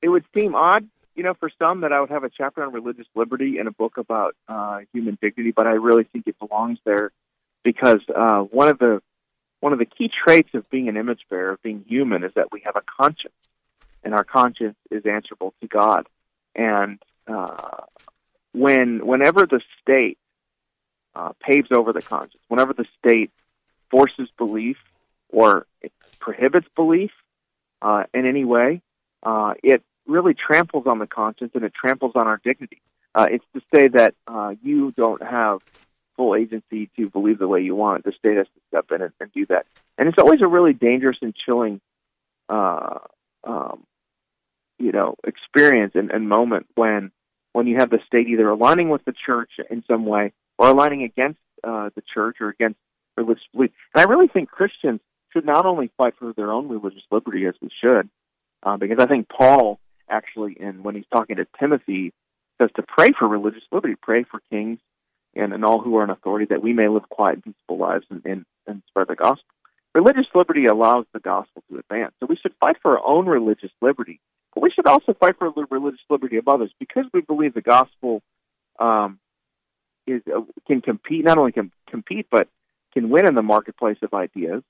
it 0.00 0.08
would 0.08 0.24
seem 0.34 0.54
odd, 0.54 0.88
you 1.14 1.22
know, 1.22 1.34
for 1.34 1.50
some 1.58 1.82
that 1.82 1.92
I 1.92 2.00
would 2.00 2.10
have 2.10 2.24
a 2.24 2.30
chapter 2.30 2.64
on 2.64 2.72
religious 2.72 3.06
liberty 3.14 3.58
in 3.58 3.66
a 3.66 3.70
book 3.70 3.98
about 3.98 4.34
uh, 4.48 4.80
human 4.94 5.18
dignity, 5.20 5.52
but 5.54 5.66
I 5.66 5.72
really 5.72 6.04
think 6.04 6.26
it 6.26 6.38
belongs 6.38 6.78
there 6.84 7.12
because 7.62 8.00
uh, 8.14 8.40
one 8.40 8.68
of 8.68 8.78
the 8.78 9.02
one 9.60 9.74
of 9.74 9.78
the 9.78 9.84
key 9.84 10.08
traits 10.24 10.48
of 10.54 10.68
being 10.70 10.88
an 10.88 10.96
image 10.96 11.20
bearer, 11.28 11.52
of 11.52 11.62
being 11.62 11.84
human, 11.86 12.24
is 12.24 12.32
that 12.34 12.50
we 12.50 12.62
have 12.64 12.76
a 12.76 12.82
conscience, 12.98 13.34
and 14.02 14.14
our 14.14 14.24
conscience 14.24 14.76
is 14.90 15.04
answerable 15.04 15.52
to 15.60 15.68
God. 15.68 16.06
And 16.54 16.98
uh, 17.26 17.82
when 18.52 19.06
whenever 19.06 19.46
the 19.46 19.60
state 19.80 20.18
uh, 21.14 21.32
paves 21.40 21.68
over 21.70 21.92
the 21.92 22.02
conscience, 22.02 22.42
whenever 22.48 22.72
the 22.72 22.86
state 22.98 23.30
forces 23.90 24.28
belief 24.38 24.76
or 25.28 25.66
prohibits 26.18 26.66
belief 26.74 27.10
uh, 27.82 28.04
in 28.14 28.26
any 28.26 28.44
way, 28.44 28.82
uh, 29.22 29.54
it 29.62 29.82
really 30.06 30.34
tramples 30.34 30.86
on 30.86 30.98
the 30.98 31.06
conscience 31.06 31.52
and 31.54 31.64
it 31.64 31.72
tramples 31.74 32.12
on 32.14 32.26
our 32.26 32.40
dignity. 32.42 32.80
Uh, 33.14 33.26
it's 33.30 33.44
to 33.54 33.60
say 33.74 33.88
that 33.88 34.14
uh, 34.26 34.54
you 34.62 34.92
don't 34.92 35.22
have 35.22 35.60
full 36.16 36.34
agency 36.34 36.90
to 36.96 37.08
believe 37.08 37.38
the 37.38 37.48
way 37.48 37.60
you 37.60 37.74
want. 37.74 38.04
The 38.04 38.12
state 38.12 38.36
has 38.36 38.46
to 38.46 38.60
step 38.68 38.86
in 38.92 39.02
and, 39.02 39.12
and 39.20 39.32
do 39.32 39.46
that. 39.46 39.66
And 39.98 40.08
it's 40.08 40.18
always 40.18 40.42
a 40.42 40.46
really 40.46 40.72
dangerous 40.72 41.16
and 41.22 41.34
chilling, 41.34 41.80
uh, 42.48 42.98
um, 43.44 43.84
you 44.78 44.92
know, 44.92 45.16
experience 45.24 45.92
and, 45.94 46.10
and 46.10 46.28
moment 46.28 46.66
when 46.74 47.10
when 47.52 47.66
you 47.66 47.76
have 47.78 47.90
the 47.90 47.98
state 48.06 48.28
either 48.28 48.48
aligning 48.48 48.88
with 48.88 49.04
the 49.04 49.14
church 49.26 49.50
in 49.70 49.82
some 49.86 50.06
way 50.06 50.32
or 50.58 50.68
aligning 50.68 51.02
against 51.02 51.40
uh, 51.64 51.90
the 51.94 52.02
church 52.14 52.36
or 52.40 52.48
against 52.48 52.78
religious 53.16 53.44
belief. 53.52 53.70
And 53.94 54.02
I 54.02 54.10
really 54.10 54.28
think 54.28 54.50
Christians 54.50 55.00
should 55.32 55.44
not 55.44 55.66
only 55.66 55.90
fight 55.96 56.14
for 56.18 56.32
their 56.32 56.52
own 56.52 56.68
religious 56.68 57.02
liberty 57.10 57.46
as 57.46 57.54
we 57.60 57.70
should, 57.82 58.08
uh, 58.62 58.76
because 58.76 58.98
I 58.98 59.06
think 59.06 59.28
Paul 59.28 59.80
actually, 60.08 60.56
in 60.58 60.82
when 60.82 60.94
he's 60.94 61.04
talking 61.12 61.36
to 61.36 61.46
Timothy, 61.58 62.12
says 62.60 62.70
to 62.76 62.82
pray 62.82 63.10
for 63.16 63.26
religious 63.28 63.62
liberty, 63.72 63.94
pray 64.00 64.24
for 64.24 64.40
kings 64.50 64.78
and, 65.34 65.52
and 65.52 65.64
all 65.64 65.80
who 65.80 65.96
are 65.96 66.04
in 66.04 66.10
authority 66.10 66.46
that 66.50 66.62
we 66.62 66.72
may 66.72 66.88
live 66.88 67.08
quiet 67.08 67.36
and 67.36 67.44
peaceful 67.44 67.78
lives 67.78 68.04
and, 68.10 68.22
and, 68.24 68.44
and 68.66 68.82
spread 68.88 69.08
the 69.08 69.16
gospel. 69.16 69.44
Religious 69.94 70.26
liberty 70.34 70.66
allows 70.66 71.04
the 71.12 71.20
gospel 71.20 71.62
to 71.70 71.78
advance. 71.78 72.12
So 72.20 72.26
we 72.26 72.36
should 72.36 72.54
fight 72.60 72.76
for 72.82 72.98
our 72.98 73.06
own 73.06 73.26
religious 73.26 73.72
liberty, 73.80 74.20
but 74.54 74.62
we 74.62 74.70
should 74.70 74.86
also 74.86 75.14
fight 75.14 75.36
for 75.38 75.50
religious 75.70 76.00
liberty 76.08 76.36
of 76.36 76.48
others 76.48 76.72
because 76.78 77.04
we 77.12 77.20
believe 77.20 77.54
the 77.54 77.60
gospel 77.60 78.22
um, 78.78 79.18
is 80.06 80.22
uh, 80.34 80.40
can 80.66 80.80
compete 80.80 81.24
not 81.24 81.38
only 81.38 81.52
can 81.52 81.70
compete 81.88 82.26
but 82.30 82.48
can 82.92 83.10
win 83.10 83.28
in 83.28 83.34
the 83.34 83.42
marketplace 83.42 83.98
of 84.02 84.12
ideas 84.14 84.62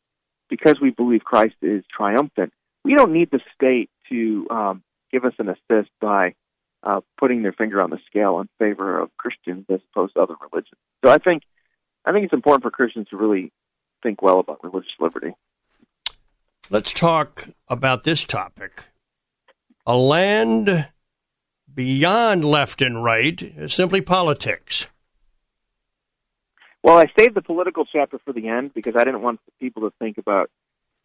because 0.48 0.80
we 0.80 0.90
believe 0.90 1.22
Christ 1.24 1.54
is 1.62 1.84
triumphant. 1.90 2.52
We 2.84 2.94
don't 2.94 3.12
need 3.12 3.30
the 3.30 3.40
state 3.54 3.88
to 4.10 4.46
um, 4.50 4.82
give 5.10 5.24
us 5.24 5.32
an 5.38 5.48
assist 5.48 5.90
by 6.00 6.34
uh, 6.82 7.00
putting 7.18 7.42
their 7.42 7.52
finger 7.52 7.82
on 7.82 7.90
the 7.90 7.98
scale 8.06 8.40
in 8.40 8.48
favor 8.58 8.98
of 8.98 9.10
Christians 9.16 9.66
as 9.70 9.80
opposed 9.92 10.14
to 10.14 10.20
other 10.20 10.34
religions. 10.40 10.78
So 11.04 11.10
I 11.10 11.18
think 11.18 11.42
I 12.04 12.12
think 12.12 12.24
it's 12.24 12.32
important 12.32 12.62
for 12.62 12.70
Christians 12.70 13.08
to 13.10 13.16
really 13.16 13.52
think 14.02 14.22
well 14.22 14.40
about 14.40 14.62
religious 14.64 14.92
liberty. 14.98 15.34
Let's 16.70 16.92
talk 16.92 17.48
about 17.68 18.04
this 18.04 18.24
topic. 18.24 18.84
A 19.91 19.97
land 19.97 20.86
beyond 21.74 22.45
left 22.45 22.80
and 22.80 23.03
right 23.03 23.43
is 23.43 23.74
simply 23.74 24.01
politics. 24.01 24.86
Well, 26.80 26.97
I 26.97 27.07
saved 27.18 27.34
the 27.34 27.43
political 27.43 27.84
chapter 27.84 28.20
for 28.24 28.32
the 28.32 28.47
end 28.47 28.72
because 28.72 28.95
I 28.97 29.03
didn't 29.03 29.22
want 29.22 29.41
people 29.59 29.82
to 29.82 29.93
think 29.99 30.16
about 30.16 30.49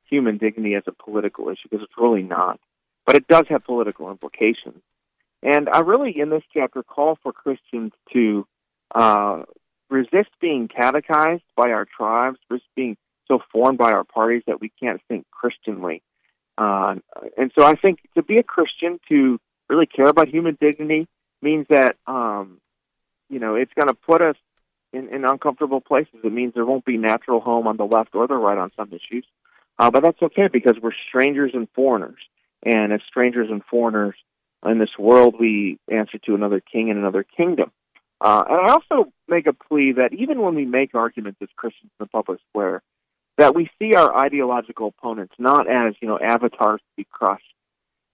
human 0.08 0.38
dignity 0.38 0.76
as 0.76 0.84
a 0.86 0.92
political 0.92 1.50
issue 1.50 1.68
because 1.72 1.84
it's 1.84 1.98
really 1.98 2.22
not. 2.22 2.60
But 3.08 3.16
it 3.16 3.28
does 3.28 3.46
have 3.50 3.64
political 3.64 4.12
implications. 4.12 4.84
And 5.42 5.68
I 5.68 5.80
really, 5.80 6.20
in 6.20 6.30
this 6.30 6.44
chapter, 6.54 6.84
call 6.84 7.18
for 7.24 7.34
Christians 7.34 7.92
to 8.14 8.46
uh, 8.94 9.46
resist 9.90 10.30
being 10.40 10.68
catechized 10.68 11.42
by 11.56 11.72
our 11.72 11.86
tribes, 11.86 12.38
resist 12.52 12.70
being 12.76 12.98
so 13.28 13.40
formed 13.52 13.80
by 13.80 13.94
our 13.94 14.04
parties 14.04 14.44
that 14.46 14.62
we 14.62 14.72
can't 14.80 15.02
think 15.08 15.26
Christianly. 15.32 16.04
Uh, 16.58 16.96
and 17.38 17.52
so 17.58 17.66
I 17.66 17.76
think 17.76 18.00
to 18.16 18.24
be 18.24 18.38
a 18.38 18.44
Christian, 18.44 19.00
to 19.10 19.40
really 19.70 19.86
care 19.86 20.08
about 20.08 20.30
human 20.30 20.58
dignity, 20.60 21.08
means 21.42 21.66
that, 21.70 21.98
um, 22.08 22.60
you 23.30 23.40
know, 23.40 23.56
it's 23.56 23.74
going 23.74 23.88
to 23.88 23.94
put 23.94 24.22
us 24.22 24.36
in, 24.94 25.10
in 25.10 25.26
uncomfortable 25.26 25.82
places. 25.82 26.16
It 26.24 26.32
means 26.32 26.54
there 26.54 26.66
won't 26.66 26.86
be 26.86 26.98
natural 26.98 27.42
home 27.42 27.68
on 27.68 27.78
the 27.78 27.86
left 27.86 28.16
or 28.16 28.28
the 28.28 28.36
right 28.36 28.58
on 28.58 28.72
some 28.78 28.90
issues. 28.90 29.26
Uh, 29.78 29.92
but 29.92 30.04
that's 30.04 30.22
okay 30.22 30.48
because 30.52 30.76
we're 30.82 30.94
strangers 31.10 31.52
and 31.54 31.68
foreigners. 31.76 32.20
And 32.64 32.94
as 32.94 33.02
strangers 33.08 33.50
and 33.52 33.62
foreigners 33.70 34.16
in 34.66 34.80
this 34.80 34.98
world, 34.98 35.36
we 35.40 35.80
answer 35.92 36.18
to 36.20 36.36
another 36.36 36.62
king 36.62 36.90
and 36.90 36.98
another 36.98 37.24
kingdom. 37.24 37.72
Uh, 38.22 38.44
and 38.48 38.58
I 38.58 38.70
also 38.70 39.12
make 39.28 39.46
a 39.46 39.54
plea 39.54 39.94
that 39.94 40.14
even 40.14 40.42
when 40.42 40.56
we 40.56 40.66
make 40.66 40.96
arguments 40.96 41.40
as 41.42 41.50
Christians 41.58 41.92
in 42.00 42.06
the 42.06 42.08
public 42.08 42.40
square, 42.50 42.82
that 43.38 43.56
we 43.56 43.70
see 43.80 43.94
our 43.94 44.16
ideological 44.18 44.88
opponents 44.88 45.34
not 45.38 45.68
as 45.70 45.96
you 46.02 46.08
know 46.08 46.20
avatars 46.20 46.80
to 46.80 46.96
be 46.98 47.08
crushed, 47.10 47.44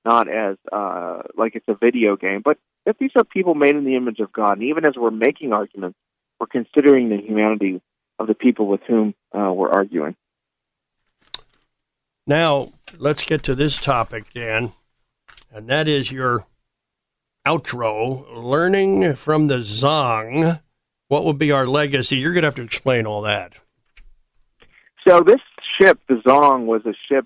not 0.06 0.28
as 0.28 0.58
uh, 0.72 1.22
like 1.36 1.56
it's 1.56 1.68
a 1.68 1.76
video 1.76 2.16
game, 2.16 2.42
but 2.44 2.58
that 2.86 2.98
these 3.00 3.12
are 3.16 3.24
people 3.24 3.54
made 3.54 3.76
in 3.76 3.86
the 3.86 3.96
image 3.96 4.20
of 4.20 4.32
God. 4.32 4.54
And 4.54 4.64
even 4.64 4.86
as 4.86 4.94
we're 4.96 5.12
making 5.12 5.54
arguments, 5.54 5.98
we're 6.40 6.48
considering 6.48 7.10
the 7.10 7.18
humanity 7.18 7.82
of 8.18 8.28
the 8.28 8.34
people 8.34 8.68
with 8.68 8.82
whom 8.88 9.14
uh, 9.32 9.52
we're 9.54 9.70
arguing. 9.70 10.16
Now, 12.26 12.72
let's 12.98 13.24
get 13.24 13.44
to 13.44 13.56
this 13.56 13.78
topic, 13.78 14.34
Dan, 14.34 14.74
and 15.54 15.68
that 15.68 15.88
is 15.88 16.12
your 16.12 16.46
outro 17.46 18.26
learning 18.36 19.16
from 19.16 19.48
the 19.48 19.58
Zong. 19.58 20.62
What 21.08 21.26
will 21.26 21.34
be 21.34 21.52
our 21.52 21.68
legacy? 21.68 22.18
You're 22.18 22.34
going 22.34 22.44
to 22.44 22.48
have 22.48 22.56
to 22.56 22.62
explain 22.62 23.06
all 23.06 23.24
that. 23.24 23.54
So, 25.08 25.22
this 25.22 25.41
ship, 25.80 25.99
the 26.08 26.16
Zong, 26.16 26.66
was 26.66 26.86
a 26.86 26.93
ship 27.10 27.26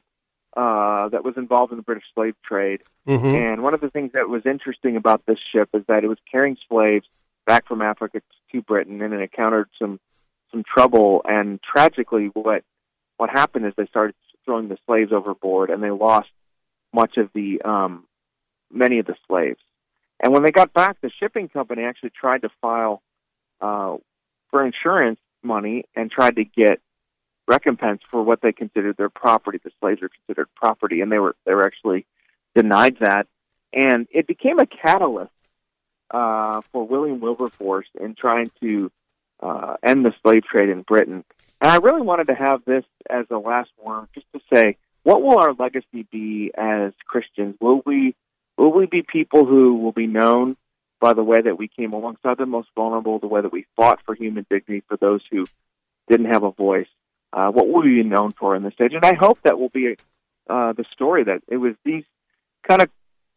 uh, 0.55 1.09
that 1.09 1.23
was 1.23 1.35
involved 1.37 1.71
in 1.71 1.77
the 1.77 1.83
British 1.83 2.05
slave 2.13 2.35
trade. 2.43 2.81
Mm-hmm. 3.07 3.35
And 3.35 3.63
one 3.63 3.73
of 3.73 3.81
the 3.81 3.89
things 3.89 4.13
that 4.13 4.29
was 4.29 4.45
interesting 4.45 4.95
about 4.95 5.25
this 5.25 5.39
ship 5.51 5.69
is 5.73 5.83
that 5.87 6.03
it 6.03 6.07
was 6.07 6.17
carrying 6.31 6.57
slaves 6.69 7.05
back 7.45 7.67
from 7.67 7.81
Africa 7.81 8.21
to 8.51 8.61
Britain, 8.61 9.01
and 9.01 9.13
it 9.13 9.21
encountered 9.21 9.69
some 9.77 9.99
some 10.51 10.63
trouble. 10.63 11.21
And 11.25 11.59
tragically, 11.61 12.27
what 12.33 12.63
what 13.17 13.29
happened 13.29 13.65
is 13.65 13.73
they 13.75 13.87
started 13.87 14.15
throwing 14.45 14.69
the 14.69 14.77
slaves 14.85 15.11
overboard, 15.11 15.69
and 15.69 15.83
they 15.83 15.91
lost 15.91 16.29
much 16.93 17.17
of 17.17 17.29
the 17.33 17.61
um, 17.63 18.05
many 18.71 18.99
of 18.99 19.05
the 19.05 19.15
slaves. 19.27 19.59
And 20.21 20.31
when 20.31 20.43
they 20.43 20.51
got 20.51 20.73
back, 20.73 21.01
the 21.01 21.11
shipping 21.19 21.49
company 21.49 21.83
actually 21.83 22.11
tried 22.11 22.43
to 22.43 22.49
file 22.61 23.01
uh, 23.59 23.97
for 24.49 24.65
insurance 24.65 25.19
money 25.43 25.83
and 25.95 26.09
tried 26.09 26.37
to 26.37 26.45
get 26.45 26.79
recompense 27.47 28.01
for 28.09 28.23
what 28.23 28.41
they 28.41 28.51
considered 28.51 28.97
their 28.97 29.09
property. 29.09 29.59
The 29.63 29.71
slaves 29.79 30.01
were 30.01 30.09
considered 30.09 30.47
property, 30.55 31.01
and 31.01 31.11
they 31.11 31.19
were 31.19 31.35
they 31.45 31.53
were 31.53 31.65
actually 31.65 32.05
denied 32.55 32.97
that. 32.99 33.27
And 33.73 34.07
it 34.11 34.27
became 34.27 34.59
a 34.59 34.65
catalyst 34.65 35.31
uh, 36.11 36.61
for 36.71 36.87
William 36.87 37.19
Wilberforce 37.19 37.87
in 37.99 38.15
trying 38.15 38.51
to 38.61 38.91
uh, 39.41 39.75
end 39.83 40.05
the 40.05 40.13
slave 40.23 40.43
trade 40.45 40.69
in 40.69 40.81
Britain. 40.81 41.23
And 41.61 41.71
I 41.71 41.77
really 41.77 42.01
wanted 42.01 42.27
to 42.27 42.35
have 42.35 42.63
this 42.65 42.85
as 43.09 43.25
a 43.29 43.37
last 43.37 43.69
word, 43.81 44.07
just 44.13 44.27
to 44.33 44.39
say, 44.53 44.77
what 45.03 45.21
will 45.21 45.37
our 45.39 45.53
legacy 45.53 46.07
be 46.11 46.51
as 46.57 46.93
Christians? 47.05 47.55
Will 47.59 47.81
we 47.85 48.15
will 48.57 48.71
we 48.71 48.85
be 48.85 49.03
people 49.03 49.45
who 49.45 49.75
will 49.75 49.91
be 49.91 50.07
known 50.07 50.55
by 50.99 51.13
the 51.13 51.23
way 51.23 51.41
that 51.41 51.57
we 51.57 51.67
came 51.67 51.93
alongside 51.93 52.37
the 52.37 52.45
most 52.45 52.69
vulnerable, 52.75 53.19
the 53.19 53.27
way 53.27 53.41
that 53.41 53.51
we 53.51 53.65
fought 53.75 53.99
for 54.05 54.15
human 54.15 54.45
dignity 54.49 54.83
for 54.87 54.97
those 54.97 55.21
who 55.29 55.45
didn't 56.07 56.31
have 56.33 56.43
a 56.43 56.51
voice? 56.51 56.87
Uh, 57.35 57.51
what 57.51 57.67
will 57.67 57.83
be 57.83 58.01
known 58.01 58.31
for 58.31 58.55
in 58.55 58.63
this 58.63 58.73
age? 58.81 58.93
And 58.93 59.03
I 59.03 59.13
hope 59.13 59.39
that 59.43 59.59
will 59.59 59.69
be 59.69 59.97
uh, 60.49 60.71
the 60.71 60.85
story 60.93 61.25
that 61.25 61.41
it 61.49 61.57
was 61.57 61.73
these 61.83 62.05
kind 62.65 62.81
of 62.81 62.89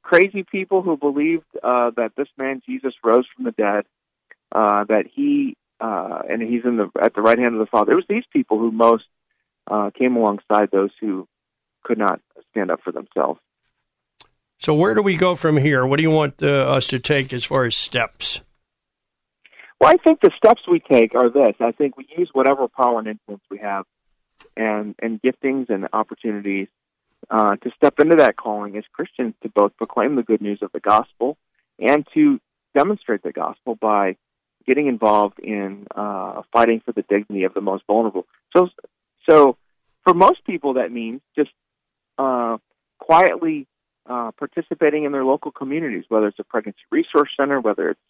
crazy 0.02 0.44
people 0.44 0.82
who 0.82 0.96
believed 0.96 1.46
uh, 1.62 1.90
that 1.96 2.12
this 2.16 2.28
man 2.38 2.62
Jesus 2.64 2.94
rose 3.02 3.26
from 3.34 3.44
the 3.44 3.50
dead, 3.50 3.86
uh, 4.52 4.84
that 4.84 5.06
he 5.12 5.56
uh, 5.80 6.20
and 6.30 6.40
he's 6.40 6.64
in 6.64 6.76
the 6.76 6.90
at 7.00 7.14
the 7.14 7.22
right 7.22 7.38
hand 7.38 7.54
of 7.54 7.58
the 7.58 7.66
Father. 7.66 7.92
It 7.92 7.96
was 7.96 8.04
these 8.08 8.24
people 8.32 8.58
who 8.58 8.70
most 8.70 9.04
uh, 9.68 9.90
came 9.90 10.14
alongside 10.14 10.70
those 10.70 10.90
who 11.00 11.26
could 11.82 11.98
not 11.98 12.20
stand 12.52 12.70
up 12.70 12.80
for 12.82 12.92
themselves. 12.92 13.40
So, 14.60 14.74
where 14.74 14.94
do 14.94 15.02
we 15.02 15.16
go 15.16 15.34
from 15.34 15.56
here? 15.56 15.84
What 15.84 15.96
do 15.96 16.02
you 16.02 16.10
want 16.10 16.40
uh, 16.40 16.46
us 16.46 16.86
to 16.88 17.00
take 17.00 17.32
as 17.32 17.44
far 17.44 17.64
as 17.64 17.76
steps? 17.76 18.42
Well, 19.80 19.90
I 19.90 19.96
think 19.96 20.20
the 20.20 20.32
steps 20.36 20.62
we 20.70 20.80
take 20.80 21.14
are 21.14 21.30
this. 21.30 21.54
I 21.60 21.72
think 21.72 21.96
we 21.96 22.06
use 22.16 22.30
whatever 22.32 22.66
power 22.68 22.98
and 22.98 23.08
influence 23.08 23.44
we 23.50 23.58
have, 23.58 23.84
and 24.56 24.94
and 25.00 25.20
giftings 25.22 25.68
and 25.70 25.88
opportunities 25.92 26.68
uh, 27.30 27.56
to 27.56 27.70
step 27.76 28.00
into 28.00 28.16
that 28.16 28.36
calling 28.36 28.76
as 28.76 28.84
Christians 28.92 29.34
to 29.42 29.48
both 29.48 29.76
proclaim 29.76 30.16
the 30.16 30.22
good 30.22 30.40
news 30.40 30.60
of 30.62 30.72
the 30.72 30.80
gospel 30.80 31.36
and 31.78 32.06
to 32.14 32.40
demonstrate 32.76 33.22
the 33.22 33.32
gospel 33.32 33.76
by 33.76 34.16
getting 34.66 34.86
involved 34.86 35.38
in 35.38 35.86
uh, 35.94 36.42
fighting 36.52 36.80
for 36.84 36.92
the 36.92 37.02
dignity 37.02 37.44
of 37.44 37.54
the 37.54 37.60
most 37.60 37.84
vulnerable. 37.86 38.26
So, 38.54 38.68
so 39.28 39.56
for 40.04 40.14
most 40.14 40.44
people, 40.44 40.74
that 40.74 40.92
means 40.92 41.20
just 41.36 41.50
uh, 42.18 42.58
quietly 42.98 43.66
uh, 44.06 44.32
participating 44.32 45.04
in 45.04 45.12
their 45.12 45.24
local 45.24 45.50
communities, 45.50 46.04
whether 46.08 46.26
it's 46.28 46.38
a 46.38 46.44
pregnancy 46.44 46.80
resource 46.90 47.30
center, 47.38 47.60
whether 47.60 47.90
it's 47.90 48.00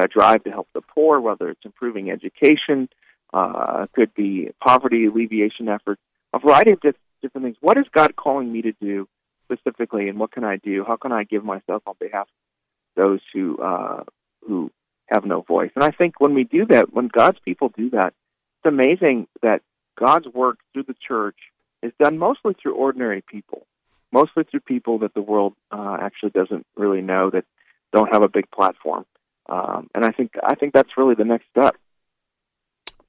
a 0.00 0.08
drive 0.08 0.44
to 0.44 0.50
help 0.50 0.68
the 0.74 0.80
poor, 0.80 1.20
whether 1.20 1.48
it's 1.48 1.64
improving 1.64 2.10
education, 2.10 2.88
uh, 3.32 3.86
could 3.94 4.14
be 4.14 4.50
poverty 4.60 5.06
alleviation 5.06 5.68
efforts, 5.68 6.00
a 6.32 6.38
variety 6.38 6.72
of 6.72 6.80
different 6.80 7.44
things. 7.44 7.56
What 7.60 7.78
is 7.78 7.84
God 7.92 8.16
calling 8.16 8.52
me 8.52 8.62
to 8.62 8.72
do 8.80 9.08
specifically, 9.44 10.08
and 10.08 10.18
what 10.18 10.32
can 10.32 10.44
I 10.44 10.56
do? 10.56 10.84
How 10.86 10.96
can 10.96 11.12
I 11.12 11.24
give 11.24 11.44
myself 11.44 11.82
on 11.86 11.94
behalf 12.00 12.22
of 12.22 12.96
those 12.96 13.20
who 13.32 13.58
uh, 13.58 14.04
who 14.46 14.70
have 15.12 15.24
no 15.24 15.42
voice. 15.42 15.70
And 15.74 15.84
I 15.84 15.90
think 15.90 16.20
when 16.20 16.34
we 16.34 16.44
do 16.44 16.66
that, 16.66 16.92
when 16.92 17.08
God's 17.08 17.38
people 17.44 17.70
do 17.76 17.90
that, 17.90 18.14
it's 18.58 18.66
amazing 18.66 19.26
that 19.42 19.62
God's 19.98 20.26
work 20.26 20.58
through 20.72 20.84
the 20.84 20.96
church 21.06 21.36
is 21.82 21.92
done 22.00 22.18
mostly 22.18 22.54
through 22.60 22.74
ordinary 22.74 23.22
people, 23.22 23.66
mostly 24.10 24.44
through 24.44 24.60
people 24.60 24.98
that 24.98 25.14
the 25.14 25.22
world 25.22 25.54
uh, 25.70 25.98
actually 26.00 26.30
doesn't 26.30 26.66
really 26.76 27.02
know 27.02 27.30
that 27.30 27.44
don't 27.92 28.12
have 28.12 28.22
a 28.22 28.28
big 28.28 28.50
platform. 28.50 29.04
Um, 29.48 29.88
and 29.94 30.04
I 30.04 30.10
think 30.10 30.32
I 30.42 30.54
think 30.54 30.72
that's 30.72 30.90
really 30.96 31.14
the 31.14 31.24
next 31.24 31.46
step. 31.50 31.76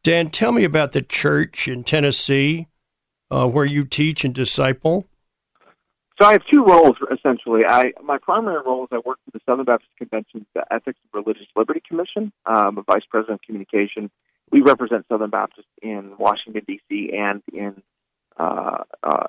Dan, 0.04 0.30
tell 0.32 0.52
me 0.52 0.64
about 0.64 0.92
the 0.92 1.02
church 1.02 1.68
in 1.68 1.84
Tennessee 1.84 2.68
uh, 3.32 3.48
where 3.48 3.66
you 3.66 3.86
teach 3.86 4.26
and 4.26 4.34
disciple. 4.34 5.08
So 6.20 6.28
I 6.28 6.34
have 6.34 6.44
two 6.52 6.64
roles 6.64 6.98
essentially. 7.12 7.62
I 7.66 7.94
my 8.04 8.18
primary 8.18 8.62
role 8.66 8.84
is 8.84 8.90
I 8.92 8.98
work 8.98 9.20
for 9.26 9.32
the 9.32 9.40
Southern 9.46 9.66
Baptist 9.66 9.92
Convention's 9.98 10.46
the 10.54 10.66
Ethics 10.72 11.00
and 11.14 11.26
Religious 11.26 11.48
Liberty 11.56 11.82
Commission. 11.88 12.32
I'm 12.46 12.78
a 12.78 12.84
vice 12.84 13.06
president 13.10 13.42
of 13.42 13.42
communication, 13.42 14.12
we 14.54 14.62
represent 14.62 15.06
Southern 15.10 15.32
Baptist 15.32 15.68
in 15.82 16.14
Washington 16.18 16.64
D.C. 16.68 17.12
and 17.12 17.42
in 17.52 17.82
uh, 18.38 18.84
uh, 19.02 19.28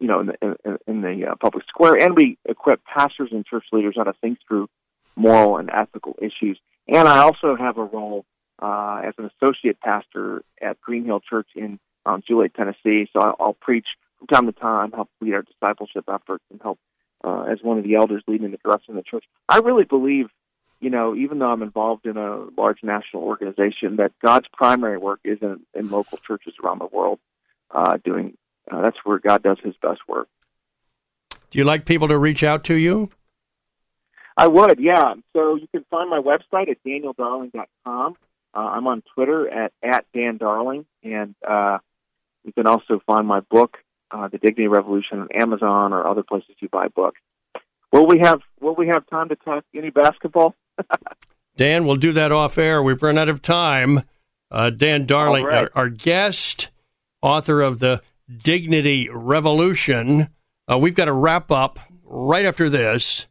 you 0.00 0.08
know 0.08 0.20
in 0.20 0.26
the, 0.26 0.34
in, 0.42 0.78
in 0.86 1.00
the 1.02 1.30
uh, 1.30 1.34
public 1.36 1.64
square, 1.68 1.94
and 1.94 2.16
we 2.16 2.36
equip 2.44 2.84
pastors 2.84 3.30
and 3.30 3.46
church 3.46 3.64
leaders 3.72 3.94
how 3.96 4.02
to 4.02 4.12
think 4.20 4.38
through 4.46 4.68
moral 5.16 5.58
and 5.58 5.70
ethical 5.70 6.16
issues. 6.20 6.58
And 6.88 7.06
I 7.06 7.18
also 7.18 7.56
have 7.56 7.78
a 7.78 7.84
role 7.84 8.24
uh, 8.60 9.02
as 9.04 9.14
an 9.18 9.30
associate 9.36 9.80
pastor 9.80 10.42
at 10.60 10.80
Green 10.80 11.04
Hill 11.04 11.20
Church 11.20 11.48
in 11.54 11.78
um, 12.06 12.22
Juliet, 12.26 12.54
Tennessee. 12.54 13.08
So 13.12 13.20
I'll, 13.20 13.36
I'll 13.40 13.54
preach 13.54 13.86
from 14.18 14.26
time 14.26 14.46
to 14.46 14.52
time, 14.52 14.92
help 14.92 15.08
lead 15.20 15.34
our 15.34 15.42
discipleship 15.42 16.04
efforts, 16.08 16.44
and 16.50 16.60
help 16.60 16.78
uh, 17.24 17.42
as 17.42 17.58
one 17.62 17.78
of 17.78 17.84
the 17.84 17.94
elders 17.94 18.22
leading 18.26 18.50
the 18.50 18.58
direction 18.58 18.96
of 18.96 18.96
the 18.96 19.02
church. 19.02 19.24
I 19.48 19.58
really 19.58 19.84
believe, 19.84 20.26
you 20.80 20.90
know, 20.90 21.14
even 21.14 21.38
though 21.38 21.50
I'm 21.50 21.62
involved 21.62 22.06
in 22.06 22.16
a 22.16 22.46
large 22.56 22.82
national 22.82 23.22
organization, 23.22 23.96
that 23.96 24.12
God's 24.22 24.46
primary 24.52 24.98
work 24.98 25.20
is 25.24 25.38
in, 25.42 25.60
in 25.74 25.90
local 25.90 26.18
churches 26.26 26.54
around 26.62 26.80
the 26.80 26.86
world. 26.86 27.18
Uh, 27.70 27.98
doing 28.04 28.36
uh, 28.70 28.82
that's 28.82 28.98
where 29.04 29.18
God 29.18 29.42
does 29.42 29.58
His 29.62 29.74
best 29.80 30.00
work. 30.08 30.28
Do 31.50 31.58
you 31.58 31.64
like 31.64 31.84
people 31.84 32.08
to 32.08 32.18
reach 32.18 32.42
out 32.42 32.64
to 32.64 32.74
you? 32.74 33.10
I 34.36 34.48
would, 34.48 34.78
yeah. 34.80 35.14
So 35.32 35.56
you 35.56 35.66
can 35.72 35.84
find 35.90 36.08
my 36.08 36.20
website 36.20 36.70
at 36.70 36.82
danieldarling.com. 36.86 38.14
Uh, 38.52 38.58
I'm 38.58 38.86
on 38.86 39.02
Twitter 39.14 39.48
at, 39.48 39.72
at 39.82 40.06
Dan 40.14 40.38
Darling, 40.38 40.86
and 41.04 41.34
uh, 41.48 41.78
you 42.44 42.52
can 42.52 42.66
also 42.66 43.00
find 43.06 43.26
my 43.26 43.40
book, 43.40 43.76
uh, 44.10 44.28
The 44.28 44.38
Dignity 44.38 44.66
Revolution, 44.66 45.20
on 45.20 45.28
Amazon 45.32 45.92
or 45.92 46.06
other 46.06 46.22
places 46.22 46.56
you 46.60 46.68
buy 46.68 46.88
books. 46.88 47.20
Will 47.92 48.06
we 48.06 48.20
have 48.20 48.40
Will 48.60 48.74
we 48.74 48.88
have 48.88 49.06
time 49.08 49.28
to 49.30 49.36
talk 49.36 49.64
any 49.74 49.90
basketball? 49.90 50.54
Dan, 51.56 51.84
we'll 51.84 51.96
do 51.96 52.12
that 52.12 52.32
off 52.32 52.56
air. 52.58 52.82
We've 52.82 53.02
run 53.02 53.18
out 53.18 53.28
of 53.28 53.42
time. 53.42 54.02
Uh, 54.50 54.70
Dan 54.70 55.06
Darling, 55.06 55.44
right. 55.44 55.68
our, 55.74 55.84
our, 55.84 55.88
guest, 55.88 56.70
author 57.22 57.60
of 57.60 57.78
the 57.78 58.02
Dignity 58.42 59.08
Revolution. 59.12 60.28
Uh, 60.70 60.78
we've 60.78 60.94
got 60.94 61.04
to 61.04 61.12
wrap 61.12 61.50
up 61.50 61.78
right 62.04 62.44
after 62.44 62.68
this 62.68 63.26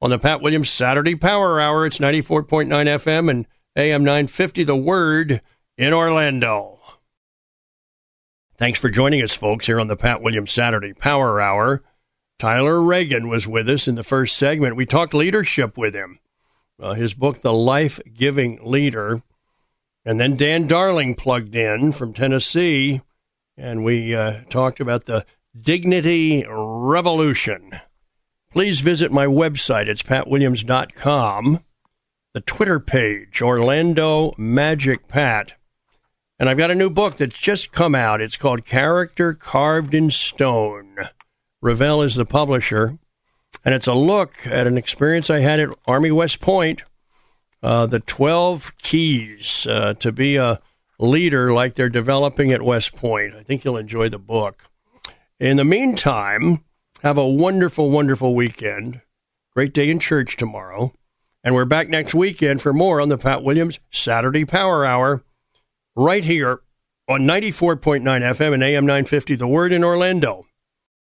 on 0.00 0.10
the 0.10 0.18
Pat 0.18 0.40
Williams 0.40 0.70
Saturday 0.70 1.14
Power 1.14 1.60
Hour. 1.60 1.86
It's 1.86 1.98
94.9 1.98 2.68
FM 2.68 3.30
and 3.30 3.46
AM 3.76 4.02
950, 4.02 4.64
The 4.64 4.76
Word 4.76 5.42
in 5.76 5.92
Orlando. 5.92 6.80
Thanks 8.58 8.78
for 8.78 8.90
joining 8.90 9.22
us, 9.22 9.34
folks, 9.34 9.66
here 9.66 9.80
on 9.80 9.88
the 9.88 9.96
Pat 9.96 10.22
Williams 10.22 10.52
Saturday 10.52 10.92
Power 10.92 11.40
Hour. 11.40 11.82
Tyler 12.38 12.78
Reagin 12.78 13.28
was 13.28 13.46
with 13.46 13.68
us 13.68 13.86
in 13.86 13.94
the 13.94 14.02
first 14.02 14.36
segment. 14.36 14.76
We 14.76 14.86
talked 14.86 15.14
leadership 15.14 15.76
with 15.76 15.94
him. 15.94 16.18
Uh, 16.78 16.94
his 16.94 17.12
book, 17.12 17.42
The 17.42 17.52
Life 17.52 18.00
Giving 18.14 18.58
Leader. 18.62 19.22
And 20.04 20.18
then 20.18 20.36
Dan 20.36 20.66
Darling 20.66 21.14
plugged 21.14 21.54
in 21.54 21.92
from 21.92 22.14
Tennessee, 22.14 23.02
and 23.58 23.84
we 23.84 24.14
uh, 24.14 24.40
talked 24.48 24.80
about 24.80 25.04
the 25.04 25.26
Dignity 25.60 26.46
Revolution. 26.48 27.80
Please 28.52 28.80
visit 28.80 29.12
my 29.12 29.26
website. 29.26 29.86
It's 29.86 30.02
patwilliams.com 30.02 31.60
the 32.32 32.40
Twitter 32.40 32.78
page, 32.78 33.42
Orlando 33.42 34.32
Magic 34.38 35.08
Pat. 35.08 35.52
And 36.38 36.48
I've 36.48 36.58
got 36.58 36.70
a 36.70 36.76
new 36.76 36.88
book 36.88 37.16
that's 37.16 37.38
just 37.38 37.72
come 37.72 37.94
out. 37.94 38.20
It's 38.20 38.36
called 38.36 38.64
Character 38.64 39.34
Carved 39.34 39.94
in 39.94 40.10
Stone. 40.10 40.96
Revell 41.60 42.02
is 42.02 42.14
the 42.14 42.24
publisher. 42.24 42.98
And 43.64 43.74
it's 43.74 43.88
a 43.88 43.94
look 43.94 44.46
at 44.46 44.66
an 44.66 44.78
experience 44.78 45.28
I 45.28 45.40
had 45.40 45.58
at 45.58 45.76
Army 45.86 46.10
West 46.10 46.40
Point 46.40 46.84
uh, 47.62 47.86
the 47.86 48.00
12 48.00 48.72
keys 48.78 49.66
uh, 49.68 49.94
to 49.94 50.12
be 50.12 50.36
a 50.36 50.60
leader 50.98 51.52
like 51.52 51.74
they're 51.74 51.88
developing 51.88 52.52
at 52.52 52.62
West 52.62 52.94
Point. 52.94 53.34
I 53.34 53.42
think 53.42 53.64
you'll 53.64 53.76
enjoy 53.76 54.08
the 54.08 54.18
book. 54.18 54.64
In 55.38 55.56
the 55.56 55.64
meantime, 55.64 56.64
have 57.02 57.18
a 57.18 57.26
wonderful, 57.26 57.90
wonderful 57.90 58.34
weekend. 58.34 59.00
Great 59.54 59.72
day 59.72 59.90
in 59.90 59.98
church 59.98 60.36
tomorrow. 60.36 60.92
And 61.42 61.54
we're 61.54 61.64
back 61.64 61.88
next 61.88 62.14
weekend 62.14 62.60
for 62.60 62.72
more 62.72 63.00
on 63.00 63.08
the 63.08 63.16
Pat 63.16 63.42
Williams 63.42 63.78
Saturday 63.90 64.44
Power 64.44 64.84
Hour 64.84 65.22
right 65.96 66.24
here 66.24 66.60
on 67.08 67.22
94.9 67.22 68.02
FM 68.02 68.54
and 68.54 68.62
AM 68.62 68.86
950, 68.86 69.36
The 69.36 69.48
Word 69.48 69.72
in 69.72 69.82
Orlando. 69.82 70.46